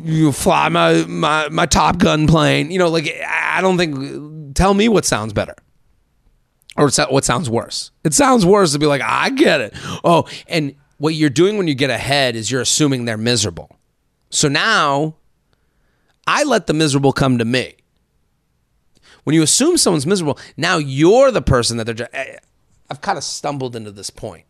you 0.03 0.32
fly 0.32 0.69
my, 0.69 1.05
my 1.05 1.49
my 1.49 1.65
Top 1.65 1.97
Gun 1.97 2.27
plane. 2.27 2.71
You 2.71 2.79
know, 2.79 2.89
like 2.89 3.13
I 3.27 3.59
don't 3.61 3.77
think. 3.77 4.55
Tell 4.55 4.73
me 4.73 4.89
what 4.89 5.05
sounds 5.05 5.32
better, 5.32 5.55
or 6.75 6.89
what 7.09 7.23
sounds 7.23 7.49
worse. 7.49 7.91
It 8.03 8.13
sounds 8.13 8.45
worse 8.45 8.73
to 8.73 8.79
be 8.79 8.86
like, 8.86 9.01
I 9.01 9.29
get 9.29 9.61
it. 9.61 9.73
Oh, 10.03 10.27
and 10.47 10.75
what 10.97 11.13
you're 11.13 11.29
doing 11.29 11.57
when 11.57 11.67
you 11.67 11.73
get 11.73 11.89
ahead 11.89 12.36
is 12.36 12.51
you're 12.51 12.61
assuming 12.61 13.05
they're 13.05 13.17
miserable. 13.17 13.75
So 14.29 14.47
now, 14.49 15.15
I 16.27 16.43
let 16.43 16.67
the 16.67 16.73
miserable 16.73 17.13
come 17.13 17.38
to 17.38 17.45
me. 17.45 17.75
When 19.24 19.36
you 19.36 19.43
assume 19.43 19.78
someone's 19.78 20.07
miserable, 20.07 20.39
now 20.57 20.78
you're 20.78 21.32
the 21.32 21.41
person 21.41 21.78
that 21.78 21.86
they're. 21.86 22.15
Eh, 22.15 22.38
I've 22.89 23.01
kind 23.01 23.17
of 23.17 23.24
stumbled 23.24 23.76
into 23.76 23.91
this 23.91 24.09
point 24.09 24.45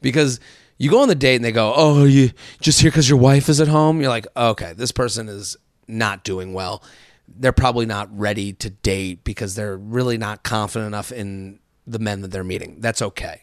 because 0.00 0.40
you 0.78 0.90
go 0.90 1.00
on 1.00 1.08
the 1.08 1.14
date 1.14 1.36
and 1.36 1.44
they 1.44 1.52
go, 1.52 1.72
"Oh, 1.76 2.04
you 2.04 2.30
just 2.60 2.80
here 2.80 2.90
because 2.90 3.08
your 3.08 3.18
wife 3.18 3.48
is 3.48 3.60
at 3.60 3.68
home." 3.68 4.00
You're 4.00 4.10
like, 4.10 4.26
"Okay, 4.36 4.72
this 4.74 4.92
person 4.92 5.28
is 5.28 5.56
not 5.86 6.24
doing 6.24 6.54
well. 6.54 6.82
They're 7.28 7.52
probably 7.52 7.86
not 7.86 8.16
ready 8.16 8.52
to 8.54 8.70
date 8.70 9.24
because 9.24 9.54
they're 9.54 9.76
really 9.76 10.18
not 10.18 10.42
confident 10.42 10.88
enough 10.88 11.12
in 11.12 11.58
the 11.86 11.98
men 11.98 12.22
that 12.22 12.30
they're 12.30 12.44
meeting." 12.44 12.76
That's 12.80 13.02
okay. 13.02 13.42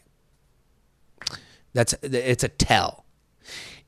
That's 1.73 1.93
it's 2.01 2.43
a 2.43 2.49
tell. 2.49 3.05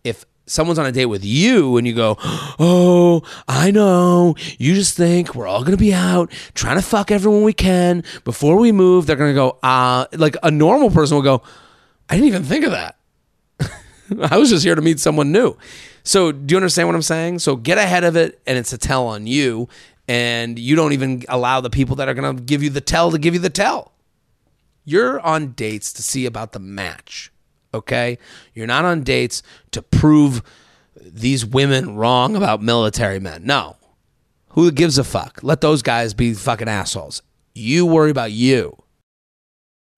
If 0.03 0.25
someone's 0.45 0.79
on 0.79 0.85
a 0.85 0.91
date 0.91 1.05
with 1.05 1.23
you 1.23 1.77
and 1.77 1.87
you 1.87 1.93
go, 1.93 2.17
Oh, 2.59 3.23
I 3.47 3.71
know. 3.71 4.35
You 4.57 4.73
just 4.73 4.95
think 4.95 5.35
we're 5.35 5.47
all 5.47 5.61
going 5.61 5.71
to 5.71 5.77
be 5.77 5.93
out 5.93 6.31
trying 6.53 6.77
to 6.77 6.81
fuck 6.81 7.11
everyone 7.11 7.43
we 7.43 7.53
can 7.53 8.03
before 8.23 8.57
we 8.57 8.71
move. 8.71 9.05
They're 9.05 9.15
going 9.15 9.31
to 9.31 9.35
go, 9.35 9.57
uh, 9.63 10.05
like 10.13 10.35
a 10.43 10.51
normal 10.51 10.91
person 10.91 11.15
will 11.15 11.23
go, 11.23 11.43
I 12.09 12.15
didn't 12.15 12.27
even 12.27 12.43
think 12.43 12.65
of 12.65 12.71
that. 12.71 12.97
I 14.31 14.37
was 14.37 14.49
just 14.49 14.63
here 14.63 14.75
to 14.75 14.81
meet 14.81 14.99
someone 14.99 15.31
new. 15.31 15.57
So, 16.03 16.33
do 16.33 16.53
you 16.53 16.57
understand 16.57 16.89
what 16.89 16.95
I'm 16.95 17.01
saying? 17.01 17.39
So, 17.39 17.55
get 17.55 17.77
ahead 17.77 18.03
of 18.03 18.17
it 18.17 18.41
and 18.45 18.57
it's 18.57 18.73
a 18.73 18.77
tell 18.77 19.07
on 19.07 19.25
you. 19.25 19.69
And 20.05 20.59
you 20.59 20.75
don't 20.75 20.91
even 20.91 21.23
allow 21.29 21.61
the 21.61 21.69
people 21.69 21.95
that 21.95 22.09
are 22.09 22.13
going 22.13 22.35
to 22.35 22.43
give 22.43 22.61
you 22.61 22.69
the 22.69 22.81
tell 22.81 23.11
to 23.11 23.17
give 23.17 23.33
you 23.33 23.39
the 23.39 23.49
tell. 23.49 23.93
You're 24.83 25.21
on 25.21 25.53
dates 25.53 25.93
to 25.93 26.03
see 26.03 26.25
about 26.25 26.51
the 26.51 26.59
match 26.59 27.31
okay? 27.73 28.17
You're 28.53 28.67
not 28.67 28.85
on 28.85 29.03
dates 29.03 29.43
to 29.71 29.81
prove 29.81 30.43
these 31.01 31.45
women 31.45 31.95
wrong 31.95 32.35
about 32.35 32.61
military 32.61 33.19
men. 33.19 33.45
No. 33.45 33.77
Who 34.49 34.71
gives 34.71 34.97
a 34.97 35.03
fuck? 35.03 35.39
Let 35.41 35.61
those 35.61 35.81
guys 35.81 36.13
be 36.13 36.33
fucking 36.33 36.67
assholes. 36.67 37.21
You 37.55 37.85
worry 37.85 38.11
about 38.11 38.31
you. 38.31 38.77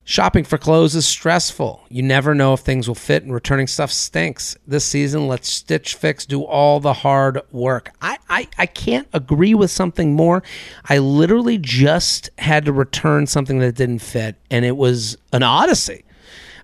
Shopping 0.07 0.43
for 0.43 0.59
clothes 0.59 0.93
is 0.93 1.07
stressful. 1.07 1.83
You 1.89 2.03
never 2.03 2.35
know 2.35 2.53
if 2.53 2.59
things 2.59 2.87
will 2.87 2.93
fit, 2.93 3.23
and 3.23 3.33
returning 3.33 3.65
stuff 3.65 3.91
stinks. 3.91 4.55
This 4.67 4.85
season, 4.85 5.27
let 5.27 5.43
Stitch 5.45 5.95
Fix 5.95 6.27
do 6.27 6.43
all 6.43 6.79
the 6.79 6.93
hard 6.93 7.41
work. 7.51 7.89
I, 8.03 8.19
I, 8.29 8.47
I 8.59 8.67
can't 8.67 9.07
agree 9.13 9.55
with 9.55 9.71
something 9.71 10.13
more. 10.13 10.43
I 10.87 10.99
literally 10.99 11.57
just 11.57 12.29
had 12.37 12.65
to 12.65 12.71
return 12.71 13.25
something 13.25 13.57
that 13.59 13.73
didn't 13.75 13.99
fit, 13.99 14.35
and 14.51 14.63
it 14.63 14.77
was 14.77 15.17
an 15.33 15.41
odyssey. 15.41 16.04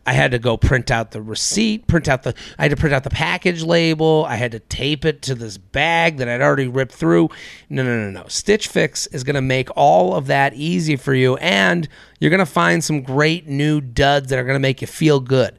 I 0.06 0.14
had 0.14 0.32
to 0.32 0.40
go 0.40 0.58
print 0.58 0.90
out 0.90 1.12
the 1.12 1.22
receipt, 1.22 1.86
print 1.88 2.08
out 2.08 2.24
the 2.24 2.34
I 2.58 2.64
had 2.64 2.72
to 2.72 2.78
print 2.78 2.94
out 2.94 3.04
the 3.04 3.12
package 3.12 3.64
label, 3.64 4.26
I 4.28 4.36
had 4.36 4.52
to 4.54 4.60
tape 4.60 5.06
it 5.06 5.22
to 5.24 5.36
this 5.36 5.58
bag 5.58 6.18
that 6.18 6.28
I'd 6.28 6.42
already 6.42 6.68
ripped 6.68 6.94
through. 6.94 7.30
No, 7.70 7.84
no, 7.84 7.98
no, 7.98 8.10
no. 8.10 8.28
Stitch 8.28 8.68
Fix 8.68 9.06
is 9.08 9.24
going 9.24 9.36
to 9.36 9.42
make 9.42 9.70
all 9.76 10.16
of 10.16 10.28
that 10.28 10.54
easy 10.56 10.96
for 10.96 11.14
you 11.14 11.38
and 11.38 11.88
you're 12.20 12.32
going 12.32 12.40
to 12.40 12.46
find 12.46 12.84
some 12.84 13.02
great 13.02 13.48
new 13.48 13.80
duds 13.80 14.30
that 14.30 14.40
are 14.40 14.44
going 14.44 14.56
to 14.56 14.60
make 14.60 14.82
you 14.82 14.88
feel 14.88 15.20
good. 15.20 15.56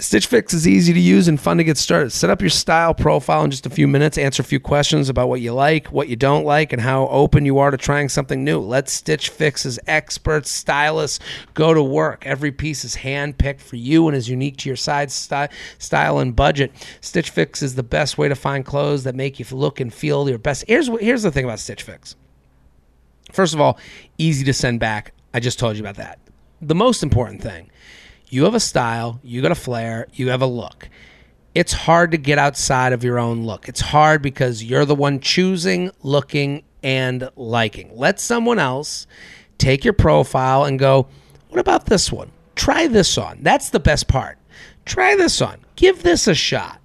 Stitch 0.00 0.28
Fix 0.28 0.54
is 0.54 0.68
easy 0.68 0.92
to 0.92 1.00
use 1.00 1.26
and 1.26 1.40
fun 1.40 1.56
to 1.56 1.64
get 1.64 1.76
started. 1.76 2.10
Set 2.10 2.30
up 2.30 2.40
your 2.40 2.50
style 2.50 2.94
profile 2.94 3.42
in 3.42 3.50
just 3.50 3.66
a 3.66 3.70
few 3.70 3.88
minutes, 3.88 4.16
answer 4.16 4.42
a 4.42 4.46
few 4.46 4.60
questions 4.60 5.08
about 5.08 5.28
what 5.28 5.40
you 5.40 5.52
like, 5.52 5.88
what 5.88 6.08
you 6.08 6.14
don't 6.14 6.44
like, 6.44 6.72
and 6.72 6.80
how 6.80 7.08
open 7.08 7.44
you 7.44 7.58
are 7.58 7.72
to 7.72 7.76
trying 7.76 8.08
something 8.08 8.44
new. 8.44 8.60
Let 8.60 8.88
Stitch 8.88 9.28
Fix's 9.28 9.76
experts, 9.88 10.52
stylists 10.52 11.18
go 11.54 11.74
to 11.74 11.82
work. 11.82 12.24
Every 12.24 12.52
piece 12.52 12.84
is 12.84 12.94
hand 12.94 13.38
picked 13.38 13.60
for 13.60 13.74
you 13.74 14.06
and 14.06 14.16
is 14.16 14.28
unique 14.28 14.58
to 14.58 14.68
your 14.68 14.76
size, 14.76 15.12
style, 15.12 15.48
style, 15.78 16.20
and 16.20 16.36
budget. 16.36 16.70
Stitch 17.00 17.30
Fix 17.30 17.60
is 17.60 17.74
the 17.74 17.82
best 17.82 18.16
way 18.16 18.28
to 18.28 18.36
find 18.36 18.64
clothes 18.64 19.02
that 19.02 19.16
make 19.16 19.40
you 19.40 19.46
look 19.50 19.80
and 19.80 19.92
feel 19.92 20.28
your 20.28 20.38
best. 20.38 20.64
Here's, 20.68 20.86
here's 21.00 21.24
the 21.24 21.32
thing 21.32 21.44
about 21.44 21.58
Stitch 21.58 21.82
Fix. 21.82 22.14
First 23.32 23.52
of 23.52 23.60
all, 23.60 23.80
easy 24.16 24.44
to 24.44 24.52
send 24.52 24.78
back. 24.78 25.12
I 25.34 25.40
just 25.40 25.58
told 25.58 25.76
you 25.76 25.82
about 25.82 25.96
that. 25.96 26.20
The 26.60 26.76
most 26.76 27.02
important 27.02 27.42
thing 27.42 27.67
you 28.30 28.44
have 28.44 28.54
a 28.54 28.60
style, 28.60 29.20
you 29.22 29.42
got 29.42 29.52
a 29.52 29.56
flair, 29.56 30.06
you 30.12 30.28
have 30.28 30.42
a 30.42 30.46
look. 30.46 30.88
It's 31.54 31.72
hard 31.72 32.12
to 32.12 32.18
get 32.18 32.38
outside 32.38 32.92
of 32.92 33.02
your 33.02 33.18
own 33.18 33.44
look. 33.44 33.68
It's 33.68 33.80
hard 33.80 34.22
because 34.22 34.62
you're 34.62 34.84
the 34.84 34.94
one 34.94 35.20
choosing, 35.20 35.90
looking, 36.02 36.62
and 36.82 37.28
liking. 37.36 37.90
Let 37.96 38.20
someone 38.20 38.58
else 38.58 39.06
take 39.56 39.84
your 39.84 39.94
profile 39.94 40.64
and 40.64 40.78
go, 40.78 41.08
what 41.48 41.60
about 41.60 41.86
this 41.86 42.12
one? 42.12 42.30
Try 42.54 42.86
this 42.86 43.16
on. 43.18 43.38
That's 43.42 43.70
the 43.70 43.80
best 43.80 44.08
part. 44.08 44.38
Try 44.84 45.16
this 45.16 45.40
on. 45.40 45.58
Give 45.76 46.02
this 46.02 46.28
a 46.28 46.34
shot. 46.34 46.80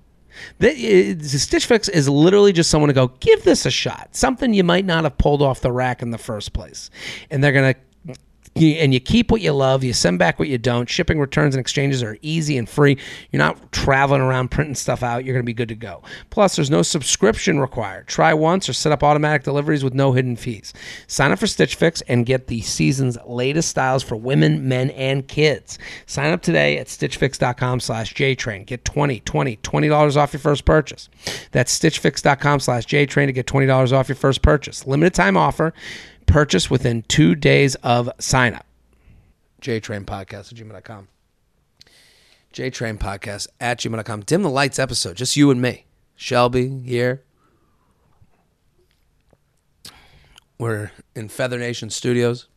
The, 0.60 1.18
Stitch 1.22 1.66
Fix 1.66 1.90
is 1.90 2.10
literally 2.10 2.54
just 2.54 2.70
someone 2.70 2.88
to 2.88 2.94
go, 2.94 3.08
give 3.20 3.44
this 3.44 3.66
a 3.66 3.72
shot. 3.72 4.16
Something 4.16 4.54
you 4.54 4.64
might 4.64 4.86
not 4.86 5.04
have 5.04 5.18
pulled 5.18 5.42
off 5.42 5.62
the 5.62 5.72
rack 5.72 6.02
in 6.02 6.12
the 6.12 6.18
first 6.18 6.54
place. 6.54 6.90
And 7.30 7.44
they're 7.44 7.52
going 7.52 7.74
to, 7.74 7.80
you, 8.56 8.70
and 8.74 8.94
you 8.94 9.00
keep 9.00 9.32
what 9.32 9.42
you 9.42 9.52
love, 9.52 9.84
you 9.84 9.94
send 9.94 10.20
back 10.20 10.38
what 10.38 10.48
you 10.48 10.58
don't. 10.58 10.88
Shipping, 10.88 11.20
returns, 11.20 11.56
and 11.56 11.60
exchanges 11.60 12.04
are 12.04 12.18
easy 12.22 12.58
and 12.58 12.70
free. 12.70 12.98
You're 13.32 13.40
not 13.40 13.72
traveling 13.72 14.22
around 14.22 14.52
printing 14.52 14.76
stuff 14.76 15.02
out. 15.02 15.26
You're 15.26 15.34
going 15.34 15.44
to 15.44 15.50
be 15.50 15.54
good 15.54 15.70
to 15.70 15.76
go. 15.76 16.04
Plus, 16.30 16.56
there's 16.56 16.70
no 16.70 16.84
subscription 16.84 17.60
required. 17.60 18.08
Try 18.08 18.34
once 18.34 18.70
or 18.70 18.74
set 18.74 18.92
up 18.92 19.04
automatic 19.04 19.44
deliveries 19.44 19.84
with 19.84 19.94
no 19.94 20.12
hidden 20.12 20.36
fees. 20.36 20.74
Sign 21.08 21.32
up 21.32 21.40
for 21.40 21.48
Stitch 21.48 21.76
Fix 21.76 22.02
and 22.02 22.26
get 22.26 22.48
the 22.48 22.62
season's 22.62 23.18
latest 23.26 23.70
styles 23.70 24.04
for 24.04 24.16
women, 24.16 24.68
men, 24.68 24.92
and 24.92 25.28
kids. 25.28 25.80
Sign 26.06 26.32
up 26.32 26.42
today 26.42 26.78
at 26.78 26.88
stitchfix.com 26.88 27.80
slash 27.80 28.14
JTrain. 28.14 28.66
Get 28.66 28.86
20, 28.86 29.22
20, 29.22 29.58
$20 29.58 30.18
off 30.18 30.34
your 30.34 30.40
first 30.40 30.66
purchase. 30.66 31.10
That's 31.52 31.78
stitchfix.com 31.78 32.60
slash 32.60 32.86
JTrain 32.86 33.28
to 33.28 33.34
get 33.34 33.48
$20 33.48 33.92
off 33.94 34.10
your 34.10 34.16
first 34.16 34.42
purchase. 34.42 34.86
Limited 34.86 35.14
time 35.14 35.38
offer. 35.38 35.74
Purchase 36.26 36.70
within 36.70 37.04
two 37.04 37.36
days 37.36 37.76
of 37.76 38.10
sign 38.20 38.54
up. 38.56 38.66
JTrain 39.62 40.06
Podcast 40.06 40.52
at 40.52 40.58
gmail.com. 40.58 41.08
JTrain 42.54 42.98
Podcast 42.98 43.48
at 43.60 43.80
gmail.com. 43.80 44.22
Dim 44.22 44.44
the 44.44 44.50
lights 44.50 44.78
episode. 44.80 45.18
Just 45.18 45.36
you 45.36 45.50
and 45.52 45.62
me. 45.62 45.86
Shelby 46.16 46.82
here. 46.82 47.24
We're 50.58 50.92
in 51.16 51.30
Feather 51.30 51.58
Nation 51.58 51.90
Studios. 51.90 52.48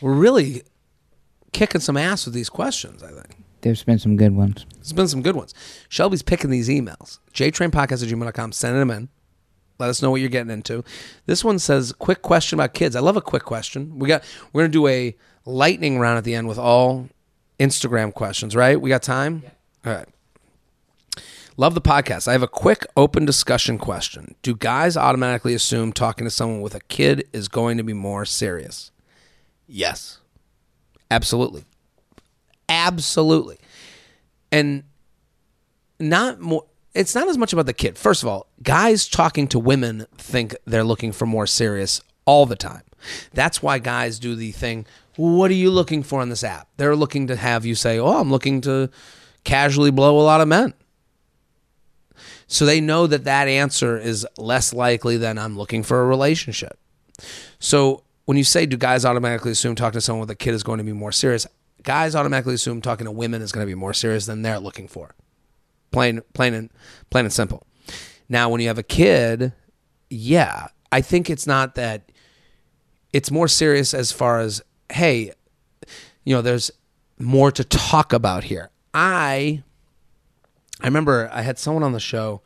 We're 0.00 0.14
really 0.14 0.62
kicking 1.52 1.80
some 1.80 1.96
ass 1.96 2.24
with 2.24 2.34
these 2.34 2.48
questions, 2.48 3.02
I 3.02 3.10
think. 3.10 3.36
There's 3.60 3.82
been 3.82 3.98
some 3.98 4.16
good 4.16 4.34
ones. 4.34 4.64
There's 4.76 4.94
been 4.94 5.08
some 5.08 5.20
good 5.22 5.36
ones. 5.36 5.52
Shelby's 5.88 6.22
picking 6.22 6.50
these 6.50 6.68
emails. 6.68 7.18
JTrainPodcast 7.34 8.02
at 8.02 8.08
gmail.com. 8.08 8.52
Sending 8.52 8.80
them 8.80 8.90
in. 8.90 9.08
Let 9.80 9.90
us 9.90 10.02
know 10.02 10.10
what 10.10 10.20
you're 10.20 10.28
getting 10.28 10.52
into. 10.52 10.84
This 11.26 11.42
one 11.42 11.58
says, 11.58 11.92
quick 11.92 12.22
question 12.22 12.58
about 12.58 12.74
kids. 12.74 12.94
I 12.94 13.00
love 13.00 13.16
a 13.16 13.22
quick 13.22 13.44
question. 13.44 13.98
We 13.98 14.08
got 14.08 14.22
we're 14.52 14.62
gonna 14.62 14.72
do 14.72 14.86
a 14.86 15.16
lightning 15.44 15.98
round 15.98 16.18
at 16.18 16.24
the 16.24 16.34
end 16.34 16.46
with 16.46 16.58
all 16.58 17.08
Instagram 17.58 18.12
questions, 18.14 18.54
right? 18.54 18.80
We 18.80 18.90
got 18.90 19.02
time? 19.02 19.42
All 19.84 19.92
right. 19.92 20.08
Love 21.56 21.74
the 21.74 21.80
podcast. 21.80 22.28
I 22.28 22.32
have 22.32 22.42
a 22.42 22.48
quick 22.48 22.86
open 22.96 23.24
discussion 23.24 23.76
question. 23.76 24.34
Do 24.42 24.54
guys 24.54 24.96
automatically 24.96 25.52
assume 25.52 25.92
talking 25.92 26.24
to 26.24 26.30
someone 26.30 26.62
with 26.62 26.74
a 26.74 26.80
kid 26.80 27.28
is 27.32 27.48
going 27.48 27.76
to 27.76 27.82
be 27.82 27.92
more 27.92 28.24
serious? 28.24 28.90
Yes. 29.66 30.20
Absolutely. 31.10 31.64
Absolutely. 32.68 33.58
And 34.50 34.84
not 35.98 36.40
more 36.40 36.64
it's 36.94 37.14
not 37.14 37.28
as 37.28 37.38
much 37.38 37.52
about 37.52 37.66
the 37.66 37.72
kid. 37.72 37.96
First 37.96 38.22
of 38.22 38.28
all, 38.28 38.46
guys 38.62 39.08
talking 39.08 39.46
to 39.48 39.58
women 39.58 40.06
think 40.16 40.54
they're 40.64 40.84
looking 40.84 41.12
for 41.12 41.26
more 41.26 41.46
serious 41.46 42.00
all 42.24 42.46
the 42.46 42.56
time. 42.56 42.82
That's 43.32 43.62
why 43.62 43.78
guys 43.78 44.18
do 44.18 44.34
the 44.34 44.52
thing, 44.52 44.86
what 45.16 45.50
are 45.50 45.54
you 45.54 45.70
looking 45.70 46.02
for 46.02 46.20
on 46.20 46.28
this 46.28 46.44
app? 46.44 46.68
They're 46.76 46.96
looking 46.96 47.26
to 47.28 47.36
have 47.36 47.64
you 47.64 47.74
say, 47.74 47.98
"Oh, 47.98 48.20
I'm 48.20 48.30
looking 48.30 48.60
to 48.62 48.90
casually 49.44 49.90
blow 49.90 50.18
a 50.18 50.22
lot 50.22 50.40
of 50.40 50.48
men." 50.48 50.74
So 52.46 52.66
they 52.66 52.80
know 52.80 53.06
that 53.06 53.24
that 53.24 53.46
answer 53.48 53.96
is 53.98 54.26
less 54.36 54.72
likely 54.72 55.16
than 55.16 55.38
I'm 55.38 55.56
looking 55.56 55.82
for 55.82 56.02
a 56.02 56.06
relationship. 56.06 56.78
So 57.58 58.02
when 58.24 58.36
you 58.36 58.44
say, 58.44 58.66
do 58.66 58.76
guys 58.76 59.04
automatically 59.04 59.52
assume 59.52 59.74
talking 59.76 59.98
to 59.98 60.00
someone 60.00 60.20
with 60.20 60.30
a 60.30 60.34
kid 60.34 60.54
is 60.54 60.62
going 60.62 60.78
to 60.78 60.84
be 60.84 60.92
more 60.92 61.12
serious? 61.12 61.46
Guys 61.82 62.14
automatically 62.14 62.54
assume 62.54 62.80
talking 62.80 63.04
to 63.04 63.10
women 63.10 63.40
is 63.40 63.52
going 63.52 63.64
to 63.64 63.70
be 63.70 63.74
more 63.74 63.94
serious 63.94 64.26
than 64.26 64.42
they're 64.42 64.58
looking 64.58 64.88
for. 64.88 65.14
Plain, 65.90 66.22
plain 66.34 66.54
and 66.54 66.70
plain 67.10 67.24
and 67.24 67.32
simple. 67.32 67.66
Now, 68.28 68.48
when 68.48 68.60
you 68.60 68.68
have 68.68 68.78
a 68.78 68.84
kid, 68.84 69.52
yeah, 70.08 70.68
I 70.92 71.00
think 71.00 71.28
it's 71.28 71.46
not 71.46 71.74
that. 71.74 72.10
It's 73.12 73.30
more 73.30 73.48
serious 73.48 73.92
as 73.92 74.12
far 74.12 74.38
as, 74.38 74.62
hey, 74.92 75.32
you 76.24 76.34
know, 76.34 76.42
there's 76.42 76.70
more 77.18 77.50
to 77.50 77.64
talk 77.64 78.12
about 78.12 78.44
here. 78.44 78.70
I, 78.94 79.64
I 80.80 80.86
remember 80.86 81.28
I 81.32 81.42
had 81.42 81.58
someone 81.58 81.82
on 81.82 81.92
the 81.92 82.00
show 82.00 82.42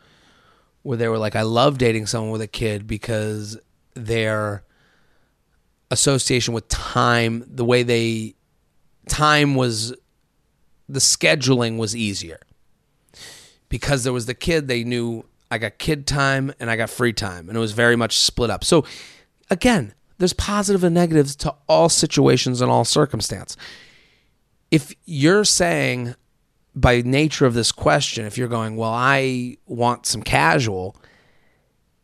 where 0.83 0.97
they 0.97 1.09
were 1.09 1.19
like, 1.19 1.37
I 1.37 1.43
love 1.43 1.77
dating 1.77 2.07
someone 2.07 2.31
with 2.31 2.41
a 2.41 2.47
kid 2.47 2.87
because 2.87 3.59
their 3.93 4.65
association 5.91 6.55
with 6.55 6.69
time, 6.69 7.45
the 7.47 7.65
way 7.65 7.83
they, 7.83 8.35
time 9.07 9.55
was, 9.55 9.95
the 10.89 11.01
scheduling 11.01 11.77
was 11.77 11.95
easier 11.95 12.41
because 13.75 14.05
there 14.05 14.13
was 14.13 14.27
the 14.27 14.35
kid 14.35 14.69
they 14.69 14.85
knew 14.85 15.25
I 15.51 15.59
got 15.59 15.79
kid 15.79 16.07
time 16.07 16.55
and 16.61 16.71
I 16.71 16.77
got 16.77 16.91
free 16.91 17.13
time 17.13 17.49
and 17.49 17.59
it 17.59 17.61
was 17.61 17.73
very 17.73 17.97
much 17.97 18.17
split 18.17 18.49
up. 18.49 18.63
So 18.63 18.85
again, 19.51 19.95
there's 20.19 20.33
positive 20.33 20.85
and 20.85 20.95
negatives 20.95 21.35
to 21.35 21.53
all 21.69 21.89
situations 21.89 22.61
and 22.61 22.71
all 22.71 22.85
circumstance. 22.85 23.57
If 24.71 24.95
you're 25.07 25.43
saying 25.43 26.15
by 26.77 27.03
nature 27.03 27.47
of 27.47 27.55
this 27.55 27.73
question, 27.73 28.27
if 28.27 28.39
you're 28.39 28.47
going, 28.47 28.77
well, 28.77 28.93
I 28.95 29.57
want 29.67 30.07
some 30.07 30.23
casual, 30.23 30.95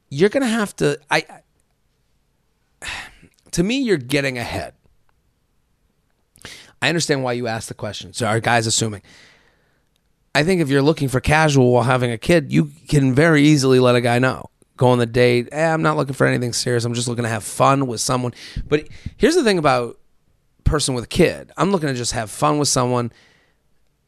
you're 0.09 0.29
going 0.29 0.43
to 0.43 0.49
have 0.49 0.75
to 0.79 0.99
I 1.09 1.25
to 3.53 3.62
me 3.62 3.79
you're 3.79 3.97
getting 3.97 4.39
ahead. 4.39 4.75
I 6.83 6.89
understand 6.89 7.23
why 7.23 7.35
you 7.35 7.47
asked 7.47 7.68
the 7.68 7.75
question. 7.75 8.12
So 8.12 8.27
our 8.27 8.41
guys 8.41 8.66
assuming? 8.66 9.03
I 10.35 10.45
think 10.45 10.61
if 10.61 10.68
you're 10.68 10.83
looking 10.83 11.09
for 11.09 11.20
casual 11.20 11.72
while 11.72 11.83
having 11.83 12.11
a 12.12 12.18
kid, 12.18 12.53
you 12.53 12.70
can 12.89 13.14
very 13.14 13.43
easily 13.43 13.81
let 13.81 13.97
a 13.97 14.01
guy 14.01 14.18
know. 14.18 14.51
Go 14.76 14.89
on 14.89 14.99
the 14.99 15.07
date. 15.07 15.49
Eh, 15.53 15.66
I'm 15.66 15.83
not 15.83 15.97
looking 15.97 16.14
for 16.14 16.26
anything 16.26 16.53
serious. 16.53 16.85
I'm 16.85 16.95
just 16.95 17.09
looking 17.09 17.24
to 17.24 17.28
have 17.28 17.45
fun 17.45 17.87
with 17.87 18.01
someone. 18.01 18.33
But 18.66 18.89
here's 19.16 19.35
the 19.35 19.45
thing 19.45 19.59
about 19.59 19.99
person 20.64 20.95
with 20.95 21.05
a 21.05 21.09
kid. 21.09 21.51
I'm 21.57 21.72
looking 21.72 21.89
to 21.89 21.95
just 21.95 22.12
have 22.12 22.31
fun 22.31 22.59
with 22.59 22.68
someone. 22.68 23.12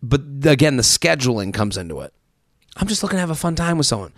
But 0.03 0.23
again, 0.45 0.77
the 0.77 0.83
scheduling 0.83 1.53
comes 1.53 1.77
into 1.77 2.01
it. 2.01 2.15
I'm 2.77 2.87
just 2.87 3.03
looking 3.03 3.17
to 3.17 3.21
have 3.21 3.31
a 3.31 3.35
fun 3.35 3.55
time 3.55 3.77
with 3.77 3.87
someone. 3.87 4.13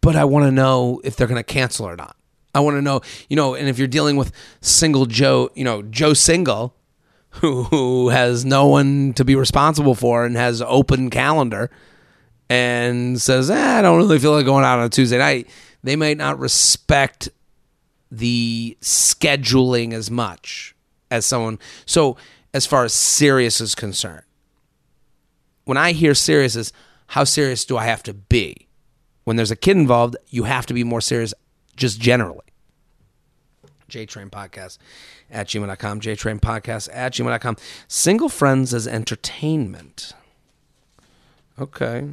But 0.00 0.16
I 0.16 0.24
want 0.24 0.44
to 0.44 0.50
know 0.50 1.00
if 1.04 1.16
they're 1.16 1.26
going 1.26 1.38
to 1.38 1.42
cancel 1.42 1.86
or 1.86 1.96
not. 1.96 2.16
I 2.54 2.60
want 2.60 2.76
to 2.76 2.82
know, 2.82 3.00
you 3.28 3.36
know, 3.36 3.54
and 3.54 3.68
if 3.68 3.78
you're 3.78 3.88
dealing 3.88 4.16
with 4.16 4.32
single 4.60 5.06
Joe, 5.06 5.50
you 5.54 5.64
know, 5.64 5.82
Joe 5.82 6.14
Single, 6.14 6.74
who, 7.40 8.08
has 8.08 8.44
no 8.44 8.66
one 8.66 9.12
to 9.14 9.24
be 9.24 9.34
responsible 9.34 9.94
for 9.94 10.24
and 10.24 10.36
has 10.36 10.62
open 10.62 11.10
calendar 11.10 11.70
and 12.48 13.20
says, 13.20 13.50
eh, 13.50 13.78
I 13.78 13.82
don't 13.82 13.98
really 13.98 14.18
feel 14.18 14.32
like 14.32 14.44
going 14.44 14.64
out 14.64 14.78
on 14.78 14.86
a 14.86 14.88
Tuesday 14.88 15.18
night, 15.18 15.48
they 15.82 15.96
might 15.96 16.16
not 16.16 16.38
respect 16.38 17.28
the 18.10 18.76
scheduling 18.80 19.92
as 19.92 20.10
much 20.10 20.74
as 21.10 21.26
someone. 21.26 21.58
So, 21.86 22.16
as 22.52 22.66
far 22.66 22.84
as 22.84 22.94
serious 22.94 23.60
is 23.60 23.74
concerned, 23.74 24.22
when 25.64 25.76
I 25.76 25.92
hear 25.92 26.14
serious 26.14 26.54
is 26.54 26.72
how 27.08 27.24
serious 27.24 27.64
do 27.64 27.76
I 27.76 27.84
have 27.84 28.02
to 28.04 28.14
be? 28.14 28.68
When 29.24 29.36
there's 29.36 29.50
a 29.50 29.56
kid 29.56 29.76
involved, 29.76 30.16
you 30.28 30.44
have 30.44 30.66
to 30.66 30.74
be 30.74 30.84
more 30.84 31.00
serious 31.00 31.34
just 31.76 32.00
generally. 32.00 32.53
JTrain 33.94 34.30
Podcast 34.30 34.78
at 35.30 35.46
gmail.com. 35.46 36.00
JTrain 36.00 36.40
Podcast 36.40 36.88
at 36.92 37.12
gmail.com. 37.12 37.56
Single 37.86 38.28
friends 38.28 38.74
as 38.74 38.88
entertainment. 38.88 40.12
Okay. 41.58 42.08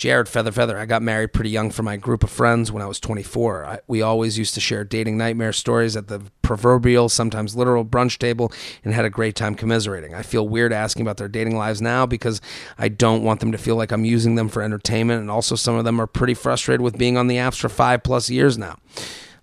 Jared 0.00 0.30
Feather 0.30 0.50
Feather. 0.50 0.78
I 0.78 0.86
got 0.86 1.02
married 1.02 1.34
pretty 1.34 1.50
young 1.50 1.70
for 1.70 1.82
my 1.82 1.98
group 1.98 2.24
of 2.24 2.30
friends 2.30 2.72
when 2.72 2.82
I 2.82 2.86
was 2.86 2.98
24. 3.00 3.66
I, 3.66 3.80
we 3.86 4.00
always 4.00 4.38
used 4.38 4.54
to 4.54 4.60
share 4.60 4.82
dating 4.82 5.18
nightmare 5.18 5.52
stories 5.52 5.94
at 5.94 6.08
the 6.08 6.22
proverbial, 6.40 7.10
sometimes 7.10 7.54
literal 7.54 7.84
brunch 7.84 8.16
table 8.16 8.50
and 8.82 8.94
had 8.94 9.04
a 9.04 9.10
great 9.10 9.36
time 9.36 9.54
commiserating. 9.54 10.14
I 10.14 10.22
feel 10.22 10.48
weird 10.48 10.72
asking 10.72 11.02
about 11.02 11.18
their 11.18 11.28
dating 11.28 11.54
lives 11.54 11.82
now 11.82 12.06
because 12.06 12.40
I 12.78 12.88
don't 12.88 13.22
want 13.22 13.40
them 13.40 13.52
to 13.52 13.58
feel 13.58 13.76
like 13.76 13.92
I'm 13.92 14.06
using 14.06 14.36
them 14.36 14.48
for 14.48 14.62
entertainment. 14.62 15.20
And 15.20 15.30
also, 15.30 15.54
some 15.54 15.74
of 15.74 15.84
them 15.84 16.00
are 16.00 16.06
pretty 16.06 16.34
frustrated 16.34 16.80
with 16.80 16.96
being 16.96 17.18
on 17.18 17.26
the 17.26 17.36
apps 17.36 17.60
for 17.60 17.68
five 17.68 18.02
plus 18.02 18.30
years 18.30 18.56
now 18.56 18.78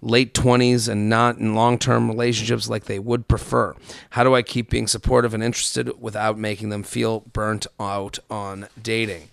late 0.02 0.34
20s 0.34 0.88
and 0.88 1.10
not 1.10 1.38
in 1.38 1.56
long 1.56 1.78
term 1.78 2.08
relationships 2.08 2.70
like 2.70 2.86
they 2.86 3.00
would 3.00 3.28
prefer? 3.28 3.76
How 4.12 4.24
do 4.24 4.36
I 4.36 4.42
keep 4.42 4.70
being 4.70 4.88
supportive 4.88 5.34
and 5.34 5.44
interested 5.44 6.02
without 6.02 6.38
making 6.38 6.70
them 6.70 6.84
feel 6.84 7.22
burnt 7.22 7.68
out 7.80 8.20
on 8.30 8.68
dating? 8.82 9.30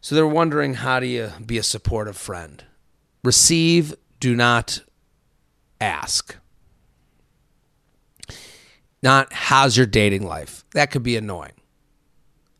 So 0.00 0.14
they're 0.14 0.26
wondering 0.26 0.74
how 0.74 1.00
do 1.00 1.06
you 1.06 1.32
be 1.44 1.58
a 1.58 1.62
supportive 1.62 2.16
friend? 2.16 2.64
Receive, 3.22 3.94
do 4.18 4.34
not 4.34 4.80
ask. 5.80 6.36
Not 9.02 9.32
how's 9.32 9.76
your 9.76 9.86
dating 9.86 10.26
life? 10.26 10.64
That 10.74 10.90
could 10.90 11.02
be 11.02 11.16
annoying. 11.16 11.52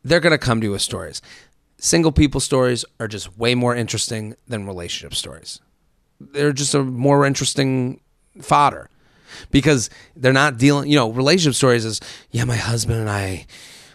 They're 0.04 0.20
going 0.20 0.32
to 0.32 0.38
come 0.38 0.60
to 0.60 0.66
you 0.66 0.72
with 0.72 0.82
stories. 0.82 1.22
Single 1.78 2.12
people 2.12 2.40
stories 2.40 2.84
are 3.00 3.08
just 3.08 3.36
way 3.36 3.54
more 3.54 3.74
interesting 3.74 4.36
than 4.46 4.66
relationship 4.66 5.14
stories 5.14 5.60
they're 6.32 6.52
just 6.52 6.74
a 6.74 6.82
more 6.82 7.26
interesting 7.26 8.00
fodder 8.40 8.88
because 9.50 9.90
they're 10.16 10.32
not 10.32 10.58
dealing 10.58 10.88
you 10.90 10.96
know 10.96 11.10
relationship 11.10 11.54
stories 11.54 11.84
is 11.84 12.00
yeah 12.30 12.44
my 12.44 12.56
husband 12.56 13.00
and 13.00 13.10
i 13.10 13.46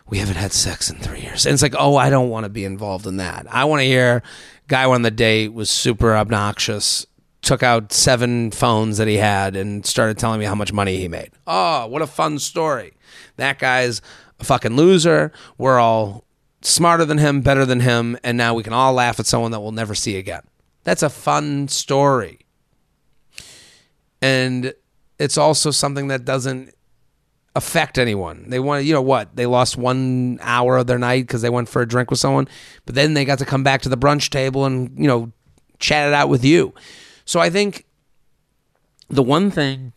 we 0.10 0.20
haven't 0.20 0.36
had 0.36 0.54
sex 0.54 0.90
in 0.90 0.98
three 0.98 1.22
years. 1.22 1.46
And 1.46 1.54
it's 1.54 1.62
like, 1.62 1.76
oh, 1.78 1.96
I 1.96 2.10
don't 2.10 2.30
want 2.30 2.46
to 2.46 2.50
be 2.50 2.66
involved 2.66 3.06
in 3.06 3.18
that. 3.18 3.46
I 3.50 3.66
want 3.66 3.82
to 3.82 3.86
hear 3.86 4.24
guy 4.68 4.86
on 4.86 5.02
the 5.02 5.12
date 5.12 5.54
was 5.54 5.70
super 5.70 6.16
obnoxious, 6.16 7.06
took 7.42 7.64
out 7.64 7.92
seven 7.92 8.52
phones 8.52 8.98
that 8.98 9.08
he 9.08 9.16
had 9.16 9.56
and 9.56 9.86
started 9.86 10.18
telling 10.18 10.40
me 10.40 10.46
how 10.46 10.56
much 10.56 10.74
money 10.74 10.98
he 10.98 11.08
made. 11.08 11.32
Oh, 11.46 11.88
what 11.88 12.02
a 12.02 12.08
fun 12.08 12.40
story. 12.40 12.94
That 13.36 13.60
guy's 13.60 14.02
a 14.40 14.44
fucking 14.44 14.76
loser. 14.76 15.32
We're 15.58 15.80
all 15.80 16.24
smarter 16.62 17.06
than 17.06 17.18
him, 17.18 17.42
better 17.42 17.66
than 17.66 17.82
him, 17.82 18.18
and 18.24 18.38
now 18.38 18.54
we 18.54 18.64
can 18.64 18.74
all 18.74 18.94
laugh 18.94 19.20
at 19.20 19.26
someone 19.26 19.52
that 19.52 19.60
we'll 19.60 19.72
never 19.72 19.96
see 19.96 20.18
again. 20.18 20.42
That's 20.88 21.04
a 21.04 21.10
fun 21.10 21.68
story. 21.68 22.40
And 24.22 24.74
it's 25.20 25.38
also 25.38 25.70
something 25.70 26.08
that 26.08 26.24
doesn't 26.24 26.74
affect 27.56 27.98
anyone. 27.98 28.46
They 28.48 28.62
want, 28.62 28.86
you 28.86 28.94
know 28.94 29.02
what? 29.02 29.36
They 29.36 29.48
lost 29.48 29.76
one 29.76 30.40
hour 30.42 30.78
of 30.78 30.88
their 30.88 30.98
night 30.98 31.28
because 31.28 31.42
they 31.42 31.50
went 31.50 31.68
for 31.68 31.82
a 31.82 31.86
drink 31.86 32.10
with 32.10 32.22
someone, 32.22 32.48
but 32.86 32.96
then 32.96 33.16
they 33.16 33.26
got 33.26 33.40
to 33.40 33.46
come 33.46 33.64
back 33.64 33.82
to 33.82 33.90
the 33.90 33.98
brunch 33.98 34.30
table 34.30 34.64
and 34.64 34.98
you 34.98 35.08
know 35.08 35.34
chat 35.78 36.08
it 36.08 36.14
out 36.14 36.30
with 36.30 36.46
you. 36.46 36.74
So 37.26 37.42
I 37.42 37.50
think 37.50 37.86
the 39.10 39.24
one 39.24 39.52
thing 39.52 39.92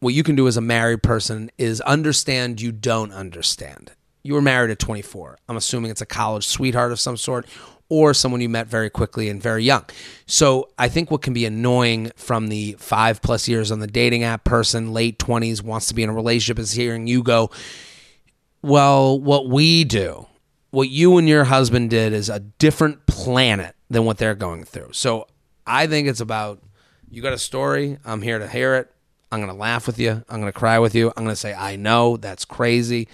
what 0.00 0.12
you 0.12 0.22
can 0.22 0.36
do 0.36 0.46
as 0.46 0.58
a 0.58 0.60
married 0.60 1.02
person 1.02 1.50
is 1.56 1.80
understand 1.80 2.60
you 2.60 2.70
don't 2.70 3.12
understand. 3.12 3.92
You 4.22 4.34
were 4.34 4.42
married 4.42 4.70
at 4.70 4.78
24. 4.78 5.38
I'm 5.48 5.56
assuming 5.56 5.90
it's 5.90 6.02
a 6.02 6.06
college 6.06 6.46
sweetheart 6.46 6.92
of 6.92 7.00
some 7.00 7.16
sort 7.16 7.46
or 7.92 8.14
someone 8.14 8.40
you 8.40 8.48
met 8.48 8.66
very 8.66 8.88
quickly 8.88 9.28
and 9.28 9.42
very 9.42 9.62
young. 9.62 9.84
So 10.24 10.70
I 10.78 10.88
think 10.88 11.10
what 11.10 11.20
can 11.20 11.34
be 11.34 11.44
annoying 11.44 12.10
from 12.16 12.48
the 12.48 12.72
five 12.78 13.20
plus 13.20 13.46
years 13.48 13.70
on 13.70 13.80
the 13.80 13.86
dating 13.86 14.24
app 14.24 14.44
person, 14.44 14.94
late 14.94 15.18
20s, 15.18 15.62
wants 15.62 15.86
to 15.88 15.94
be 15.94 16.02
in 16.02 16.08
a 16.08 16.14
relationship, 16.14 16.58
is 16.58 16.72
hearing 16.72 17.06
you 17.06 17.22
go, 17.22 17.50
well, 18.62 19.20
what 19.20 19.46
we 19.46 19.84
do, 19.84 20.26
what 20.70 20.88
you 20.88 21.18
and 21.18 21.28
your 21.28 21.44
husband 21.44 21.90
did 21.90 22.14
is 22.14 22.30
a 22.30 22.40
different 22.40 23.04
planet 23.04 23.76
than 23.90 24.06
what 24.06 24.16
they're 24.16 24.34
going 24.34 24.64
through. 24.64 24.94
So 24.94 25.26
I 25.66 25.86
think 25.86 26.08
it's 26.08 26.20
about 26.20 26.62
you 27.10 27.20
got 27.20 27.34
a 27.34 27.38
story, 27.38 27.98
I'm 28.06 28.22
here 28.22 28.38
to 28.38 28.48
hear 28.48 28.76
it. 28.76 28.90
I'm 29.30 29.40
going 29.40 29.52
to 29.52 29.58
laugh 29.58 29.86
with 29.86 29.98
you. 29.98 30.24
I'm 30.30 30.40
going 30.40 30.52
to 30.52 30.58
cry 30.58 30.78
with 30.78 30.94
you. 30.94 31.08
I'm 31.08 31.24
going 31.24 31.34
to 31.34 31.36
say, 31.36 31.52
I 31.52 31.76
know 31.76 32.16
that's 32.16 32.46
crazy. 32.46 33.08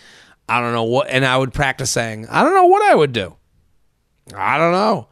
I 0.49 0.61
don't 0.61 0.73
know 0.73 0.85
what, 0.85 1.09
and 1.09 1.25
I 1.25 1.37
would 1.37 1.53
practice 1.53 1.91
saying, 1.91 2.27
I 2.29 2.43
don't 2.43 2.55
know 2.55 2.67
what 2.67 2.83
I 2.83 2.95
would 2.95 3.13
do. 3.13 3.37
I 4.35 4.59
don't 4.59 4.73
know. 4.73 5.09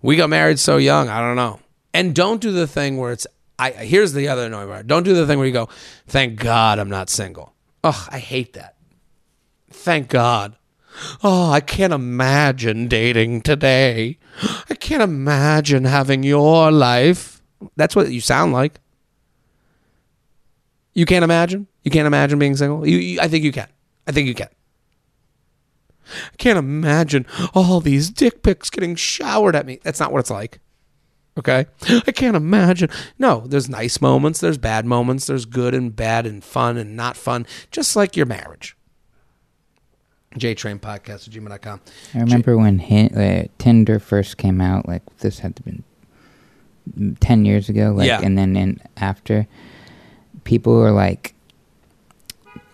We 0.00 0.16
got 0.16 0.30
married 0.30 0.58
so 0.58 0.76
young. 0.76 1.08
I 1.08 1.20
don't 1.20 1.36
know. 1.36 1.60
And 1.94 2.14
don't 2.14 2.40
do 2.40 2.52
the 2.52 2.66
thing 2.66 2.96
where 2.96 3.12
it's. 3.12 3.26
I 3.58 3.70
here's 3.70 4.12
the 4.12 4.28
other 4.28 4.46
annoying 4.46 4.68
part. 4.68 4.86
Don't 4.86 5.02
do 5.04 5.14
the 5.14 5.26
thing 5.26 5.38
where 5.38 5.46
you 5.46 5.52
go, 5.52 5.68
"Thank 6.06 6.38
God 6.40 6.78
I'm 6.78 6.88
not 6.88 7.10
single." 7.10 7.54
Ugh, 7.84 8.08
I 8.10 8.18
hate 8.18 8.54
that. 8.54 8.76
Thank 9.70 10.08
God. 10.08 10.56
Oh, 11.22 11.50
I 11.50 11.60
can't 11.60 11.92
imagine 11.92 12.88
dating 12.88 13.42
today. 13.42 14.18
I 14.68 14.74
can't 14.74 15.02
imagine 15.02 15.84
having 15.84 16.22
your 16.22 16.70
life. 16.70 17.42
That's 17.76 17.96
what 17.96 18.10
you 18.10 18.20
sound 18.20 18.52
like. 18.52 18.80
You 20.94 21.06
can't 21.06 21.24
imagine. 21.24 21.66
You 21.82 21.90
can't 21.90 22.06
imagine 22.06 22.38
being 22.38 22.56
single. 22.56 22.86
You, 22.86 22.98
you 22.98 23.20
I 23.20 23.28
think 23.28 23.44
you 23.44 23.52
can. 23.52 23.68
I 24.06 24.12
think 24.12 24.28
you 24.28 24.34
can. 24.34 24.48
I 26.32 26.36
can't 26.36 26.58
imagine 26.58 27.26
all 27.54 27.80
these 27.80 28.10
dick 28.10 28.42
pics 28.42 28.70
getting 28.70 28.94
showered 28.96 29.56
at 29.56 29.66
me. 29.66 29.80
That's 29.82 30.00
not 30.00 30.12
what 30.12 30.20
it's 30.20 30.30
like. 30.30 30.58
Okay? 31.38 31.64
I 32.06 32.12
can't 32.12 32.36
imagine. 32.36 32.90
No, 33.18 33.44
there's 33.46 33.68
nice 33.68 34.00
moments, 34.00 34.40
there's 34.40 34.58
bad 34.58 34.84
moments, 34.84 35.26
there's 35.26 35.46
good 35.46 35.74
and 35.74 35.94
bad 35.96 36.26
and 36.26 36.44
fun 36.44 36.76
and 36.76 36.94
not 36.94 37.16
fun, 37.16 37.46
just 37.70 37.96
like 37.96 38.16
your 38.16 38.26
marriage. 38.26 38.76
JTrain 40.34 40.80
podcast 40.80 41.28
at 41.28 41.34
gmail.com. 41.34 41.80
I 42.14 42.18
remember 42.18 42.56
when 42.56 42.80
uh, 42.80 43.46
Tinder 43.58 43.98
first 43.98 44.36
came 44.38 44.60
out, 44.60 44.86
like 44.88 45.02
this 45.18 45.38
had 45.38 45.56
to 45.56 45.62
been 45.62 45.84
10 47.20 47.44
years 47.44 47.68
ago. 47.68 47.92
Like, 47.92 48.08
Yeah. 48.08 48.20
And 48.22 48.36
then 48.36 48.56
in, 48.56 48.80
after, 48.96 49.46
people 50.44 50.74
were 50.76 50.90
like 50.90 51.34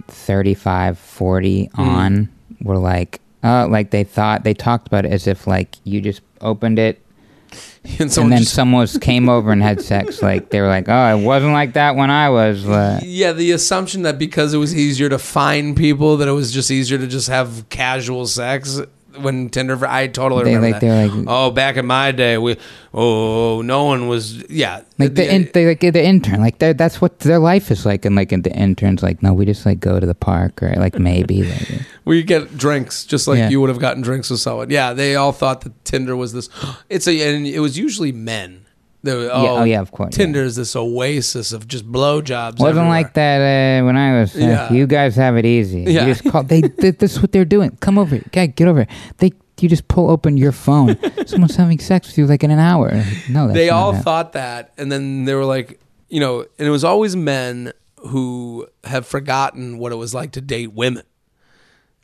35, 0.08 0.98
40 0.98 1.64
Hmm. 1.74 1.80
on, 1.80 2.28
were 2.62 2.78
like, 2.78 3.20
uh, 3.42 3.68
like 3.68 3.90
they 3.90 4.04
thought, 4.04 4.44
they 4.44 4.54
talked 4.54 4.86
about 4.86 5.04
it 5.04 5.12
as 5.12 5.26
if 5.26 5.46
like 5.46 5.76
you 5.84 6.00
just 6.00 6.22
opened 6.40 6.78
it 6.78 7.02
And 7.98 8.18
and 8.18 8.32
then 8.32 8.40
just, 8.40 8.54
someone 8.54 8.86
came 8.86 9.28
over 9.28 9.50
and 9.50 9.62
had 9.62 9.80
sex. 9.80 10.20
Like 10.28 10.50
they 10.50 10.60
were 10.60 10.68
like, 10.68 10.88
oh, 10.88 11.16
it 11.16 11.24
wasn't 11.24 11.52
like 11.52 11.72
that 11.72 11.96
when 11.96 12.10
I 12.10 12.28
was. 12.28 12.68
Uh, 12.68 13.00
yeah, 13.02 13.32
the 13.32 13.52
assumption 13.52 14.02
that 14.02 14.18
because 14.18 14.52
it 14.52 14.58
was 14.58 14.76
easier 14.76 15.08
to 15.08 15.18
find 15.18 15.74
people, 15.76 16.18
that 16.18 16.28
it 16.28 16.32
was 16.32 16.52
just 16.52 16.70
easier 16.70 16.98
to 16.98 17.06
just 17.06 17.28
have 17.28 17.66
casual 17.70 18.26
sex 18.26 18.80
when 19.22 19.48
Tinder. 19.50 19.78
I 19.86 20.06
totally 20.08 20.44
They, 20.44 20.54
remember 20.56 20.72
like, 20.72 20.80
that. 20.80 21.14
like- 21.16 21.24
oh, 21.28 21.50
back 21.50 21.76
in 21.76 21.86
my 21.86 22.12
day, 22.12 22.38
we 22.38 22.56
oh 22.94 23.62
no 23.62 23.84
one 23.84 24.08
was 24.08 24.48
yeah 24.50 24.82
like 24.98 25.14
the, 25.14 25.32
in, 25.34 25.50
they 25.52 25.66
like 25.66 25.80
the 25.80 26.04
intern, 26.04 26.40
like 26.40 26.58
that's 26.58 27.00
what 27.00 27.18
their 27.20 27.38
life 27.38 27.70
is 27.70 27.84
like, 27.86 28.04
and 28.04 28.16
like 28.16 28.32
and 28.32 28.44
the 28.44 28.52
interns, 28.52 29.02
like 29.02 29.22
no, 29.22 29.32
we 29.32 29.44
just 29.44 29.66
like 29.66 29.80
go 29.80 30.00
to 30.00 30.06
the 30.06 30.14
park 30.14 30.62
or 30.62 30.72
like 30.76 30.98
maybe. 30.98 31.42
Like, 31.48 31.82
We 32.04 32.22
get 32.22 32.56
drinks 32.56 33.04
just 33.04 33.28
like 33.28 33.38
Yeah. 33.38 33.50
you 33.50 33.60
would 33.60 33.68
have 33.68 33.78
gotten 33.80 34.02
drinks 34.02 34.30
with 34.30 34.40
someone. 34.40 34.70
Yeah, 34.70 34.94
they 34.94 35.14
all 35.16 35.32
thought 35.32 35.60
that 35.62 35.84
Tinder 35.84 36.16
was 36.16 36.32
this. 36.32 36.48
It's 36.88 37.06
a 37.06 37.36
and 37.36 37.46
it 37.46 37.60
was 37.60 37.76
usually 37.78 38.12
men. 38.12 38.64
They 39.08 39.14
were, 39.16 39.30
oh, 39.32 39.58
oh, 39.60 39.64
yeah, 39.64 39.80
of 39.80 39.90
course, 39.90 40.12
yeah. 40.18 40.24
Tinder 40.24 40.42
is 40.44 40.54
this 40.56 40.76
oasis 40.76 41.52
of 41.52 41.66
just 41.66 41.90
blowjobs. 41.90 42.58
Wasn't 42.60 42.68
everywhere. 42.78 42.88
like 42.88 43.14
that 43.14 43.38
uh, 43.80 43.86
when 43.86 43.96
I 43.96 44.20
was. 44.20 44.36
Uh, 44.36 44.40
Yeah. 44.40 44.72
You 44.72 44.86
guys 44.86 45.16
have 45.16 45.36
it 45.38 45.46
easy. 45.46 45.82
Yeah. 45.84 46.06
You 46.06 46.12
just 46.14 46.30
call. 46.30 46.42
They, 46.42 46.60
they. 46.82 46.90
This 46.90 47.12
is 47.16 47.20
what 47.22 47.32
they're 47.32 47.46
doing. 47.46 47.76
Come 47.80 47.96
over. 47.98 48.16
Okay, 48.16 48.48
get 48.48 48.68
over. 48.68 48.84
Here. 48.84 48.96
They. 49.18 49.32
You 49.60 49.68
just 49.68 49.88
pull 49.88 50.08
open 50.10 50.36
your 50.36 50.52
phone. 50.52 50.96
Someone's 51.26 51.56
having 51.56 51.78
sex 51.80 52.06
with 52.08 52.18
you 52.18 52.26
like 52.26 52.44
in 52.44 52.50
an 52.52 52.60
hour. 52.60 52.90
No, 53.28 53.48
that's 53.48 53.54
they 53.54 53.70
all 53.70 53.92
how- 53.92 54.02
thought 54.02 54.32
that, 54.34 54.72
and 54.78 54.92
then 54.92 55.24
they 55.24 55.34
were 55.34 55.44
like, 55.46 55.80
you 56.08 56.20
know, 56.20 56.40
and 56.58 56.68
it 56.68 56.70
was 56.70 56.84
always 56.84 57.16
men 57.16 57.72
who 58.10 58.68
have 58.84 59.06
forgotten 59.06 59.78
what 59.78 59.90
it 59.90 59.96
was 59.96 60.12
like 60.14 60.30
to 60.32 60.40
date 60.40 60.72
women. 60.74 61.02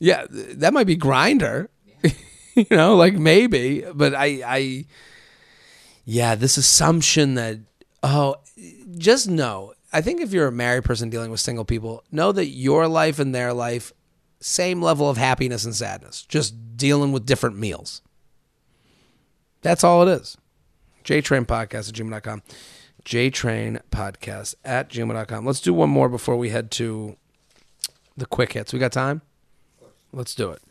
Yeah, 0.01 0.27
that 0.31 0.73
might 0.73 0.87
be 0.89 0.97
Grindr, 0.97 1.69
you 2.57 2.67
know, 2.73 2.97
like 2.97 3.15
maybe, 3.15 3.85
but 3.95 4.15
I, 4.15 4.43
I, 4.45 4.85
yeah, 6.05 6.35
this 6.35 6.57
assumption 6.57 7.35
that 7.35 7.59
oh, 8.03 8.37
just 8.97 9.29
know. 9.29 9.73
I 9.93 10.01
think 10.01 10.21
if 10.21 10.33
you're 10.33 10.49
a 10.49 10.53
married 10.53 10.85
person 10.85 11.09
dealing 11.09 11.31
with 11.31 11.41
single 11.41 11.65
people, 11.65 12.03
know 12.11 12.33
that 12.33 12.47
your 12.47 12.89
life 12.89 13.19
and 13.19 13.35
their 13.35 13.53
life, 13.53 13.93
same 14.41 14.83
level 14.83 15.09
of 15.09 15.17
happiness 15.17 15.65
and 15.65 15.75
sadness, 15.75 16.23
just 16.23 16.77
dealing 16.77 17.13
with 17.13 17.27
different 17.27 17.57
meals. 17.57 18.03
That's 19.63 19.85
all 19.85 20.07
it 20.07 20.21
is. 20.21 20.37
JTrain 21.05 21.47
Podcast 21.47 21.89
at 21.89 21.95
gmail.com. 21.95 22.43
JTrain 23.05 23.81
Podcast 23.91 24.55
at 24.65 24.91
gmail.com. 24.91 25.47
Let's 25.47 25.61
do 25.61 25.73
one 25.73 25.91
more 25.91 26.09
before 26.09 26.37
we 26.37 26.51
head 26.51 26.71
to 26.73 27.17
the 28.17 28.27
quick 28.27 28.53
hits. 28.53 28.73
We 28.73 28.79
got 28.79 28.93
time? 28.93 29.23
Let's 30.13 30.35
do 30.35 30.51
it. 30.51 30.63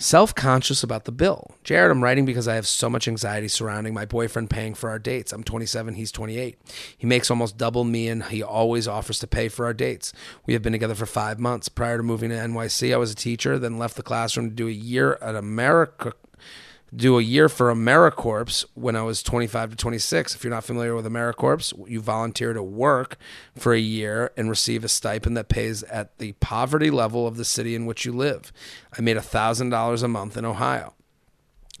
Self 0.00 0.34
conscious 0.34 0.82
about 0.82 1.04
the 1.04 1.12
bill. 1.12 1.50
Jared, 1.62 1.90
I'm 1.90 2.02
writing 2.02 2.24
because 2.24 2.48
I 2.48 2.54
have 2.54 2.66
so 2.66 2.88
much 2.88 3.06
anxiety 3.06 3.48
surrounding 3.48 3.92
my 3.92 4.06
boyfriend 4.06 4.48
paying 4.48 4.72
for 4.72 4.88
our 4.88 4.98
dates. 4.98 5.30
I'm 5.30 5.44
27, 5.44 5.92
he's 5.92 6.10
28. 6.10 6.58
He 6.96 7.06
makes 7.06 7.30
almost 7.30 7.58
double 7.58 7.84
me, 7.84 8.08
and 8.08 8.24
he 8.24 8.42
always 8.42 8.88
offers 8.88 9.18
to 9.18 9.26
pay 9.26 9.50
for 9.50 9.66
our 9.66 9.74
dates. 9.74 10.14
We 10.46 10.54
have 10.54 10.62
been 10.62 10.72
together 10.72 10.94
for 10.94 11.04
five 11.04 11.38
months. 11.38 11.68
Prior 11.68 11.98
to 11.98 12.02
moving 12.02 12.30
to 12.30 12.36
NYC, 12.36 12.94
I 12.94 12.96
was 12.96 13.12
a 13.12 13.14
teacher, 13.14 13.58
then 13.58 13.78
left 13.78 13.96
the 13.96 14.02
classroom 14.02 14.48
to 14.48 14.56
do 14.56 14.68
a 14.68 14.72
year 14.72 15.18
at 15.20 15.34
America 15.34 16.14
do 16.94 17.18
a 17.18 17.22
year 17.22 17.48
for 17.48 17.72
AmeriCorps 17.72 18.64
when 18.74 18.96
I 18.96 19.02
was 19.02 19.22
25 19.22 19.70
to 19.70 19.76
26. 19.76 20.34
If 20.34 20.44
you're 20.44 20.52
not 20.52 20.64
familiar 20.64 20.94
with 20.94 21.06
AmeriCorps, 21.06 21.88
you 21.88 22.00
volunteer 22.00 22.52
to 22.52 22.62
work 22.62 23.16
for 23.56 23.72
a 23.72 23.78
year 23.78 24.32
and 24.36 24.50
receive 24.50 24.84
a 24.84 24.88
stipend 24.88 25.36
that 25.36 25.48
pays 25.48 25.82
at 25.84 26.18
the 26.18 26.32
poverty 26.32 26.90
level 26.90 27.26
of 27.26 27.36
the 27.36 27.44
city 27.44 27.74
in 27.74 27.86
which 27.86 28.04
you 28.04 28.12
live. 28.12 28.52
I 28.96 29.02
made 29.02 29.16
$1,000 29.16 30.02
a 30.02 30.08
month 30.08 30.36
in 30.36 30.44
Ohio. 30.44 30.94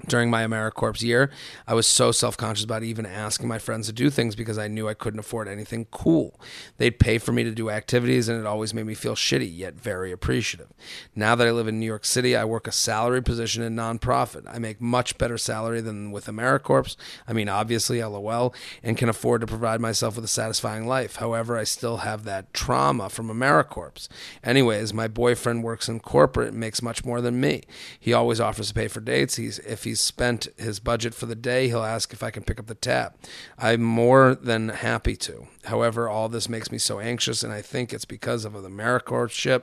During 0.06 0.30
my 0.30 0.44
AmeriCorps 0.44 1.02
year, 1.02 1.30
I 1.66 1.74
was 1.74 1.86
so 1.86 2.12
self 2.12 2.36
conscious 2.36 2.64
about 2.64 2.82
even 2.82 3.06
asking 3.06 3.48
my 3.48 3.58
friends 3.58 3.86
to 3.86 3.92
do 3.92 4.10
things 4.10 4.34
because 4.34 4.58
I 4.58 4.68
knew 4.68 4.88
I 4.88 4.94
couldn't 4.94 5.20
afford 5.20 5.48
anything 5.48 5.86
cool. 5.90 6.40
They'd 6.78 6.98
pay 6.98 7.18
for 7.18 7.32
me 7.32 7.44
to 7.44 7.50
do 7.50 7.70
activities, 7.70 8.28
and 8.28 8.38
it 8.38 8.46
always 8.46 8.72
made 8.72 8.86
me 8.86 8.94
feel 8.94 9.14
shitty, 9.14 9.50
yet 9.56 9.74
very 9.74 10.12
appreciative. 10.12 10.68
Now 11.14 11.34
that 11.34 11.46
I 11.46 11.50
live 11.50 11.68
in 11.68 11.78
New 11.78 11.86
York 11.86 12.04
City, 12.04 12.34
I 12.36 12.44
work 12.44 12.66
a 12.66 12.72
salary 12.72 13.22
position 13.22 13.62
in 13.62 13.76
nonprofit. 13.76 14.44
I 14.48 14.58
make 14.58 14.80
much 14.80 15.18
better 15.18 15.38
salary 15.38 15.80
than 15.80 16.10
with 16.10 16.26
AmeriCorps. 16.26 16.96
I 17.28 17.32
mean, 17.32 17.48
obviously, 17.48 18.02
LOL, 18.02 18.54
and 18.82 18.96
can 18.96 19.08
afford 19.08 19.40
to 19.42 19.46
provide 19.46 19.80
myself 19.80 20.16
with 20.16 20.24
a 20.24 20.28
satisfying 20.28 20.86
life. 20.86 21.16
However, 21.16 21.56
I 21.56 21.64
still 21.64 21.98
have 21.98 22.24
that 22.24 22.52
trauma 22.54 23.08
from 23.08 23.28
AmeriCorps. 23.28 24.08
Anyways, 24.42 24.94
my 24.94 25.08
boyfriend 25.08 25.62
works 25.62 25.88
in 25.88 26.00
corporate 26.00 26.48
and 26.48 26.58
makes 26.60 26.82
much 26.82 27.04
more 27.04 27.20
than 27.20 27.40
me. 27.40 27.62
He 27.98 28.12
always 28.12 28.40
offers 28.40 28.68
to 28.68 28.74
pay 28.74 28.88
for 28.88 29.00
dates. 29.00 29.36
He's 29.36 29.58
if 29.60 29.84
he's 29.90 30.00
spent 30.00 30.48
his 30.56 30.78
budget 30.78 31.14
for 31.14 31.26
the 31.26 31.34
day, 31.34 31.68
he'll 31.68 31.82
ask 31.82 32.12
if 32.12 32.22
I 32.22 32.30
can 32.30 32.44
pick 32.44 32.60
up 32.60 32.66
the 32.66 32.74
tab. 32.74 33.14
I'm 33.58 33.82
more 33.82 34.36
than 34.36 34.68
happy 34.68 35.16
to. 35.16 35.48
However, 35.64 36.08
all 36.08 36.28
this 36.28 36.48
makes 36.48 36.70
me 36.70 36.78
so 36.78 37.00
anxious, 37.00 37.42
and 37.42 37.52
I 37.52 37.60
think 37.60 37.92
it's 37.92 38.04
because 38.04 38.44
of 38.44 38.52
the 38.52 38.68
AmeriCorps 38.68 39.62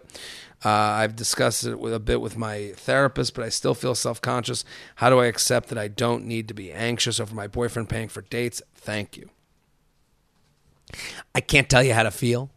Uh, 0.66 0.70
I've 0.70 1.16
discussed 1.16 1.66
it 1.66 1.80
with 1.80 1.94
a 1.94 2.00
bit 2.00 2.20
with 2.20 2.36
my 2.36 2.74
therapist, 2.76 3.34
but 3.36 3.46
I 3.46 3.50
still 3.50 3.74
feel 3.74 3.96
self 3.96 4.20
conscious. 4.22 4.66
How 4.96 5.10
do 5.10 5.20
I 5.20 5.28
accept 5.28 5.70
that 5.70 5.78
I 5.78 5.88
don't 5.88 6.26
need 6.26 6.48
to 6.50 6.54
be 6.54 6.72
anxious 6.72 7.20
over 7.20 7.34
my 7.34 7.48
boyfriend 7.48 7.90
paying 7.90 8.10
for 8.10 8.22
dates? 8.22 8.62
Thank 8.76 9.16
you. 9.16 9.30
I 11.34 11.42
can't 11.42 11.70
tell 11.70 11.84
you 11.84 11.94
how 11.94 12.04
to 12.04 12.12
feel. 12.12 12.50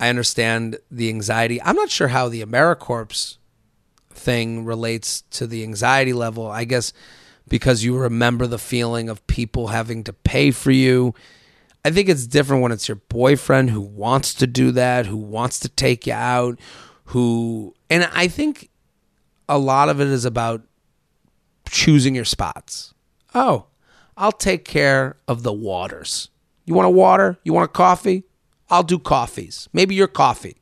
I 0.00 0.08
understand 0.08 0.78
the 0.90 1.08
anxiety. 1.08 1.60
I'm 1.62 1.76
not 1.76 1.90
sure 1.90 2.08
how 2.08 2.28
the 2.28 2.42
AmeriCorps 2.42 3.36
thing 4.16 4.64
relates 4.64 5.22
to 5.32 5.46
the 5.46 5.62
anxiety 5.62 6.12
level. 6.12 6.46
I 6.46 6.64
guess 6.64 6.92
because 7.48 7.84
you 7.84 7.96
remember 7.96 8.46
the 8.46 8.58
feeling 8.58 9.08
of 9.08 9.26
people 9.26 9.68
having 9.68 10.04
to 10.04 10.12
pay 10.12 10.50
for 10.50 10.70
you. 10.70 11.14
I 11.84 11.90
think 11.90 12.08
it's 12.08 12.26
different 12.26 12.62
when 12.62 12.72
it's 12.72 12.88
your 12.88 12.96
boyfriend 12.96 13.70
who 13.70 13.80
wants 13.80 14.34
to 14.34 14.46
do 14.46 14.72
that, 14.72 15.06
who 15.06 15.16
wants 15.16 15.60
to 15.60 15.68
take 15.68 16.06
you 16.06 16.12
out, 16.12 16.58
who, 17.06 17.74
and 17.88 18.08
I 18.12 18.26
think 18.26 18.70
a 19.48 19.58
lot 19.58 19.88
of 19.88 20.00
it 20.00 20.08
is 20.08 20.24
about 20.24 20.62
choosing 21.70 22.14
your 22.14 22.24
spots. 22.24 22.92
Oh, 23.34 23.66
I'll 24.16 24.32
take 24.32 24.64
care 24.64 25.16
of 25.28 25.44
the 25.44 25.52
waters. 25.52 26.30
You 26.64 26.74
want 26.74 26.86
a 26.86 26.90
water? 26.90 27.38
You 27.44 27.52
want 27.52 27.70
a 27.70 27.72
coffee? 27.72 28.24
I'll 28.68 28.82
do 28.82 28.98
coffees. 28.98 29.68
Maybe 29.72 29.94
you're 29.94 30.08
coffee. 30.08 30.56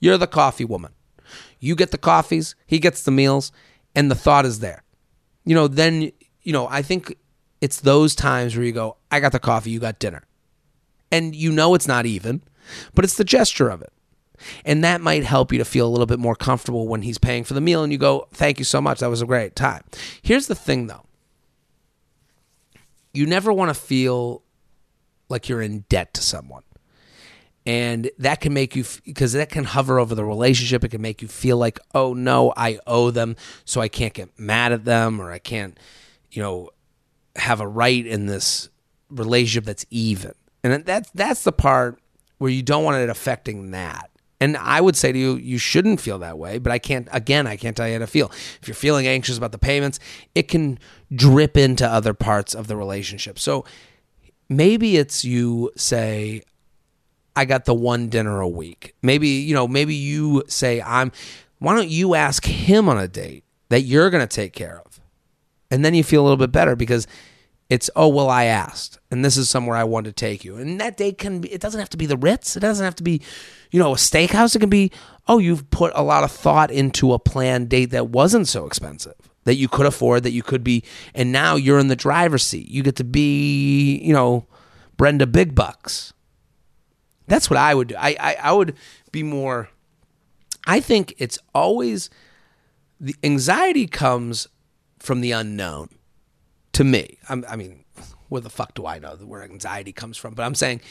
You're 0.00 0.18
the 0.18 0.26
coffee 0.26 0.64
woman. 0.64 0.92
You 1.58 1.74
get 1.74 1.90
the 1.90 1.98
coffees, 1.98 2.54
he 2.66 2.78
gets 2.78 3.02
the 3.02 3.10
meals, 3.10 3.52
and 3.94 4.10
the 4.10 4.14
thought 4.14 4.44
is 4.44 4.60
there. 4.60 4.82
You 5.44 5.54
know, 5.54 5.68
then, 5.68 6.12
you 6.42 6.52
know, 6.52 6.66
I 6.68 6.82
think 6.82 7.16
it's 7.60 7.80
those 7.80 8.14
times 8.14 8.56
where 8.56 8.64
you 8.64 8.72
go, 8.72 8.96
I 9.10 9.20
got 9.20 9.32
the 9.32 9.38
coffee, 9.38 9.70
you 9.70 9.80
got 9.80 9.98
dinner. 9.98 10.22
And 11.10 11.34
you 11.34 11.52
know 11.52 11.74
it's 11.74 11.88
not 11.88 12.04
even, 12.04 12.42
but 12.94 13.04
it's 13.04 13.16
the 13.16 13.24
gesture 13.24 13.68
of 13.68 13.80
it. 13.80 13.92
And 14.64 14.84
that 14.84 15.00
might 15.00 15.24
help 15.24 15.52
you 15.52 15.58
to 15.58 15.64
feel 15.64 15.86
a 15.86 15.90
little 15.90 16.06
bit 16.06 16.18
more 16.18 16.36
comfortable 16.36 16.88
when 16.88 17.02
he's 17.02 17.18
paying 17.18 17.44
for 17.44 17.54
the 17.54 17.60
meal 17.60 17.82
and 17.82 17.92
you 17.92 17.98
go, 17.98 18.28
Thank 18.32 18.58
you 18.58 18.64
so 18.64 18.80
much. 18.80 19.00
That 19.00 19.08
was 19.08 19.22
a 19.22 19.26
great 19.26 19.56
time. 19.56 19.82
Here's 20.20 20.46
the 20.46 20.54
thing 20.54 20.88
though 20.88 21.06
you 23.14 23.24
never 23.24 23.50
want 23.50 23.70
to 23.70 23.74
feel 23.74 24.42
like 25.30 25.48
you're 25.48 25.62
in 25.62 25.80
debt 25.88 26.12
to 26.14 26.20
someone 26.20 26.62
and 27.66 28.10
that 28.18 28.40
can 28.40 28.54
make 28.54 28.76
you 28.76 28.84
because 29.04 29.32
that 29.32 29.50
can 29.50 29.64
hover 29.64 29.98
over 29.98 30.14
the 30.14 30.24
relationship. 30.24 30.84
It 30.84 30.90
can 30.90 31.02
make 31.02 31.20
you 31.20 31.28
feel 31.28 31.58
like 31.58 31.78
oh 31.94 32.14
no 32.14 32.52
i 32.56 32.78
owe 32.86 33.10
them 33.10 33.36
so 33.64 33.80
i 33.80 33.88
can't 33.88 34.14
get 34.14 34.38
mad 34.38 34.72
at 34.72 34.84
them 34.84 35.20
or 35.20 35.32
i 35.32 35.38
can't 35.38 35.78
you 36.30 36.42
know 36.42 36.70
have 37.34 37.60
a 37.60 37.66
right 37.66 38.06
in 38.06 38.26
this 38.26 38.68
relationship 39.10 39.64
that's 39.64 39.86
even. 39.90 40.32
And 40.64 40.84
that's 40.84 41.10
that's 41.10 41.44
the 41.44 41.52
part 41.52 42.00
where 42.38 42.50
you 42.50 42.62
don't 42.62 42.84
want 42.84 42.96
it 42.98 43.08
affecting 43.08 43.70
that. 43.72 44.10
And 44.40 44.56
i 44.56 44.80
would 44.80 44.96
say 44.96 45.12
to 45.12 45.18
you 45.18 45.36
you 45.36 45.58
shouldn't 45.58 46.00
feel 46.00 46.18
that 46.18 46.36
way 46.38 46.58
but 46.58 46.70
i 46.70 46.78
can't 46.78 47.08
again 47.10 47.46
i 47.46 47.56
can't 47.56 47.74
tell 47.76 47.86
you 47.86 47.94
how 47.94 48.00
to 48.00 48.06
feel. 48.06 48.30
If 48.60 48.68
you're 48.68 48.74
feeling 48.74 49.06
anxious 49.06 49.38
about 49.38 49.52
the 49.52 49.58
payments 49.58 49.98
it 50.34 50.48
can 50.48 50.78
drip 51.14 51.56
into 51.56 51.86
other 51.86 52.14
parts 52.14 52.54
of 52.54 52.66
the 52.66 52.76
relationship. 52.76 53.38
So 53.38 53.64
maybe 54.48 54.96
it's 54.96 55.24
you 55.24 55.72
say 55.76 56.42
I 57.36 57.44
got 57.44 57.66
the 57.66 57.74
one 57.74 58.08
dinner 58.08 58.40
a 58.40 58.48
week. 58.48 58.94
Maybe, 59.02 59.28
you 59.28 59.54
know, 59.54 59.68
maybe 59.68 59.94
you 59.94 60.42
say, 60.48 60.80
I'm, 60.80 61.12
why 61.58 61.76
don't 61.76 61.90
you 61.90 62.14
ask 62.14 62.44
him 62.44 62.88
on 62.88 62.98
a 62.98 63.06
date 63.06 63.44
that 63.68 63.82
you're 63.82 64.10
going 64.10 64.26
to 64.26 64.34
take 64.34 64.54
care 64.54 64.80
of? 64.84 65.00
And 65.70 65.84
then 65.84 65.94
you 65.94 66.02
feel 66.02 66.22
a 66.22 66.24
little 66.24 66.36
bit 66.36 66.52
better 66.52 66.74
because 66.74 67.06
it's, 67.68 67.90
oh, 67.94 68.08
well, 68.08 68.30
I 68.30 68.44
asked 68.44 68.98
and 69.10 69.24
this 69.24 69.36
is 69.36 69.50
somewhere 69.50 69.76
I 69.76 69.84
want 69.84 70.06
to 70.06 70.12
take 70.12 70.44
you. 70.44 70.56
And 70.56 70.80
that 70.80 70.96
date 70.96 71.18
can 71.18 71.40
be, 71.40 71.52
it 71.52 71.60
doesn't 71.60 71.78
have 71.78 71.90
to 71.90 71.96
be 71.96 72.06
the 72.06 72.16
Ritz. 72.16 72.56
It 72.56 72.60
doesn't 72.60 72.84
have 72.84 72.96
to 72.96 73.02
be, 73.02 73.20
you 73.70 73.78
know, 73.78 73.92
a 73.92 73.96
steakhouse. 73.96 74.56
It 74.56 74.60
can 74.60 74.70
be, 74.70 74.92
oh, 75.28 75.38
you've 75.38 75.68
put 75.70 75.92
a 75.94 76.02
lot 76.02 76.24
of 76.24 76.30
thought 76.30 76.70
into 76.70 77.12
a 77.12 77.18
planned 77.18 77.68
date 77.68 77.90
that 77.90 78.08
wasn't 78.08 78.48
so 78.48 78.66
expensive 78.66 79.14
that 79.44 79.56
you 79.56 79.68
could 79.68 79.86
afford, 79.86 80.22
that 80.24 80.32
you 80.32 80.42
could 80.42 80.64
be, 80.64 80.82
and 81.14 81.32
now 81.32 81.54
you're 81.54 81.78
in 81.78 81.88
the 81.88 81.96
driver's 81.96 82.44
seat. 82.44 82.68
You 82.68 82.82
get 82.82 82.96
to 82.96 83.04
be, 83.04 83.98
you 83.98 84.12
know, 84.12 84.46
Brenda 84.96 85.26
Big 85.26 85.54
Bucks 85.54 86.12
that's 87.26 87.50
what 87.50 87.58
I 87.58 87.74
would 87.74 87.88
do. 87.88 87.96
I, 87.96 88.16
I, 88.18 88.36
I 88.42 88.52
would 88.52 88.76
be 89.12 89.22
more. 89.22 89.68
I 90.66 90.80
think 90.80 91.14
it's 91.18 91.38
always 91.54 92.10
the 93.00 93.14
anxiety 93.22 93.86
comes 93.86 94.48
from 94.98 95.20
the 95.20 95.32
unknown. 95.32 95.90
To 96.72 96.84
me, 96.84 97.18
I'm, 97.28 97.42
I 97.48 97.56
mean, 97.56 97.84
where 98.28 98.42
the 98.42 98.50
fuck 98.50 98.74
do 98.74 98.86
I 98.86 98.98
know 98.98 99.16
where 99.16 99.42
anxiety 99.42 99.92
comes 99.92 100.18
from? 100.18 100.34
But 100.34 100.42
I'm 100.42 100.54
saying 100.54 100.82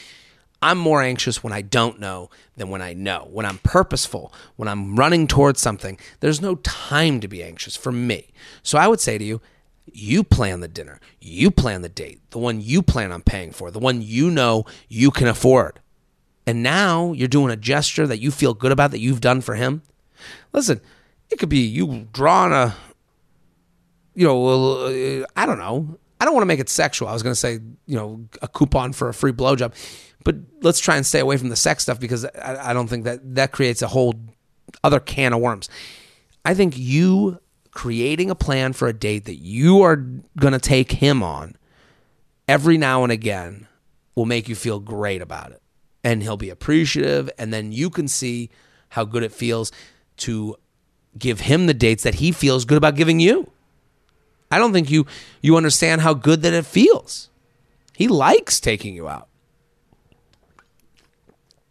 I'm 0.62 0.78
more 0.78 1.02
anxious 1.02 1.44
when 1.44 1.52
I 1.52 1.62
don't 1.62 2.00
know 2.00 2.30
than 2.56 2.70
when 2.70 2.82
I 2.82 2.92
know. 2.92 3.28
When 3.30 3.46
I'm 3.46 3.58
purposeful, 3.58 4.32
when 4.56 4.68
I'm 4.68 4.96
running 4.96 5.28
towards 5.28 5.60
something, 5.60 5.98
there's 6.20 6.40
no 6.40 6.56
time 6.56 7.20
to 7.20 7.28
be 7.28 7.42
anxious 7.42 7.76
for 7.76 7.92
me. 7.92 8.32
So 8.62 8.78
I 8.78 8.88
would 8.88 9.00
say 9.00 9.16
to 9.16 9.24
you, 9.24 9.40
you 9.92 10.24
plan 10.24 10.60
the 10.60 10.68
dinner, 10.68 10.98
you 11.20 11.52
plan 11.52 11.82
the 11.82 11.88
date, 11.88 12.20
the 12.30 12.38
one 12.38 12.60
you 12.60 12.82
plan 12.82 13.12
on 13.12 13.22
paying 13.22 13.52
for, 13.52 13.70
the 13.70 13.78
one 13.78 14.02
you 14.02 14.30
know 14.30 14.64
you 14.88 15.12
can 15.12 15.28
afford 15.28 15.78
and 16.46 16.62
now 16.62 17.12
you're 17.12 17.28
doing 17.28 17.50
a 17.50 17.56
gesture 17.56 18.06
that 18.06 18.18
you 18.18 18.30
feel 18.30 18.54
good 18.54 18.72
about 18.72 18.92
that 18.92 19.00
you've 19.00 19.20
done 19.20 19.40
for 19.40 19.54
him. 19.54 19.82
Listen, 20.52 20.80
it 21.30 21.38
could 21.38 21.48
be 21.48 21.58
you 21.58 22.06
drawing 22.12 22.52
a, 22.52 22.74
you 24.14 24.26
know, 24.26 24.86
uh, 24.86 25.26
I 25.36 25.44
don't 25.44 25.58
know. 25.58 25.98
I 26.20 26.24
don't 26.24 26.32
want 26.32 26.42
to 26.42 26.46
make 26.46 26.60
it 26.60 26.68
sexual. 26.68 27.08
I 27.08 27.12
was 27.12 27.22
going 27.22 27.34
to 27.34 27.38
say, 27.38 27.54
you 27.86 27.96
know, 27.96 28.26
a 28.40 28.48
coupon 28.48 28.92
for 28.92 29.08
a 29.08 29.14
free 29.14 29.32
blowjob, 29.32 29.74
but 30.24 30.36
let's 30.62 30.80
try 30.80 30.96
and 30.96 31.04
stay 31.04 31.20
away 31.20 31.36
from 31.36 31.48
the 31.48 31.56
sex 31.56 31.82
stuff 31.82 32.00
because 32.00 32.24
I, 32.24 32.70
I 32.70 32.72
don't 32.72 32.86
think 32.86 33.04
that 33.04 33.34
that 33.34 33.52
creates 33.52 33.82
a 33.82 33.88
whole 33.88 34.14
other 34.82 35.00
can 35.00 35.32
of 35.32 35.40
worms. 35.40 35.68
I 36.44 36.54
think 36.54 36.78
you 36.78 37.40
creating 37.72 38.30
a 38.30 38.34
plan 38.34 38.72
for 38.72 38.88
a 38.88 38.92
date 38.92 39.26
that 39.26 39.34
you 39.34 39.82
are 39.82 39.96
going 39.96 40.52
to 40.52 40.58
take 40.58 40.92
him 40.92 41.22
on 41.22 41.56
every 42.48 42.78
now 42.78 43.02
and 43.02 43.12
again 43.12 43.66
will 44.14 44.24
make 44.24 44.48
you 44.48 44.54
feel 44.54 44.80
great 44.80 45.20
about 45.20 45.50
it 45.50 45.60
and 46.06 46.22
he'll 46.22 46.36
be 46.36 46.50
appreciative. 46.50 47.28
And 47.36 47.52
then 47.52 47.72
you 47.72 47.90
can 47.90 48.06
see 48.06 48.48
how 48.90 49.04
good 49.04 49.24
it 49.24 49.32
feels 49.32 49.72
to 50.18 50.54
give 51.18 51.40
him 51.40 51.66
the 51.66 51.74
dates 51.74 52.04
that 52.04 52.14
he 52.14 52.30
feels 52.30 52.64
good 52.64 52.78
about 52.78 52.94
giving 52.94 53.18
you. 53.18 53.50
I 54.48 54.58
don't 54.58 54.72
think 54.72 54.88
you 54.88 55.04
you 55.42 55.56
understand 55.56 56.02
how 56.02 56.14
good 56.14 56.42
that 56.42 56.52
it 56.52 56.64
feels. 56.64 57.28
He 57.92 58.06
likes 58.06 58.60
taking 58.60 58.94
you 58.94 59.08
out. 59.08 59.26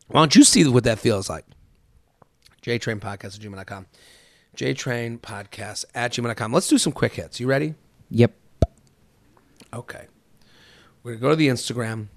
Why 0.07 0.19
don't 0.19 0.36
you 0.36 0.43
see 0.43 0.67
what 0.67 0.83
that 0.83 0.99
feels 0.99 1.29
like? 1.29 1.45
JTrain 2.61 2.99
Podcast 2.99 3.36
at 3.36 3.41
gmail.com. 3.41 3.86
JTrain 4.57 5.19
Podcast 5.19 5.86
at 5.95 6.11
gmail.com. 6.11 6.51
Let's 6.51 6.67
do 6.67 6.77
some 6.77 6.91
quick 6.91 7.13
hits. 7.13 7.39
You 7.39 7.47
ready? 7.47 7.75
Yep. 8.09 8.33
Okay. 9.73 10.07
We're 11.03 11.15
going 11.15 11.19
to 11.19 11.21
go 11.21 11.29
to 11.29 11.36
the 11.38 11.47
Instagram. 11.47 12.07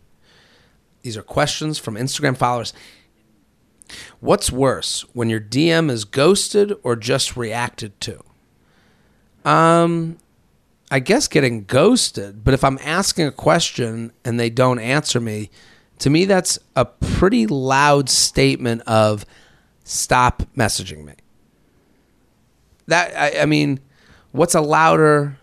These 1.09 1.17
are 1.17 1.23
questions 1.23 1.79
from 1.79 1.95
Instagram 1.95 2.37
followers. 2.37 2.75
What's 4.21 4.53
worse, 4.53 5.07
when 5.15 5.31
your 5.31 5.41
DM 5.41 5.91
is 5.91 6.05
ghosted 6.05 6.75
or 6.83 6.97
just 6.97 7.35
reacted 7.35 7.99
to? 8.03 8.23
Um, 9.43 10.19
I 10.91 11.01
guess 11.01 11.27
getting 11.27 11.65
ghosted, 11.65 12.45
but 12.45 12.53
if 12.53 12.63
I'm 12.63 12.79
asking 12.83 13.27
a 13.27 13.33
question 13.33 14.13
and 14.23 14.39
they 14.39 14.51
don't 14.51 14.79
answer 14.79 15.19
me, 15.19 15.49
to 16.01 16.11
me 16.11 16.27
that's 16.27 16.59
a 16.77 16.85
pretty 16.85 17.47
loud 17.47 18.11
statement 18.11 18.83
of 18.83 19.25
stop 19.85 20.43
messaging 20.55 21.07
me. 21.07 21.15
That 22.87 23.17
I, 23.17 23.45
I 23.45 23.47
mean, 23.47 23.81
what's 24.33 24.55
a 24.55 24.61
louder 24.61 25.39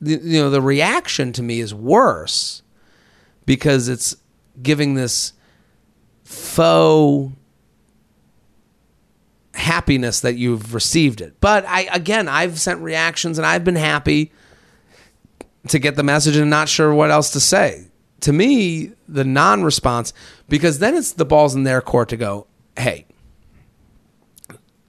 you 0.00 0.40
know 0.40 0.50
the 0.50 0.62
reaction 0.62 1.32
to 1.32 1.42
me 1.42 1.58
is 1.58 1.74
worse 1.74 2.62
because 3.50 3.88
it's 3.88 4.14
giving 4.62 4.94
this 4.94 5.32
faux 6.24 7.32
happiness 9.54 10.20
that 10.20 10.34
you've 10.34 10.74
received 10.74 11.20
it. 11.20 11.40
But 11.40 11.64
I 11.66 11.82
again, 11.92 12.28
I've 12.28 12.58
sent 12.58 12.80
reactions 12.80 13.38
and 13.38 13.46
I've 13.46 13.64
been 13.64 13.76
happy 13.76 14.32
to 15.68 15.78
get 15.78 15.96
the 15.96 16.02
message 16.02 16.36
and 16.36 16.48
not 16.48 16.68
sure 16.68 16.94
what 16.94 17.10
else 17.10 17.30
to 17.30 17.40
say. 17.40 17.86
To 18.20 18.32
me, 18.32 18.92
the 19.08 19.24
non-response 19.24 20.12
because 20.48 20.78
then 20.78 20.94
it's 20.94 21.12
the 21.12 21.24
balls 21.24 21.54
in 21.54 21.64
their 21.64 21.80
court 21.80 22.08
to 22.10 22.16
go, 22.16 22.46
"Hey, 22.76 23.06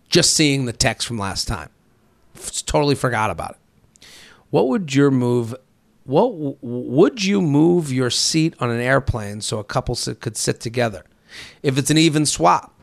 just 0.09 0.33
seeing 0.33 0.65
the 0.65 0.73
text 0.73 1.07
from 1.07 1.17
last 1.17 1.47
time. 1.47 1.69
Totally 2.65 2.95
forgot 2.95 3.29
about 3.29 3.51
it. 3.51 4.07
What 4.49 4.67
would 4.67 4.93
your 4.93 5.09
move 5.09 5.55
what 6.11 6.61
would 6.61 7.23
you 7.23 7.41
move 7.41 7.91
your 7.91 8.09
seat 8.09 8.53
on 8.59 8.69
an 8.69 8.81
airplane 8.81 9.39
so 9.39 9.59
a 9.59 9.63
couple 9.63 9.95
could 9.95 10.35
sit 10.35 10.59
together? 10.59 11.05
If 11.63 11.77
it's 11.77 11.89
an 11.89 11.97
even 11.97 12.25
swap, 12.25 12.77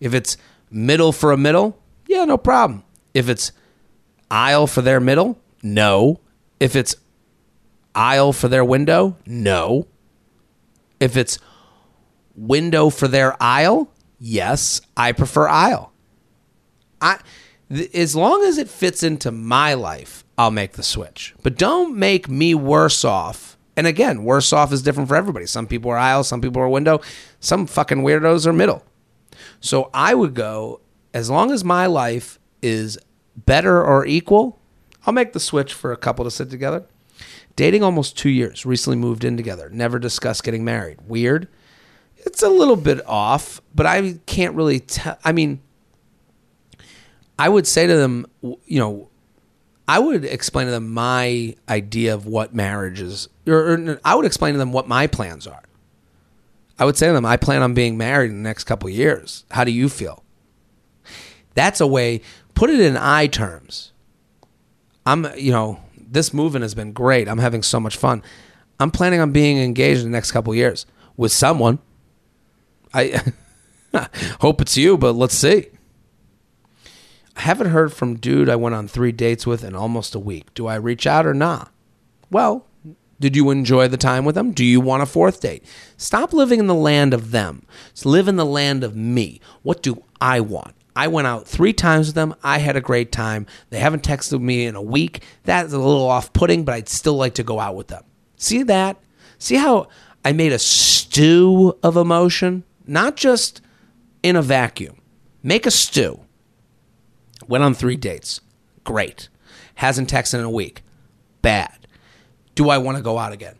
if 0.00 0.12
it's 0.12 0.36
middle 0.70 1.12
for 1.12 1.30
a 1.30 1.36
middle, 1.36 1.80
yeah, 2.08 2.24
no 2.24 2.36
problem. 2.36 2.82
If 3.14 3.28
it's 3.28 3.52
aisle 4.30 4.66
for 4.66 4.82
their 4.82 4.98
middle, 4.98 5.38
no. 5.62 6.20
If 6.58 6.74
it's 6.74 6.96
aisle 7.94 8.32
for 8.32 8.48
their 8.48 8.64
window, 8.64 9.16
no. 9.24 9.86
If 10.98 11.16
it's 11.16 11.38
window 12.34 12.90
for 12.90 13.06
their 13.06 13.40
aisle, 13.40 13.92
yes, 14.18 14.80
I 14.96 15.12
prefer 15.12 15.46
aisle. 15.46 15.92
I 17.00 17.20
th- 17.72 17.94
as 17.94 18.16
long 18.16 18.42
as 18.44 18.58
it 18.58 18.68
fits 18.68 19.04
into 19.04 19.30
my 19.30 19.74
life, 19.74 20.24
I'll 20.38 20.50
make 20.50 20.72
the 20.72 20.82
switch. 20.82 21.34
But 21.42 21.56
don't 21.56 21.96
make 21.96 22.28
me 22.28 22.54
worse 22.54 23.04
off. 23.04 23.56
And 23.76 23.86
again, 23.86 24.24
worse 24.24 24.52
off 24.52 24.72
is 24.72 24.82
different 24.82 25.08
for 25.08 25.16
everybody. 25.16 25.46
Some 25.46 25.66
people 25.66 25.90
are 25.90 25.98
aisle, 25.98 26.24
some 26.24 26.40
people 26.40 26.62
are 26.62 26.68
window, 26.68 27.00
some 27.40 27.66
fucking 27.66 27.98
weirdos 27.98 28.46
are 28.46 28.52
middle. 28.52 28.82
So 29.60 29.90
I 29.92 30.14
would 30.14 30.34
go 30.34 30.80
as 31.12 31.30
long 31.30 31.50
as 31.50 31.64
my 31.64 31.86
life 31.86 32.38
is 32.60 32.98
better 33.36 33.82
or 33.82 34.04
equal, 34.04 34.58
I'll 35.06 35.14
make 35.14 35.32
the 35.32 35.40
switch 35.40 35.72
for 35.72 35.92
a 35.92 35.96
couple 35.96 36.24
to 36.24 36.30
sit 36.30 36.50
together. 36.50 36.84
Dating 37.54 37.82
almost 37.82 38.18
two 38.18 38.28
years, 38.28 38.66
recently 38.66 38.98
moved 38.98 39.24
in 39.24 39.36
together, 39.36 39.70
never 39.70 39.98
discussed 39.98 40.44
getting 40.44 40.64
married. 40.64 40.98
Weird. 41.06 41.48
It's 42.18 42.42
a 42.42 42.50
little 42.50 42.76
bit 42.76 43.06
off, 43.06 43.62
but 43.74 43.86
I 43.86 44.18
can't 44.26 44.54
really 44.54 44.80
tell. 44.80 45.16
I 45.24 45.32
mean, 45.32 45.62
I 47.38 47.48
would 47.48 47.66
say 47.66 47.86
to 47.86 47.96
them, 47.96 48.26
you 48.42 48.78
know, 48.78 49.08
I 49.88 49.98
would 49.98 50.24
explain 50.24 50.66
to 50.66 50.72
them 50.72 50.92
my 50.92 51.54
idea 51.68 52.14
of 52.14 52.26
what 52.26 52.54
marriage 52.54 53.00
is, 53.00 53.28
or, 53.46 53.72
or 53.72 54.00
I 54.04 54.14
would 54.14 54.26
explain 54.26 54.54
to 54.54 54.58
them 54.58 54.72
what 54.72 54.88
my 54.88 55.06
plans 55.06 55.46
are. 55.46 55.62
I 56.78 56.84
would 56.84 56.96
say 56.96 57.06
to 57.06 57.12
them, 57.12 57.24
I 57.24 57.36
plan 57.36 57.62
on 57.62 57.74
being 57.74 57.96
married 57.96 58.30
in 58.30 58.36
the 58.36 58.48
next 58.48 58.64
couple 58.64 58.88
years. 58.90 59.44
How 59.50 59.64
do 59.64 59.70
you 59.70 59.88
feel? 59.88 60.24
That's 61.54 61.80
a 61.80 61.86
way, 61.86 62.20
put 62.54 62.68
it 62.68 62.80
in 62.80 62.96
I 62.96 63.28
terms. 63.28 63.92
I'm, 65.06 65.26
you 65.36 65.52
know, 65.52 65.80
this 65.96 66.34
movement 66.34 66.62
has 66.62 66.74
been 66.74 66.92
great. 66.92 67.28
I'm 67.28 67.38
having 67.38 67.62
so 67.62 67.80
much 67.80 67.96
fun. 67.96 68.22
I'm 68.78 68.90
planning 68.90 69.20
on 69.20 69.32
being 69.32 69.58
engaged 69.58 70.00
in 70.00 70.06
the 70.06 70.16
next 70.16 70.32
couple 70.32 70.54
years 70.54 70.84
with 71.16 71.32
someone. 71.32 71.78
I 72.92 73.22
hope 74.40 74.60
it's 74.60 74.76
you, 74.76 74.98
but 74.98 75.12
let's 75.12 75.34
see. 75.34 75.68
I 77.36 77.42
haven't 77.42 77.68
heard 77.70 77.92
from 77.92 78.16
dude 78.16 78.48
I 78.48 78.56
went 78.56 78.74
on 78.74 78.88
three 78.88 79.12
dates 79.12 79.46
with 79.46 79.62
in 79.62 79.74
almost 79.74 80.14
a 80.14 80.18
week. 80.18 80.52
Do 80.54 80.66
I 80.66 80.76
reach 80.76 81.06
out 81.06 81.26
or 81.26 81.34
not? 81.34 81.70
Well, 82.30 82.66
did 83.20 83.36
you 83.36 83.50
enjoy 83.50 83.88
the 83.88 83.96
time 83.96 84.24
with 84.24 84.34
them? 84.34 84.52
Do 84.52 84.64
you 84.64 84.80
want 84.80 85.02
a 85.02 85.06
fourth 85.06 85.40
date? 85.40 85.64
Stop 85.96 86.32
living 86.32 86.60
in 86.60 86.66
the 86.66 86.74
land 86.74 87.14
of 87.14 87.30
them. 87.30 87.66
Just 87.90 88.06
live 88.06 88.28
in 88.28 88.36
the 88.36 88.46
land 88.46 88.84
of 88.84 88.96
me. 88.96 89.40
What 89.62 89.82
do 89.82 90.02
I 90.20 90.40
want? 90.40 90.74
I 90.94 91.08
went 91.08 91.26
out 91.26 91.46
three 91.46 91.74
times 91.74 92.08
with 92.08 92.14
them. 92.14 92.34
I 92.42 92.58
had 92.58 92.74
a 92.74 92.80
great 92.80 93.12
time. 93.12 93.46
They 93.68 93.78
haven't 93.78 94.02
texted 94.02 94.40
me 94.40 94.64
in 94.64 94.74
a 94.74 94.82
week. 94.82 95.22
That's 95.44 95.74
a 95.74 95.78
little 95.78 96.08
off 96.08 96.32
putting, 96.32 96.64
but 96.64 96.74
I'd 96.74 96.88
still 96.88 97.16
like 97.16 97.34
to 97.34 97.42
go 97.42 97.60
out 97.60 97.76
with 97.76 97.88
them. 97.88 98.02
See 98.36 98.62
that? 98.62 98.96
See 99.38 99.56
how 99.56 99.88
I 100.24 100.32
made 100.32 100.52
a 100.52 100.58
stew 100.58 101.76
of 101.82 101.98
emotion? 101.98 102.64
Not 102.86 103.16
just 103.16 103.60
in 104.22 104.36
a 104.36 104.42
vacuum. 104.42 105.00
Make 105.42 105.66
a 105.66 105.70
stew. 105.70 106.20
Went 107.46 107.64
on 107.64 107.74
three 107.74 107.96
dates. 107.96 108.40
Great. 108.84 109.28
Hasn't 109.76 110.10
texted 110.10 110.38
in 110.38 110.44
a 110.44 110.50
week. 110.50 110.82
Bad. 111.42 111.86
Do 112.54 112.70
I 112.70 112.78
want 112.78 112.96
to 112.96 113.02
go 113.02 113.18
out 113.18 113.32
again? 113.32 113.56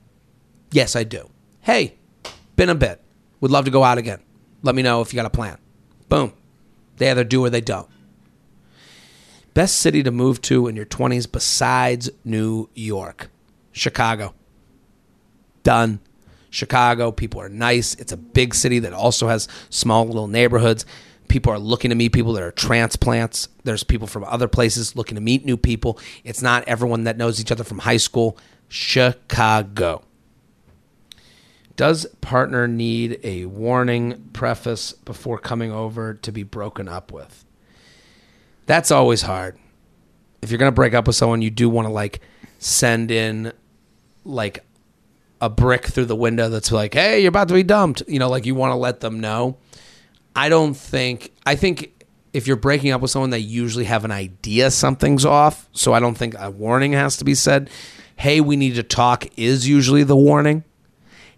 Yes, 0.72 0.96
I 0.96 1.04
do. 1.04 1.30
Hey, 1.60 1.96
been 2.56 2.70
a 2.70 2.74
bit. 2.74 3.00
Would 3.40 3.50
love 3.50 3.66
to 3.66 3.70
go 3.70 3.84
out 3.84 3.98
again. 3.98 4.20
Let 4.62 4.74
me 4.74 4.82
know 4.82 5.00
if 5.00 5.12
you 5.12 5.16
got 5.16 5.26
a 5.26 5.30
plan. 5.30 5.58
Boom. 6.08 6.32
They 6.96 7.10
either 7.10 7.24
do 7.24 7.44
or 7.44 7.50
they 7.50 7.60
don't. 7.60 7.88
Best 9.54 9.76
city 9.76 10.02
to 10.02 10.10
move 10.10 10.40
to 10.42 10.66
in 10.66 10.76
your 10.76 10.86
20s 10.86 11.30
besides 11.30 12.10
New 12.24 12.68
York? 12.74 13.30
Chicago. 13.72 14.34
Done. 15.62 16.00
Chicago, 16.50 17.10
people 17.10 17.40
are 17.40 17.48
nice. 17.48 17.94
It's 17.94 18.12
a 18.12 18.16
big 18.16 18.54
city 18.54 18.78
that 18.78 18.92
also 18.92 19.28
has 19.28 19.48
small 19.68 20.06
little 20.06 20.28
neighborhoods. 20.28 20.86
People 21.28 21.52
are 21.52 21.58
looking 21.58 21.90
to 21.90 21.94
meet 21.94 22.12
people 22.12 22.32
that 22.34 22.42
are 22.42 22.52
transplants. 22.52 23.48
There's 23.64 23.84
people 23.84 24.06
from 24.06 24.24
other 24.24 24.48
places 24.48 24.96
looking 24.96 25.16
to 25.16 25.20
meet 25.20 25.44
new 25.44 25.56
people. 25.56 25.98
It's 26.24 26.42
not 26.42 26.64
everyone 26.66 27.04
that 27.04 27.16
knows 27.16 27.40
each 27.40 27.52
other 27.52 27.64
from 27.64 27.80
high 27.80 27.96
school. 27.96 28.38
Chicago. 28.68 30.02
Does 31.76 32.06
partner 32.22 32.66
need 32.66 33.20
a 33.22 33.44
warning 33.46 34.30
preface 34.32 34.92
before 34.92 35.38
coming 35.38 35.70
over 35.70 36.14
to 36.14 36.32
be 36.32 36.42
broken 36.42 36.88
up 36.88 37.12
with? 37.12 37.44
That's 38.64 38.90
always 38.90 39.22
hard. 39.22 39.58
If 40.40 40.50
you're 40.50 40.58
going 40.58 40.72
to 40.72 40.74
break 40.74 40.94
up 40.94 41.06
with 41.06 41.16
someone, 41.16 41.42
you 41.42 41.50
do 41.50 41.68
want 41.68 41.86
to 41.86 41.92
like 41.92 42.20
send 42.58 43.10
in 43.10 43.52
like 44.24 44.64
a 45.40 45.50
brick 45.50 45.84
through 45.84 46.06
the 46.06 46.16
window 46.16 46.48
that's 46.48 46.72
like, 46.72 46.94
"Hey, 46.94 47.20
you're 47.20 47.28
about 47.28 47.48
to 47.48 47.54
be 47.54 47.62
dumped." 47.62 48.02
You 48.08 48.18
know, 48.18 48.28
like 48.28 48.46
you 48.46 48.54
want 48.54 48.72
to 48.72 48.76
let 48.76 49.00
them 49.00 49.20
know. 49.20 49.58
I 50.36 50.50
don't 50.50 50.74
think 50.74 51.32
I 51.46 51.56
think 51.56 52.04
if 52.34 52.46
you're 52.46 52.56
breaking 52.56 52.90
up 52.90 53.00
with 53.00 53.10
someone, 53.10 53.30
they 53.30 53.38
usually 53.38 53.86
have 53.86 54.04
an 54.04 54.10
idea 54.10 54.70
something's 54.70 55.24
off. 55.24 55.68
So 55.72 55.94
I 55.94 56.00
don't 56.00 56.14
think 56.14 56.34
a 56.38 56.50
warning 56.50 56.92
has 56.92 57.16
to 57.16 57.24
be 57.24 57.34
said. 57.34 57.70
Hey, 58.16 58.42
we 58.42 58.56
need 58.56 58.74
to 58.74 58.82
talk 58.82 59.26
is 59.38 59.66
usually 59.66 60.02
the 60.02 60.16
warning. 60.16 60.62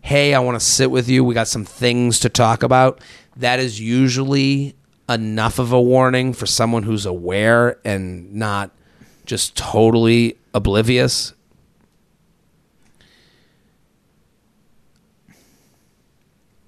Hey, 0.01 0.35
I 0.35 0.41
want 0.41 0.59
to 0.59 0.65
sit 0.65 0.91
with 0.91 1.09
you. 1.09 1.23
We 1.23 1.35
got 1.35 1.47
some 1.47 1.65
things 1.65 2.19
to 2.21 2.29
talk 2.29 2.65
about. 2.65 3.01
That 3.37 3.61
is 3.61 3.81
usually 3.81 4.75
enough 5.09 5.61
of 5.61 5.73
a 5.73 5.81
warning 5.81 6.33
for 6.33 6.47
someone 6.47 6.83
who's 6.83 7.07
aware 7.07 7.79
and 7.85 8.35
not 8.35 8.73
just 9.25 9.57
totally 9.57 10.37
oblivious. 10.53 11.35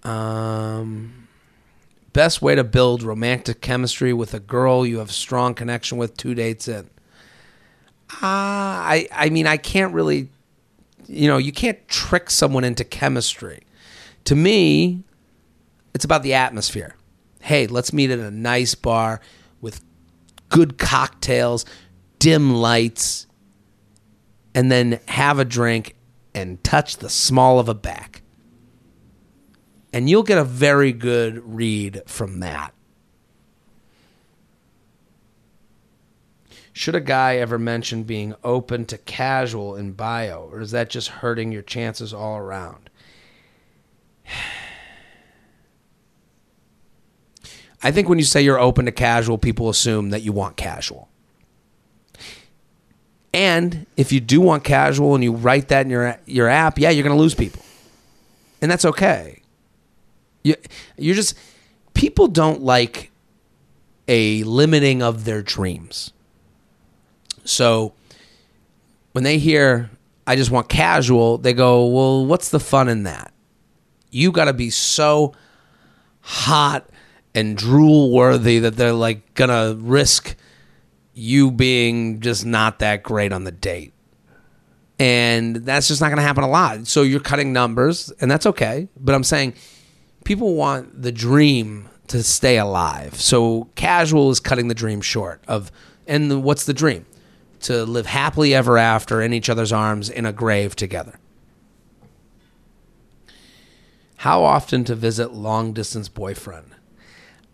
Um, 0.04 1.19
best 2.12 2.42
way 2.42 2.54
to 2.54 2.64
build 2.64 3.02
romantic 3.02 3.60
chemistry 3.60 4.12
with 4.12 4.34
a 4.34 4.40
girl 4.40 4.86
you 4.86 4.98
have 4.98 5.10
strong 5.10 5.54
connection 5.54 5.98
with 5.98 6.16
two 6.16 6.34
dates 6.34 6.68
in. 6.68 6.90
Ah, 8.22 8.84
I 8.84 9.08
I 9.12 9.30
mean 9.30 9.46
I 9.46 9.56
can't 9.56 9.94
really, 9.94 10.28
you 11.06 11.28
know, 11.28 11.38
you 11.38 11.52
can't 11.52 11.86
trick 11.88 12.30
someone 12.30 12.64
into 12.64 12.84
chemistry. 12.84 13.62
To 14.24 14.34
me, 14.34 15.04
it's 15.94 16.04
about 16.04 16.22
the 16.22 16.34
atmosphere. 16.34 16.94
Hey, 17.40 17.66
let's 17.66 17.92
meet 17.92 18.10
at 18.10 18.18
a 18.18 18.30
nice 18.30 18.74
bar 18.74 19.20
with 19.60 19.82
good 20.48 20.76
cocktails, 20.78 21.64
dim 22.18 22.54
lights, 22.54 23.26
and 24.54 24.70
then 24.70 25.00
have 25.08 25.38
a 25.38 25.44
drink 25.44 25.94
and 26.34 26.62
touch 26.62 26.98
the 26.98 27.08
small 27.08 27.58
of 27.58 27.68
a 27.68 27.74
back. 27.74 28.22
And 29.92 30.08
you'll 30.08 30.22
get 30.22 30.38
a 30.38 30.44
very 30.44 30.92
good 30.92 31.42
read 31.44 32.02
from 32.06 32.40
that. 32.40 32.72
Should 36.72 36.94
a 36.94 37.00
guy 37.00 37.36
ever 37.36 37.58
mention 37.58 38.04
being 38.04 38.34
open 38.44 38.86
to 38.86 38.96
casual 38.96 39.74
in 39.76 39.92
bio, 39.92 40.48
or 40.52 40.60
is 40.60 40.70
that 40.70 40.88
just 40.88 41.08
hurting 41.08 41.52
your 41.52 41.62
chances 41.62 42.14
all 42.14 42.38
around? 42.38 42.88
I 47.82 47.90
think 47.90 48.08
when 48.08 48.18
you 48.18 48.24
say 48.24 48.42
you're 48.42 48.58
open 48.58 48.84
to 48.84 48.92
casual, 48.92 49.38
people 49.38 49.68
assume 49.68 50.10
that 50.10 50.22
you 50.22 50.32
want 50.32 50.56
casual. 50.56 51.08
And 53.32 53.86
if 53.96 54.12
you 54.12 54.20
do 54.20 54.40
want 54.40 54.64
casual 54.64 55.14
and 55.14 55.24
you 55.24 55.32
write 55.32 55.68
that 55.68 55.86
in 55.86 55.90
your 55.90 56.18
your 56.26 56.48
app, 56.48 56.78
yeah, 56.78 56.90
you're 56.90 57.04
going 57.04 57.16
to 57.16 57.20
lose 57.20 57.34
people. 57.34 57.62
And 58.60 58.70
that's 58.70 58.84
okay. 58.84 59.39
You 60.42 60.56
you're 60.96 61.14
just 61.14 61.36
people 61.94 62.28
don't 62.28 62.62
like 62.62 63.10
a 64.08 64.42
limiting 64.44 65.02
of 65.02 65.24
their 65.24 65.42
dreams. 65.42 66.12
So 67.44 67.94
when 69.12 69.24
they 69.24 69.38
hear 69.38 69.90
I 70.26 70.36
just 70.36 70.50
want 70.50 70.68
casual, 70.68 71.38
they 71.38 71.52
go, 71.52 71.86
"Well, 71.86 72.26
what's 72.26 72.50
the 72.50 72.60
fun 72.60 72.88
in 72.88 73.02
that?" 73.04 73.32
You 74.10 74.32
got 74.32 74.46
to 74.46 74.52
be 74.52 74.70
so 74.70 75.34
hot 76.20 76.88
and 77.34 77.56
drool 77.56 78.12
worthy 78.12 78.58
that 78.60 78.76
they're 78.76 78.92
like 78.92 79.34
to 79.34 79.76
risk 79.78 80.36
you 81.14 81.50
being 81.50 82.20
just 82.20 82.44
not 82.44 82.78
that 82.80 83.02
great 83.02 83.32
on 83.32 83.44
the 83.44 83.52
date. 83.52 83.92
And 84.98 85.56
that's 85.56 85.88
just 85.88 86.00
not 86.00 86.08
going 86.08 86.18
to 86.18 86.22
happen 86.22 86.44
a 86.44 86.48
lot. 86.48 86.86
So 86.86 87.02
you're 87.02 87.20
cutting 87.20 87.52
numbers, 87.52 88.12
and 88.20 88.30
that's 88.30 88.46
okay. 88.46 88.88
But 88.98 89.14
I'm 89.14 89.24
saying 89.24 89.54
people 90.30 90.54
want 90.54 91.02
the 91.02 91.10
dream 91.10 91.88
to 92.06 92.22
stay 92.22 92.56
alive. 92.56 93.20
So 93.20 93.64
casual 93.74 94.30
is 94.30 94.38
cutting 94.38 94.68
the 94.68 94.76
dream 94.76 95.00
short 95.00 95.42
of 95.48 95.72
and 96.06 96.30
the, 96.30 96.38
what's 96.38 96.66
the 96.66 96.72
dream? 96.72 97.04
To 97.62 97.84
live 97.84 98.06
happily 98.06 98.54
ever 98.54 98.78
after 98.78 99.20
in 99.20 99.32
each 99.32 99.48
other's 99.48 99.72
arms 99.72 100.08
in 100.08 100.24
a 100.24 100.32
grave 100.32 100.76
together. 100.76 101.18
How 104.18 104.44
often 104.44 104.84
to 104.84 104.94
visit 104.94 105.32
long 105.32 105.72
distance 105.72 106.08
boyfriend? 106.08 106.76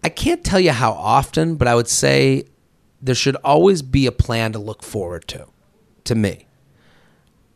I 0.04 0.10
can't 0.10 0.44
tell 0.44 0.60
you 0.60 0.72
how 0.72 0.92
often, 0.92 1.54
but 1.56 1.68
I 1.68 1.74
would 1.74 1.88
say 1.88 2.44
there 3.00 3.14
should 3.14 3.36
always 3.36 3.80
be 3.80 4.04
a 4.04 4.12
plan 4.12 4.52
to 4.52 4.58
look 4.58 4.82
forward 4.82 5.26
to. 5.28 5.46
To 6.04 6.14
me, 6.14 6.44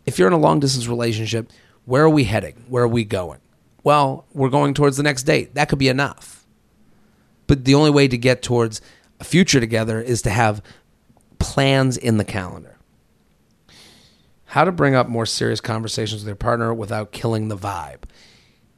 if 0.06 0.18
you're 0.18 0.28
in 0.28 0.32
a 0.32 0.38
long 0.38 0.60
distance 0.60 0.86
relationship, 0.86 1.52
where 1.84 2.04
are 2.04 2.08
we 2.08 2.24
heading? 2.24 2.64
Where 2.70 2.84
are 2.84 2.88
we 2.88 3.04
going? 3.04 3.40
Well, 3.82 4.26
we're 4.32 4.50
going 4.50 4.74
towards 4.74 4.96
the 4.96 5.02
next 5.02 5.22
date. 5.24 5.54
That 5.54 5.68
could 5.68 5.78
be 5.78 5.88
enough. 5.88 6.44
But 7.46 7.64
the 7.64 7.74
only 7.74 7.90
way 7.90 8.08
to 8.08 8.18
get 8.18 8.42
towards 8.42 8.80
a 9.18 9.24
future 9.24 9.60
together 9.60 10.00
is 10.00 10.22
to 10.22 10.30
have 10.30 10.62
plans 11.38 11.96
in 11.96 12.16
the 12.16 12.24
calendar. 12.24 12.76
How 14.46 14.64
to 14.64 14.72
bring 14.72 14.94
up 14.94 15.08
more 15.08 15.26
serious 15.26 15.60
conversations 15.60 16.22
with 16.22 16.26
your 16.28 16.36
partner 16.36 16.74
without 16.74 17.12
killing 17.12 17.48
the 17.48 17.56
vibe. 17.56 18.02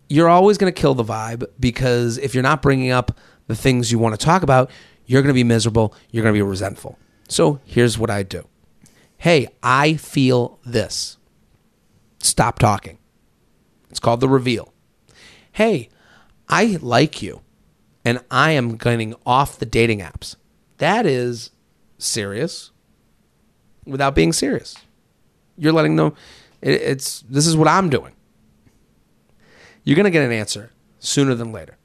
You're 0.09 0.29
always 0.29 0.59
going 0.59 0.73
to 0.73 0.81
kill 0.81 0.95
the 0.95 1.05
vibe 1.05 1.45
because 1.59 2.19
if 2.19 2.35
you're 2.35 2.43
not 2.43 2.61
bringing 2.61 2.91
up 2.91 3.19
the 3.47 3.57
things 3.57 3.91
you 3.91 3.99
want 3.99 4.19
to 4.19 4.25
talk 4.25 4.43
about, 4.43 4.71
you're 5.07 5.23
going 5.23 5.33
to 5.33 5.35
be 5.35 5.45
miserable. 5.45 5.95
You're 6.11 6.23
going 6.23 6.35
to 6.35 6.39
be 6.39 6.43
resentful. 6.43 6.99
So 7.29 7.61
here's 7.65 7.99
what 7.99 8.11
I 8.11 8.23
do 8.23 8.47
Hey, 9.17 9.49
I 9.63 9.95
feel 9.95 10.59
this. 10.65 11.17
Stop 12.19 12.59
talking. 12.59 12.99
It's 13.89 14.01
called 14.01 14.21
the 14.21 14.29
reveal. 14.29 14.72
Hey, 15.53 15.89
I 16.49 16.79
like 16.81 17.23
you 17.23 17.43
and 18.05 18.21
I 18.31 18.53
am 18.53 18.77
getting 18.77 19.15
off 19.25 19.59
the 19.59 19.67
dating 19.67 20.01
apps. 20.01 20.37
That 20.79 21.07
is 21.07 21.51
serious 21.99 22.71
without 23.87 24.15
being 24.15 24.33
serious. 24.33 24.77
You're 25.57 25.73
letting 25.73 25.97
them 25.97 26.15
it, 26.63 26.81
it's 26.81 27.21
this 27.23 27.47
is 27.47 27.57
what 27.57 27.69
I'm 27.69 27.91
doing. 27.91 28.13
You're 29.85 29.97
going 29.97 30.05
to 30.05 30.11
get 30.11 30.25
an 30.25 30.33
answer 30.33 30.71
sooner 31.01 31.35
than 31.35 31.53
later. 31.53 31.77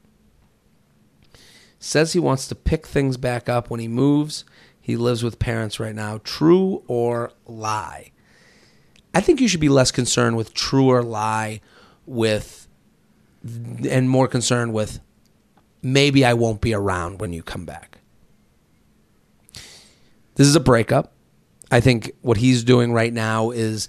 Says 1.80 2.12
he 2.12 2.20
wants 2.20 2.48
to 2.48 2.54
pick 2.54 2.86
things 2.86 3.16
back 3.16 3.48
up 3.48 3.70
when 3.70 3.80
he 3.80 3.88
moves. 3.88 4.44
He 4.80 4.96
lives 4.96 5.22
with 5.22 5.38
parents 5.38 5.78
right 5.78 5.94
now. 5.94 6.20
True 6.24 6.82
or 6.86 7.32
lie? 7.46 8.12
I 9.14 9.20
think 9.20 9.40
you 9.40 9.48
should 9.48 9.60
be 9.60 9.68
less 9.68 9.90
concerned 9.90 10.36
with 10.36 10.54
true 10.54 10.88
or 10.88 11.02
lie 11.02 11.60
with 12.06 12.67
and 13.42 14.10
more 14.10 14.28
concerned 14.28 14.72
with 14.72 15.00
maybe 15.82 16.24
I 16.24 16.34
won't 16.34 16.60
be 16.60 16.74
around 16.74 17.20
when 17.20 17.32
you 17.32 17.42
come 17.42 17.64
back. 17.64 17.98
This 20.34 20.46
is 20.46 20.56
a 20.56 20.60
breakup. 20.60 21.12
I 21.70 21.80
think 21.80 22.12
what 22.22 22.36
he's 22.36 22.64
doing 22.64 22.92
right 22.92 23.12
now 23.12 23.50
is 23.50 23.88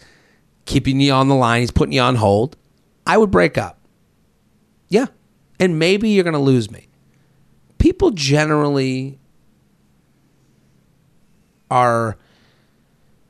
keeping 0.66 1.00
you 1.00 1.14
on 1.14 1.28
the 1.28 1.36
line. 1.36 1.62
He's 1.62 1.72
putting 1.72 1.93
you 1.93 2.02
on 2.02 2.16
hold. 2.16 2.58
I 3.06 3.18
would 3.18 3.32
break 3.32 3.58
up. 3.58 3.80
Yeah. 4.88 5.08
And 5.60 5.80
maybe 5.80 6.10
you're 6.10 6.24
going 6.24 6.34
to 6.34 6.39
lose 6.39 6.70
me. 6.70 6.88
People 7.78 8.12
generally 8.12 9.20
are, 11.72 12.18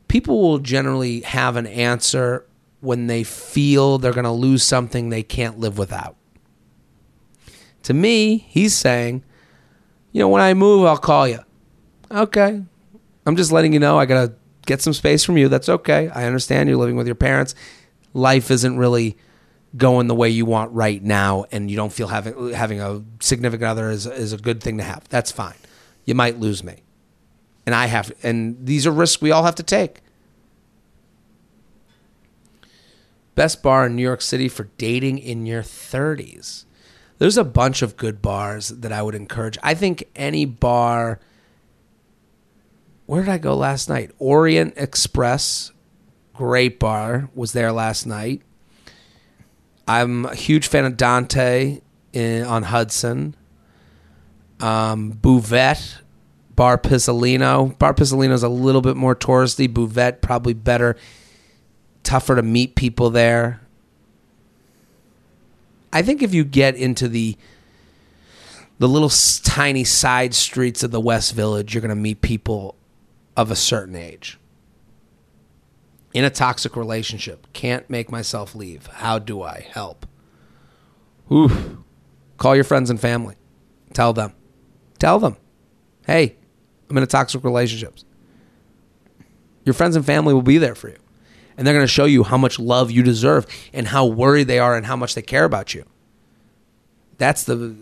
people 0.07 0.41
will 0.41 0.59
generally 0.59 1.21
have 1.21 1.55
an 1.55 1.67
answer 1.67 2.45
when 2.81 3.07
they 3.07 3.23
feel 3.23 3.97
they're 3.97 4.13
going 4.13 4.23
to 4.23 4.31
lose 4.31 4.63
something 4.63 5.09
they 5.09 5.23
can't 5.23 5.59
live 5.59 5.77
without. 5.77 6.15
To 7.83 7.93
me, 7.93 8.37
he's 8.37 8.75
saying, 8.75 9.23
you 10.11 10.19
know, 10.19 10.29
when 10.29 10.41
I 10.41 10.53
move, 10.53 10.85
I'll 10.85 10.97
call 10.97 11.27
you. 11.27 11.39
Okay. 12.11 12.63
I'm 13.25 13.35
just 13.35 13.51
letting 13.51 13.73
you 13.73 13.79
know 13.79 13.97
I 13.99 14.05
got 14.05 14.27
to 14.27 14.33
get 14.65 14.81
some 14.81 14.93
space 14.93 15.23
from 15.23 15.37
you. 15.37 15.49
That's 15.49 15.69
okay. 15.69 16.09
I 16.09 16.25
understand 16.25 16.69
you're 16.69 16.77
living 16.77 16.95
with 16.95 17.07
your 17.07 17.15
parents. 17.15 17.55
Life 18.13 18.51
isn't 18.51 18.77
really 18.77 19.17
going 19.77 20.07
the 20.07 20.15
way 20.15 20.29
you 20.29 20.45
want 20.45 20.71
right 20.71 21.01
now 21.03 21.45
and 21.51 21.69
you 21.69 21.77
don't 21.77 21.93
feel 21.93 22.07
having 22.07 22.53
having 22.53 22.81
a 22.81 23.03
significant 23.19 23.67
other 23.67 23.91
is 23.91 24.07
is 24.07 24.33
a 24.33 24.37
good 24.37 24.61
thing 24.61 24.77
to 24.77 24.83
have. 24.83 25.07
That's 25.09 25.31
fine. 25.31 25.55
You 26.05 26.15
might 26.15 26.39
lose 26.39 26.63
me. 26.63 26.83
And 27.65 27.75
I 27.75 27.85
have 27.85 28.11
and 28.23 28.57
these 28.65 28.87
are 28.87 28.91
risks 28.91 29.21
we 29.21 29.31
all 29.31 29.43
have 29.43 29.55
to 29.55 29.63
take. 29.63 30.01
Best 33.39 33.63
bar 33.63 33.85
in 33.85 33.95
New 33.95 34.01
York 34.01 34.21
City 34.21 34.49
for 34.49 34.65
dating 34.77 35.17
in 35.17 35.45
your 35.45 35.61
30s. 35.61 36.65
There's 37.19 37.37
a 37.37 37.45
bunch 37.45 37.81
of 37.81 37.95
good 37.95 38.21
bars 38.21 38.67
that 38.67 38.91
I 38.91 39.01
would 39.01 39.15
encourage. 39.15 39.57
I 39.63 39.75
think 39.75 40.03
any 40.13 40.43
bar 40.43 41.21
where 43.05 43.21
did 43.21 43.29
I 43.29 43.37
go 43.37 43.55
last 43.55 43.87
night? 43.87 44.11
Orient 44.19 44.73
Express, 44.75 45.71
great 46.33 46.81
bar, 46.81 47.29
was 47.33 47.53
there 47.53 47.71
last 47.71 48.05
night. 48.05 48.41
I'm 49.87 50.25
a 50.25 50.35
huge 50.35 50.67
fan 50.67 50.83
of 50.83 50.97
Dante 50.97 51.79
in, 52.11 52.43
on 52.43 52.63
Hudson. 52.63 53.37
Um, 54.59 55.13
Buvette, 55.13 55.99
Bar 56.57 56.77
Pisellino. 56.77 57.79
Bar 57.79 57.93
Pisellino 57.93 58.33
is 58.33 58.43
a 58.43 58.49
little 58.49 58.81
bit 58.81 58.97
more 58.97 59.15
touristy. 59.15 59.69
Buvette 59.69 60.19
probably 60.19 60.53
better, 60.53 60.97
tougher 62.09 62.35
to 62.35 62.41
meet 62.41 62.73
people 62.73 63.11
there. 63.11 63.61
I 65.93 66.01
think 66.01 66.23
if 66.23 66.33
you 66.33 66.43
get 66.43 66.75
into 66.75 67.07
the 67.07 67.37
the 68.79 68.87
little 68.87 69.11
tiny 69.43 69.83
side 69.83 70.33
streets 70.33 70.81
of 70.81 70.89
the 70.89 70.99
West 70.99 71.35
Village, 71.35 71.73
you're 71.73 71.81
going 71.81 71.89
to 71.89 71.95
meet 71.95 72.21
people 72.21 72.75
of 73.37 73.51
a 73.51 73.55
certain 73.55 73.95
age. 73.95 74.39
In 76.13 76.23
a 76.23 76.29
toxic 76.31 76.75
relationship, 76.75 77.45
can't 77.53 77.87
make 77.89 78.09
myself 78.09 78.55
leave. 78.55 78.87
How 78.87 79.19
do 79.19 79.43
I 79.43 79.67
help? 79.69 80.07
Oof. 81.31 81.77
Call 82.37 82.55
your 82.55 82.63
friends 82.63 82.89
and 82.89 82.99
family. 82.99 83.35
Tell 83.93 84.13
them. 84.13 84.33
Tell 84.97 85.19
them. 85.19 85.35
Hey, 86.07 86.37
I'm 86.89 86.97
in 86.97 87.03
a 87.03 87.07
toxic 87.07 87.43
relationship. 87.43 87.99
Your 89.65 89.73
friends 89.73 89.95
and 89.95 90.05
family 90.05 90.33
will 90.33 90.41
be 90.41 90.57
there 90.57 90.73
for 90.73 90.89
you. 90.89 90.98
And 91.59 91.67
they're 91.67 91.73
going 91.73 91.83
to 91.83 91.91
show 91.91 92.05
you 92.05 92.23
how 92.23 92.37
much 92.37 92.57
love 92.57 92.89
you 92.89 93.03
deserve 93.03 93.45
and 93.73 93.85
how 93.85 94.05
worried 94.05 94.47
they 94.47 94.59
are 94.59 94.77
and 94.77 94.85
how 94.85 94.95
much 94.95 95.13
they 95.13 95.21
care 95.21 95.43
about 95.43 95.73
you. 95.73 95.83
That's 97.17 97.43
the 97.43 97.75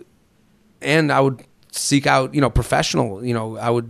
and 0.81 1.11
I 1.11 1.21
would 1.21 1.43
seek 1.71 2.07
out, 2.07 2.33
you 2.33 2.41
know, 2.41 2.49
professional, 2.49 3.23
you 3.23 3.35
know, 3.35 3.55
I 3.55 3.69
would 3.69 3.87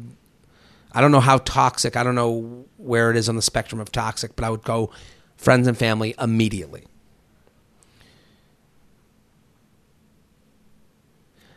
I 0.92 1.00
don't 1.00 1.14
know 1.14 1.22
how 1.22 1.38
toxic. 1.38 1.96
I 1.96 2.04
don't 2.04 2.16
know 2.16 2.66
where 2.76 3.12
it 3.12 3.16
is 3.16 3.30
on 3.30 3.38
the 3.38 3.42
spectrum 3.42 3.80
of 3.80 3.90
toxic, 3.90 4.36
but 4.36 4.44
I 4.44 4.50
would 4.50 4.64
go 4.64 4.92
friends 5.38 5.68
and 5.68 5.78
family 5.78 6.14
immediately. 6.20 6.84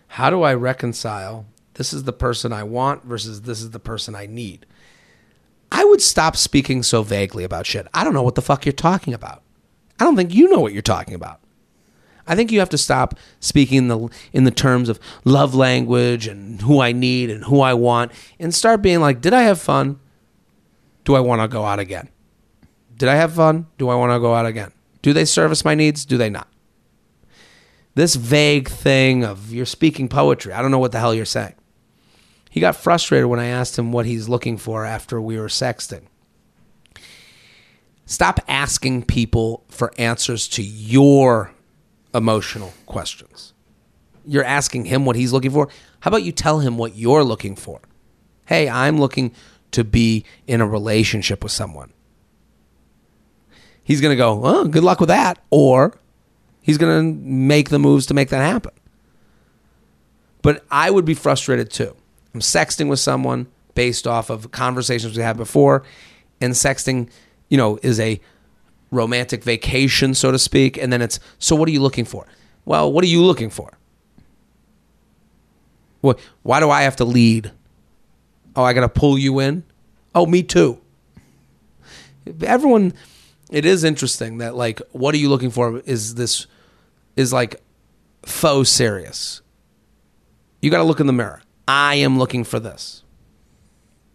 How 0.06 0.30
do 0.30 0.44
I 0.44 0.54
reconcile 0.54 1.46
this 1.74 1.92
is 1.92 2.04
the 2.04 2.12
person 2.12 2.52
I 2.52 2.62
want 2.62 3.02
versus 3.04 3.42
this 3.42 3.60
is 3.60 3.70
the 3.70 3.80
person 3.80 4.14
I 4.14 4.26
need? 4.26 4.66
I 5.72 5.84
would 5.84 6.02
stop 6.02 6.36
speaking 6.36 6.82
so 6.82 7.02
vaguely 7.02 7.44
about 7.44 7.66
shit. 7.66 7.86
I 7.94 8.04
don't 8.04 8.14
know 8.14 8.22
what 8.22 8.34
the 8.34 8.42
fuck 8.42 8.66
you're 8.66 8.72
talking 8.72 9.14
about. 9.14 9.42
I 9.98 10.04
don't 10.04 10.16
think 10.16 10.34
you 10.34 10.48
know 10.48 10.60
what 10.60 10.72
you're 10.72 10.82
talking 10.82 11.14
about. 11.14 11.40
I 12.26 12.36
think 12.36 12.52
you 12.52 12.60
have 12.60 12.68
to 12.70 12.78
stop 12.78 13.14
speaking 13.40 13.78
in 13.78 13.88
the 13.88 14.08
in 14.32 14.44
the 14.44 14.50
terms 14.50 14.88
of 14.88 15.00
love 15.24 15.54
language 15.54 16.26
and 16.26 16.60
who 16.62 16.80
I 16.80 16.92
need 16.92 17.30
and 17.30 17.44
who 17.44 17.60
I 17.60 17.74
want 17.74 18.12
and 18.38 18.54
start 18.54 18.82
being 18.82 19.00
like, 19.00 19.20
did 19.20 19.32
I 19.32 19.42
have 19.42 19.60
fun? 19.60 19.98
Do 21.04 21.14
I 21.16 21.20
want 21.20 21.42
to 21.42 21.48
go 21.48 21.64
out 21.64 21.80
again? 21.80 22.08
Did 22.96 23.08
I 23.08 23.14
have 23.14 23.32
fun? 23.32 23.66
Do 23.78 23.88
I 23.88 23.94
want 23.94 24.12
to 24.12 24.20
go 24.20 24.34
out 24.34 24.46
again? 24.46 24.72
Do 25.02 25.12
they 25.12 25.24
service 25.24 25.64
my 25.64 25.74
needs? 25.74 26.04
Do 26.04 26.16
they 26.18 26.30
not? 26.30 26.46
This 27.94 28.14
vague 28.14 28.68
thing 28.68 29.24
of 29.24 29.52
you're 29.52 29.66
speaking 29.66 30.08
poetry. 30.08 30.52
I 30.52 30.62
don't 30.62 30.70
know 30.70 30.78
what 30.78 30.92
the 30.92 31.00
hell 31.00 31.14
you're 31.14 31.24
saying. 31.24 31.54
He 32.50 32.60
got 32.60 32.76
frustrated 32.76 33.26
when 33.26 33.38
I 33.38 33.46
asked 33.46 33.78
him 33.78 33.92
what 33.92 34.06
he's 34.06 34.28
looking 34.28 34.58
for 34.58 34.84
after 34.84 35.20
we 35.20 35.38
were 35.38 35.46
sexting. 35.46 36.02
Stop 38.04 38.40
asking 38.48 39.04
people 39.04 39.64
for 39.68 39.92
answers 39.96 40.48
to 40.48 40.62
your 40.62 41.52
emotional 42.12 42.74
questions. 42.86 43.54
You're 44.26 44.44
asking 44.44 44.86
him 44.86 45.06
what 45.06 45.14
he's 45.14 45.32
looking 45.32 45.52
for. 45.52 45.68
How 46.00 46.08
about 46.08 46.24
you 46.24 46.32
tell 46.32 46.58
him 46.58 46.76
what 46.76 46.96
you're 46.96 47.22
looking 47.22 47.54
for? 47.54 47.80
Hey, 48.46 48.68
I'm 48.68 48.98
looking 48.98 49.32
to 49.70 49.84
be 49.84 50.24
in 50.48 50.60
a 50.60 50.66
relationship 50.66 51.44
with 51.44 51.52
someone. 51.52 51.92
He's 53.84 54.00
going 54.00 54.12
to 54.12 54.16
go, 54.16 54.44
oh, 54.44 54.64
good 54.66 54.82
luck 54.82 54.98
with 54.98 55.08
that. 55.08 55.38
Or 55.50 55.96
he's 56.60 56.78
going 56.78 57.14
to 57.14 57.20
make 57.20 57.68
the 57.68 57.78
moves 57.78 58.06
to 58.06 58.14
make 58.14 58.30
that 58.30 58.40
happen. 58.40 58.72
But 60.42 60.64
I 60.68 60.90
would 60.90 61.04
be 61.04 61.14
frustrated 61.14 61.70
too. 61.70 61.94
I'm 62.34 62.40
sexting 62.40 62.88
with 62.88 63.00
someone 63.00 63.46
based 63.74 64.06
off 64.06 64.30
of 64.30 64.50
conversations 64.50 65.16
we 65.16 65.22
had 65.22 65.36
before, 65.36 65.84
and 66.40 66.52
sexting, 66.54 67.10
you 67.48 67.56
know, 67.56 67.78
is 67.82 68.00
a 68.00 68.20
romantic 68.90 69.44
vacation, 69.44 70.14
so 70.14 70.32
to 70.32 70.38
speak. 70.38 70.76
And 70.76 70.92
then 70.92 71.02
it's, 71.02 71.20
so 71.38 71.54
what 71.54 71.68
are 71.68 71.72
you 71.72 71.80
looking 71.80 72.04
for? 72.04 72.26
Well, 72.64 72.92
what 72.92 73.04
are 73.04 73.08
you 73.08 73.22
looking 73.22 73.50
for? 73.50 73.70
What, 76.00 76.18
why 76.42 76.60
do 76.60 76.70
I 76.70 76.82
have 76.82 76.96
to 76.96 77.04
lead? 77.04 77.52
Oh, 78.56 78.62
I 78.62 78.72
got 78.72 78.80
to 78.80 78.88
pull 78.88 79.18
you 79.18 79.38
in? 79.38 79.64
Oh, 80.14 80.26
me 80.26 80.42
too. 80.42 80.80
Everyone, 82.42 82.92
it 83.50 83.64
is 83.64 83.84
interesting 83.84 84.38
that, 84.38 84.54
like, 84.56 84.80
what 84.92 85.14
are 85.14 85.18
you 85.18 85.28
looking 85.28 85.50
for 85.50 85.78
is 85.80 86.14
this, 86.14 86.46
is 87.16 87.32
like 87.32 87.60
faux 88.24 88.68
serious. 88.68 89.42
You 90.60 90.70
got 90.70 90.78
to 90.78 90.84
look 90.84 91.00
in 91.00 91.06
the 91.06 91.12
mirror. 91.12 91.42
I 91.72 91.94
am 91.94 92.18
looking 92.18 92.42
for 92.42 92.58
this. 92.58 93.04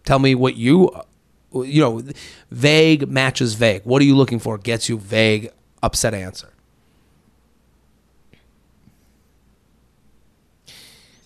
Tell 0.04 0.20
me 0.20 0.36
what 0.36 0.58
you 0.58 0.92
You 1.54 1.82
know, 1.82 2.02
vague 2.52 3.08
matches 3.08 3.54
vague. 3.54 3.84
What 3.86 4.02
are 4.02 4.06
you 4.06 4.18
looking 4.18 4.40
for? 4.40 4.58
Gets 4.58 4.90
you 4.90 4.98
vague, 4.98 5.52
upset 5.82 6.14
answer. 6.14 6.52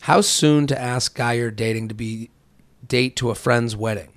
How 0.02 0.22
soon 0.22 0.68
to 0.68 0.80
ask 0.80 1.16
guy 1.16 1.34
you're 1.34 1.50
dating 1.50 1.88
to 1.88 1.96
be 1.96 2.30
date 2.88 3.16
to 3.18 3.32
a 3.32 3.36
friend's 3.36 3.76
wedding, 3.76 4.12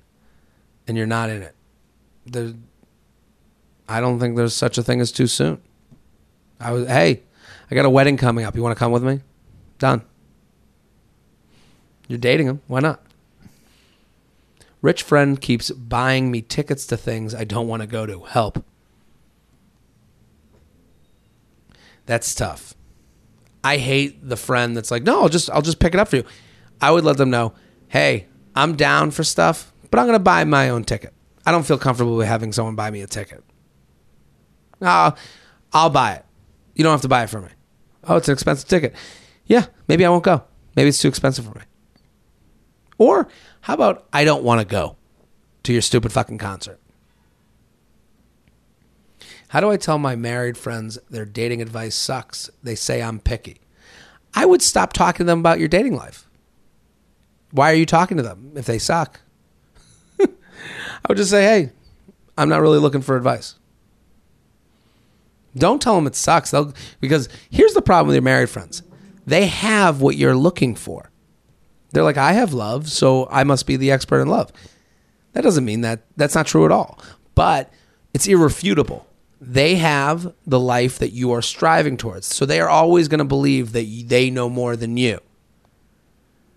and 0.87 0.95
you're 0.97 1.07
not 1.07 1.31
in 1.31 1.41
it? 1.41 1.55
There, 2.27 2.53
I 3.89 3.99
don't 4.01 4.19
think 4.19 4.35
there's 4.35 4.55
such 4.55 4.77
a 4.77 4.83
thing 4.83 5.01
as 5.01 5.11
too 5.11 5.27
soon. 5.27 5.61
I 6.59 6.71
was, 6.71 6.87
hey, 6.87 7.23
I 7.71 7.75
got 7.75 7.85
a 7.85 7.89
wedding 7.89 8.17
coming 8.17 8.45
up. 8.45 8.55
You 8.55 8.61
want 8.61 8.75
to 8.75 8.79
come 8.79 8.91
with 8.91 9.03
me? 9.03 9.21
Done. 9.79 10.03
You're 12.13 12.19
dating 12.19 12.45
him. 12.45 12.61
Why 12.67 12.79
not? 12.79 13.01
Rich 14.83 15.01
friend 15.01 15.41
keeps 15.41 15.71
buying 15.71 16.29
me 16.29 16.43
tickets 16.43 16.85
to 16.85 16.95
things 16.95 17.33
I 17.33 17.43
don't 17.43 17.67
want 17.67 17.81
to 17.81 17.87
go 17.87 18.05
to. 18.05 18.19
Help. 18.19 18.63
That's 22.05 22.35
tough. 22.35 22.75
I 23.63 23.77
hate 23.77 24.29
the 24.29 24.37
friend 24.37 24.77
that's 24.77 24.91
like, 24.91 25.01
"No, 25.01 25.23
I'll 25.23 25.27
just 25.27 25.49
I'll 25.49 25.63
just 25.63 25.79
pick 25.79 25.95
it 25.95 25.99
up 25.99 26.09
for 26.09 26.17
you." 26.17 26.23
I 26.79 26.91
would 26.91 27.03
let 27.03 27.17
them 27.17 27.31
know, 27.31 27.55
"Hey, 27.87 28.27
I'm 28.55 28.75
down 28.75 29.09
for 29.09 29.23
stuff, 29.23 29.73
but 29.89 29.99
I'm 29.99 30.05
going 30.05 30.13
to 30.13 30.19
buy 30.19 30.43
my 30.43 30.69
own 30.69 30.83
ticket. 30.83 31.15
I 31.47 31.51
don't 31.51 31.65
feel 31.65 31.79
comfortable 31.79 32.15
with 32.15 32.27
having 32.27 32.53
someone 32.53 32.75
buy 32.75 32.91
me 32.91 33.01
a 33.01 33.07
ticket. 33.07 33.43
I'll, 34.79 35.17
I'll 35.73 35.89
buy 35.89 36.13
it. 36.13 36.25
You 36.75 36.83
don't 36.83 36.91
have 36.91 37.01
to 37.01 37.07
buy 37.07 37.23
it 37.23 37.31
for 37.31 37.41
me. 37.41 37.49
Oh, 38.03 38.17
it's 38.17 38.27
an 38.27 38.33
expensive 38.33 38.69
ticket. 38.69 38.93
Yeah, 39.47 39.65
maybe 39.87 40.05
I 40.05 40.09
won't 40.09 40.23
go. 40.23 40.43
Maybe 40.75 40.89
it's 40.89 41.01
too 41.01 41.07
expensive 41.07 41.45
for 41.45 41.57
me. 41.57 41.65
Or 42.97 43.27
how 43.61 43.73
about 43.73 44.07
I 44.13 44.23
don't 44.23 44.43
want 44.43 44.61
to 44.61 44.65
go 44.65 44.95
to 45.63 45.73
your 45.73 45.81
stupid 45.81 46.11
fucking 46.11 46.37
concert? 46.37 46.79
How 49.49 49.59
do 49.59 49.69
I 49.69 49.77
tell 49.77 49.99
my 49.99 50.15
married 50.15 50.57
friends 50.57 50.97
their 51.09 51.25
dating 51.25 51.61
advice 51.61 51.95
sucks? 51.95 52.49
They 52.63 52.75
say 52.75 53.03
I'm 53.03 53.19
picky. 53.19 53.61
I 54.33 54.45
would 54.45 54.61
stop 54.63 54.93
talking 54.93 55.25
to 55.25 55.31
them 55.31 55.39
about 55.39 55.59
your 55.59 55.67
dating 55.67 55.95
life. 55.95 56.27
Why 57.51 57.71
are 57.71 57.75
you 57.75 57.85
talking 57.85 58.17
to 58.17 58.23
them 58.23 58.53
if 58.55 58.65
they 58.65 58.79
suck? 58.79 59.21
I 60.19 60.27
would 61.07 61.17
just 61.17 61.29
say, 61.29 61.43
hey, 61.43 61.71
I'm 62.35 62.49
not 62.49 62.61
really 62.61 62.79
looking 62.79 63.01
for 63.01 63.15
advice. 63.15 63.55
Don't 65.55 65.81
tell 65.81 65.95
them 65.95 66.07
it 66.07 66.15
sucks. 66.15 66.49
They'll, 66.49 66.73
because 66.99 67.29
here's 67.51 67.75
the 67.75 67.81
problem 67.83 68.07
with 68.07 68.15
your 68.15 68.23
married 68.23 68.49
friends 68.49 68.81
they 69.25 69.45
have 69.45 70.01
what 70.01 70.17
you're 70.17 70.35
looking 70.35 70.75
for. 70.75 71.11
They're 71.93 72.03
like, 72.03 72.17
I 72.17 72.33
have 72.33 72.53
love, 72.53 72.89
so 72.89 73.27
I 73.31 73.43
must 73.43 73.67
be 73.67 73.77
the 73.77 73.91
expert 73.91 74.19
in 74.19 74.27
love. 74.27 74.51
That 75.33 75.41
doesn't 75.41 75.63
mean 75.63 75.81
that 75.81 76.01
that's 76.17 76.35
not 76.35 76.47
true 76.47 76.65
at 76.65 76.71
all, 76.71 76.99
but 77.35 77.71
it's 78.13 78.27
irrefutable. 78.27 79.07
They 79.39 79.75
have 79.75 80.33
the 80.47 80.59
life 80.59 80.99
that 80.99 81.11
you 81.11 81.31
are 81.31 81.41
striving 81.41 81.97
towards. 81.97 82.27
So 82.27 82.45
they 82.45 82.59
are 82.59 82.69
always 82.69 83.07
going 83.07 83.19
to 83.19 83.25
believe 83.25 83.73
that 83.73 84.05
they 84.07 84.29
know 84.29 84.49
more 84.49 84.75
than 84.75 84.97
you. 84.97 85.19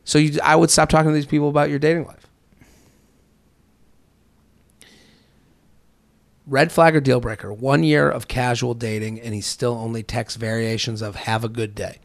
So 0.05 0.19
you, 0.19 0.39
I 0.43 0.57
would 0.57 0.71
stop 0.71 0.89
talking 0.89 1.11
to 1.11 1.15
these 1.15 1.27
people 1.27 1.49
about 1.49 1.69
your 1.69 1.79
dating 1.79 2.07
life. 2.07 2.27
Red 6.47 6.71
flag 6.71 6.95
or 6.95 7.01
deal 7.01 7.21
breaker. 7.21 7.53
One 7.53 7.83
year 7.83 8.09
of 8.09 8.29
casual 8.29 8.75
dating, 8.75 9.21
and 9.21 9.35
he 9.35 9.41
still 9.41 9.73
only 9.73 10.05
texts 10.05 10.37
variations 10.37 11.03
of 11.03 11.17
"Have 11.17 11.43
a 11.43 11.49
good 11.49 11.75
day." 11.75 11.99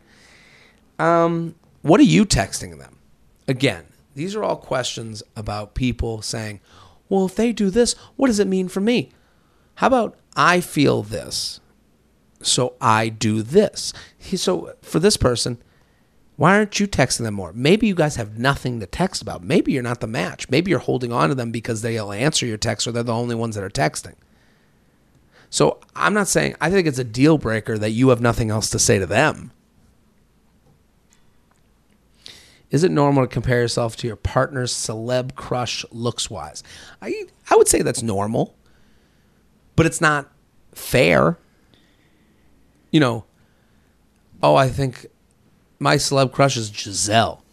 Um, 0.98 1.54
what 1.84 2.00
are 2.00 2.04
you 2.04 2.26
texting 2.26 2.80
them? 2.80 2.98
Again, 3.52 3.84
these 4.16 4.34
are 4.34 4.44
all 4.46 4.56
questions 4.56 5.22
about 5.36 5.76
people 5.76 6.22
saying, 6.22 6.62
"Well, 7.10 7.26
if 7.26 7.36
they 7.36 7.52
do 7.52 7.70
this, 7.70 7.96
what 8.16 8.28
does 8.28 8.40
it 8.40 8.48
mean 8.48 8.70
for 8.70 8.80
me?" 8.80 9.12
How 9.76 9.88
about 9.88 10.18
I 10.38 10.62
feel 10.62 11.04
this, 11.04 11.60
so 12.42 12.76
I 12.80 13.10
do 13.10 13.42
this. 13.44 13.92
So 14.36 14.74
for 14.82 15.00
this 15.00 15.18
person, 15.18 15.58
why 16.38 16.56
aren't 16.56 16.80
you 16.80 16.88
texting 16.88 17.24
them 17.24 17.34
more? 17.34 17.52
Maybe 17.52 17.88
you 17.88 17.96
guys 17.96 18.16
have 18.16 18.40
nothing 18.40 18.80
to 18.80 18.86
text 18.86 19.22
about. 19.22 19.44
Maybe 19.44 19.74
you're 19.74 19.84
not 19.84 20.00
the 20.00 20.08
match. 20.08 20.50
Maybe 20.50 20.72
you're 20.72 20.80
holding 20.80 21.12
on 21.12 21.28
to 21.28 21.36
them 21.36 21.52
because 21.52 21.82
they'll 21.82 22.14
answer 22.14 22.46
your 22.46 22.58
text 22.58 22.88
or 22.88 22.94
they're 22.94 23.04
the 23.04 23.14
only 23.14 23.36
ones 23.36 23.56
that 23.56 23.66
are 23.66 23.70
texting. 23.70 24.16
So 25.50 25.80
I'm 25.94 26.14
not 26.14 26.30
saying, 26.30 26.56
I 26.62 26.70
think 26.70 26.88
it's 26.88 27.00
a 27.00 27.04
deal 27.04 27.38
breaker 27.38 27.78
that 27.78 27.92
you 27.92 28.10
have 28.10 28.22
nothing 28.22 28.50
else 28.50 28.70
to 28.70 28.80
say 28.80 28.98
to 29.00 29.06
them. 29.06 29.52
Is 32.72 32.86
it 32.86 32.92
normal 32.92 33.24
to 33.24 33.28
compare 33.28 33.60
yourself 33.60 33.98
to 33.98 34.08
your 34.08 34.16
partner's 34.16 34.74
celeb 34.74 35.36
crush 35.36 35.86
looks 35.92 36.30
wise? 36.30 36.64
I, 37.02 37.26
I 37.50 37.58
would 37.58 37.68
say 37.68 37.82
that's 37.82 38.02
normal, 38.02 38.56
but 39.76 39.86
it's 39.86 40.00
not 40.02 40.32
fair. 40.74 41.38
You 42.92 43.02
know, 43.02 43.26
oh, 44.42 44.56
I 44.56 44.70
think 44.70 45.06
my 45.80 45.98
celeb 45.98 46.32
crush 46.32 46.56
is 46.56 46.70
Gisele. 46.70 47.44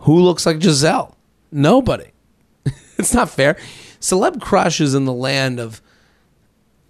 Who 0.00 0.20
looks 0.20 0.44
like 0.44 0.58
Gisele? 0.58 1.16
Nobody. 1.50 2.10
it's 2.98 3.14
not 3.14 3.30
fair. 3.30 3.56
Celeb 4.00 4.40
crush 4.40 4.80
is 4.80 4.94
in 4.94 5.06
the 5.06 5.12
land 5.12 5.60
of 5.60 5.80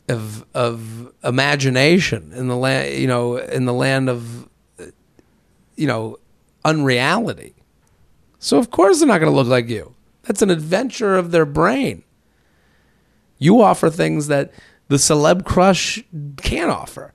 of 0.08 0.44
of 0.52 1.12
imagination 1.22 2.32
in 2.34 2.48
the 2.48 2.56
land 2.56 2.92
you 2.98 3.06
know 3.06 3.36
in 3.36 3.66
the 3.66 3.72
land 3.72 4.08
of 4.08 4.48
you 5.76 5.86
know 5.86 6.18
unreality. 6.64 7.54
So 8.38 8.58
of 8.58 8.70
course 8.70 8.98
they're 8.98 9.08
not 9.08 9.18
going 9.18 9.30
to 9.30 9.36
look 9.36 9.46
like 9.46 9.68
you. 9.68 9.94
That's 10.22 10.42
an 10.42 10.50
adventure 10.50 11.16
of 11.16 11.30
their 11.30 11.46
brain. 11.46 12.04
You 13.38 13.60
offer 13.60 13.90
things 13.90 14.28
that 14.28 14.52
the 14.88 14.96
celeb 14.96 15.44
crush 15.44 16.02
can't 16.36 16.70
offer. 16.70 17.14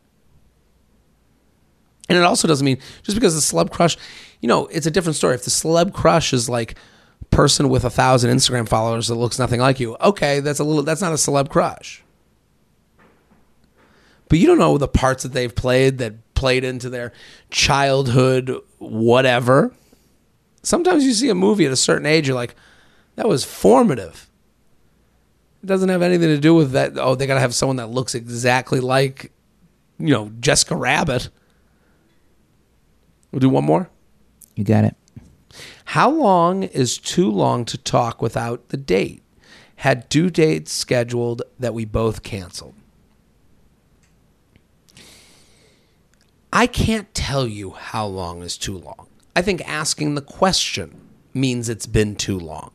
And 2.09 2.17
it 2.17 2.23
also 2.23 2.47
doesn't 2.47 2.65
mean 2.65 2.79
just 3.03 3.15
because 3.15 3.35
the 3.35 3.41
celeb 3.41 3.71
crush 3.71 3.97
you 4.41 4.47
know 4.47 4.67
it's 4.67 4.85
a 4.85 4.91
different 4.91 5.15
story. 5.15 5.35
If 5.35 5.43
the 5.43 5.51
celeb 5.51 5.93
crush 5.93 6.33
is 6.33 6.49
like 6.49 6.75
person 7.29 7.67
with 7.67 7.83
a 7.83 7.89
thousand 7.89 8.33
instagram 8.35 8.69
followers 8.69 9.07
that 9.09 9.15
looks 9.15 9.37
nothing 9.37 9.59
like 9.59 9.81
you 9.81 9.97
okay 9.99 10.39
that's 10.39 10.59
a 10.59 10.63
little 10.63 10.83
that's 10.83 11.01
not 11.01 11.11
a 11.11 11.15
celeb 11.15 11.49
crush. 11.49 12.03
But 14.29 14.39
you 14.39 14.47
don't 14.47 14.59
know 14.59 14.77
the 14.77 14.87
parts 14.87 15.23
that 15.23 15.33
they've 15.33 15.53
played 15.53 15.99
that 15.99 16.26
played 16.37 16.63
into 16.63 16.87
their 16.87 17.11
childhood, 17.49 18.55
whatever. 18.77 19.73
Sometimes 20.61 21.03
you 21.03 21.13
see 21.13 21.29
a 21.29 21.35
movie 21.35 21.65
at 21.65 21.71
a 21.71 21.75
certain 21.75 22.05
age, 22.05 22.27
you're 22.27 22.35
like, 22.35 22.55
that 23.15 23.27
was 23.27 23.43
formative. 23.43 24.29
It 25.63 25.65
doesn't 25.65 25.89
have 25.89 26.03
anything 26.03 26.29
to 26.29 26.37
do 26.37 26.53
with 26.53 26.71
that. 26.73 26.95
Oh, 26.95 27.15
they 27.15 27.25
got 27.25 27.33
to 27.33 27.39
have 27.39 27.55
someone 27.55 27.77
that 27.77 27.89
looks 27.89 28.13
exactly 28.13 28.79
like, 28.79 29.31
you 29.97 30.13
know, 30.13 30.31
Jessica 30.39 30.75
Rabbit. 30.75 31.29
We'll 33.31 33.39
do 33.39 33.49
one 33.49 33.65
more. 33.65 33.89
You 34.55 34.63
got 34.63 34.85
it. 34.85 34.95
How 35.85 36.11
long 36.11 36.63
is 36.63 36.99
too 36.99 37.31
long 37.31 37.65
to 37.65 37.77
talk 37.79 38.21
without 38.21 38.69
the 38.69 38.77
date? 38.77 39.23
Had 39.77 40.07
due 40.09 40.29
dates 40.29 40.71
scheduled 40.71 41.41
that 41.57 41.73
we 41.73 41.85
both 41.85 42.21
canceled. 42.21 42.75
I 46.51 46.67
can't 46.67 47.13
tell 47.13 47.47
you 47.47 47.71
how 47.71 48.05
long 48.05 48.41
is 48.41 48.57
too 48.57 48.77
long. 48.77 49.07
I 49.35 49.41
think 49.41 49.67
asking 49.67 50.15
the 50.15 50.21
question 50.21 50.99
means 51.33 51.69
it's 51.69 51.85
been 51.85 52.15
too 52.15 52.39
long. 52.39 52.71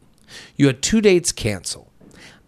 You 0.56 0.66
had 0.66 0.82
two 0.82 1.00
dates 1.00 1.32
cancel. 1.32 1.90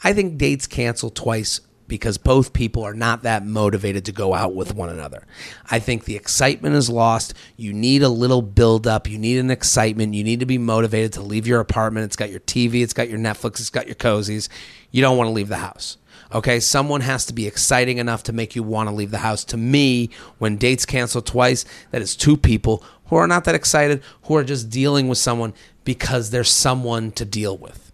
I 0.02 0.12
think 0.12 0.36
dates 0.36 0.66
cancel 0.66 1.10
twice 1.10 1.60
because 1.86 2.18
both 2.18 2.52
people 2.52 2.82
are 2.82 2.94
not 2.94 3.22
that 3.22 3.44
motivated 3.44 4.05
to 4.06 4.12
go 4.12 4.34
out 4.34 4.55
with 4.55 4.74
one 4.74 4.88
another. 4.88 5.26
I 5.70 5.78
think 5.78 6.05
the 6.05 6.16
excitement 6.16 6.74
is 6.74 6.88
lost. 6.88 7.34
You 7.56 7.72
need 7.72 8.02
a 8.02 8.09
little 8.09 8.42
build 8.42 8.86
up. 8.86 9.09
You 9.09 9.18
need 9.18 9.38
an 9.38 9.51
excitement. 9.51 10.14
You 10.14 10.24
need 10.24 10.40
to 10.40 10.46
be 10.46 10.59
motivated 10.59 11.12
to 11.14 11.22
leave 11.22 11.46
your 11.46 11.60
apartment. 11.60 12.05
It's 12.05 12.16
got 12.16 12.30
your 12.30 12.40
TV, 12.40 12.82
it's 12.82 12.94
got 12.94 13.09
your 13.09 13.18
Netflix, 13.18 13.60
it's 13.60 13.70
got 13.70 13.86
your 13.86 13.96
cozies. 13.96 14.48
You 14.90 15.02
don't 15.02 15.16
want 15.16 15.28
to 15.28 15.32
leave 15.32 15.48
the 15.48 15.56
house. 15.56 15.98
Okay, 16.35 16.59
someone 16.59 17.01
has 17.01 17.27
to 17.27 17.32
be 17.32 17.47
exciting 17.47 17.98
enough 17.98 18.24
to 18.24 18.32
make 18.32 18.56
you 18.56 18.65
want 18.65 18.89
to 18.89 18.94
leave 18.94 19.12
the 19.12 19.19
house. 19.19 19.44
To 19.44 19.56
me, 19.56 20.11
when 20.39 20.56
dates 20.56 20.85
cancel 20.85 21.23
twice, 21.23 21.65
that 21.93 22.02
is 22.02 22.16
two 22.16 22.36
people 22.36 22.82
who 23.06 23.16
are 23.16 23.28
not 23.28 23.44
that 23.44 23.55
excited, 23.55 24.02
who 24.24 24.36
are 24.36 24.43
just 24.43 24.69
dealing 24.69 25.06
with 25.06 25.19
someone 25.19 25.55
because 25.85 26.31
there's 26.31 26.51
someone 26.51 27.12
to 27.12 27.24
deal 27.24 27.56
with. 27.56 27.93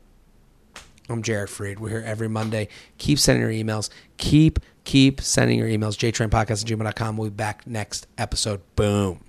I'm 1.11 1.23
Jared 1.23 1.51
Freid. 1.51 1.81
We're 1.81 1.91
here 1.91 2.05
every 2.07 2.29
Monday. 2.29 2.69
Keep 2.97 3.19
sending 3.19 3.43
your 3.43 3.51
emails. 3.51 3.91
Keep, 4.17 4.61
keep 4.85 5.21
sending 5.21 5.59
your 5.59 5.69
emails. 5.69 5.99
JTrainPodcast. 5.99 7.17
We'll 7.17 7.31
be 7.31 7.35
back 7.35 7.67
next 7.67 8.07
episode. 8.17 8.63
Boom. 8.75 9.21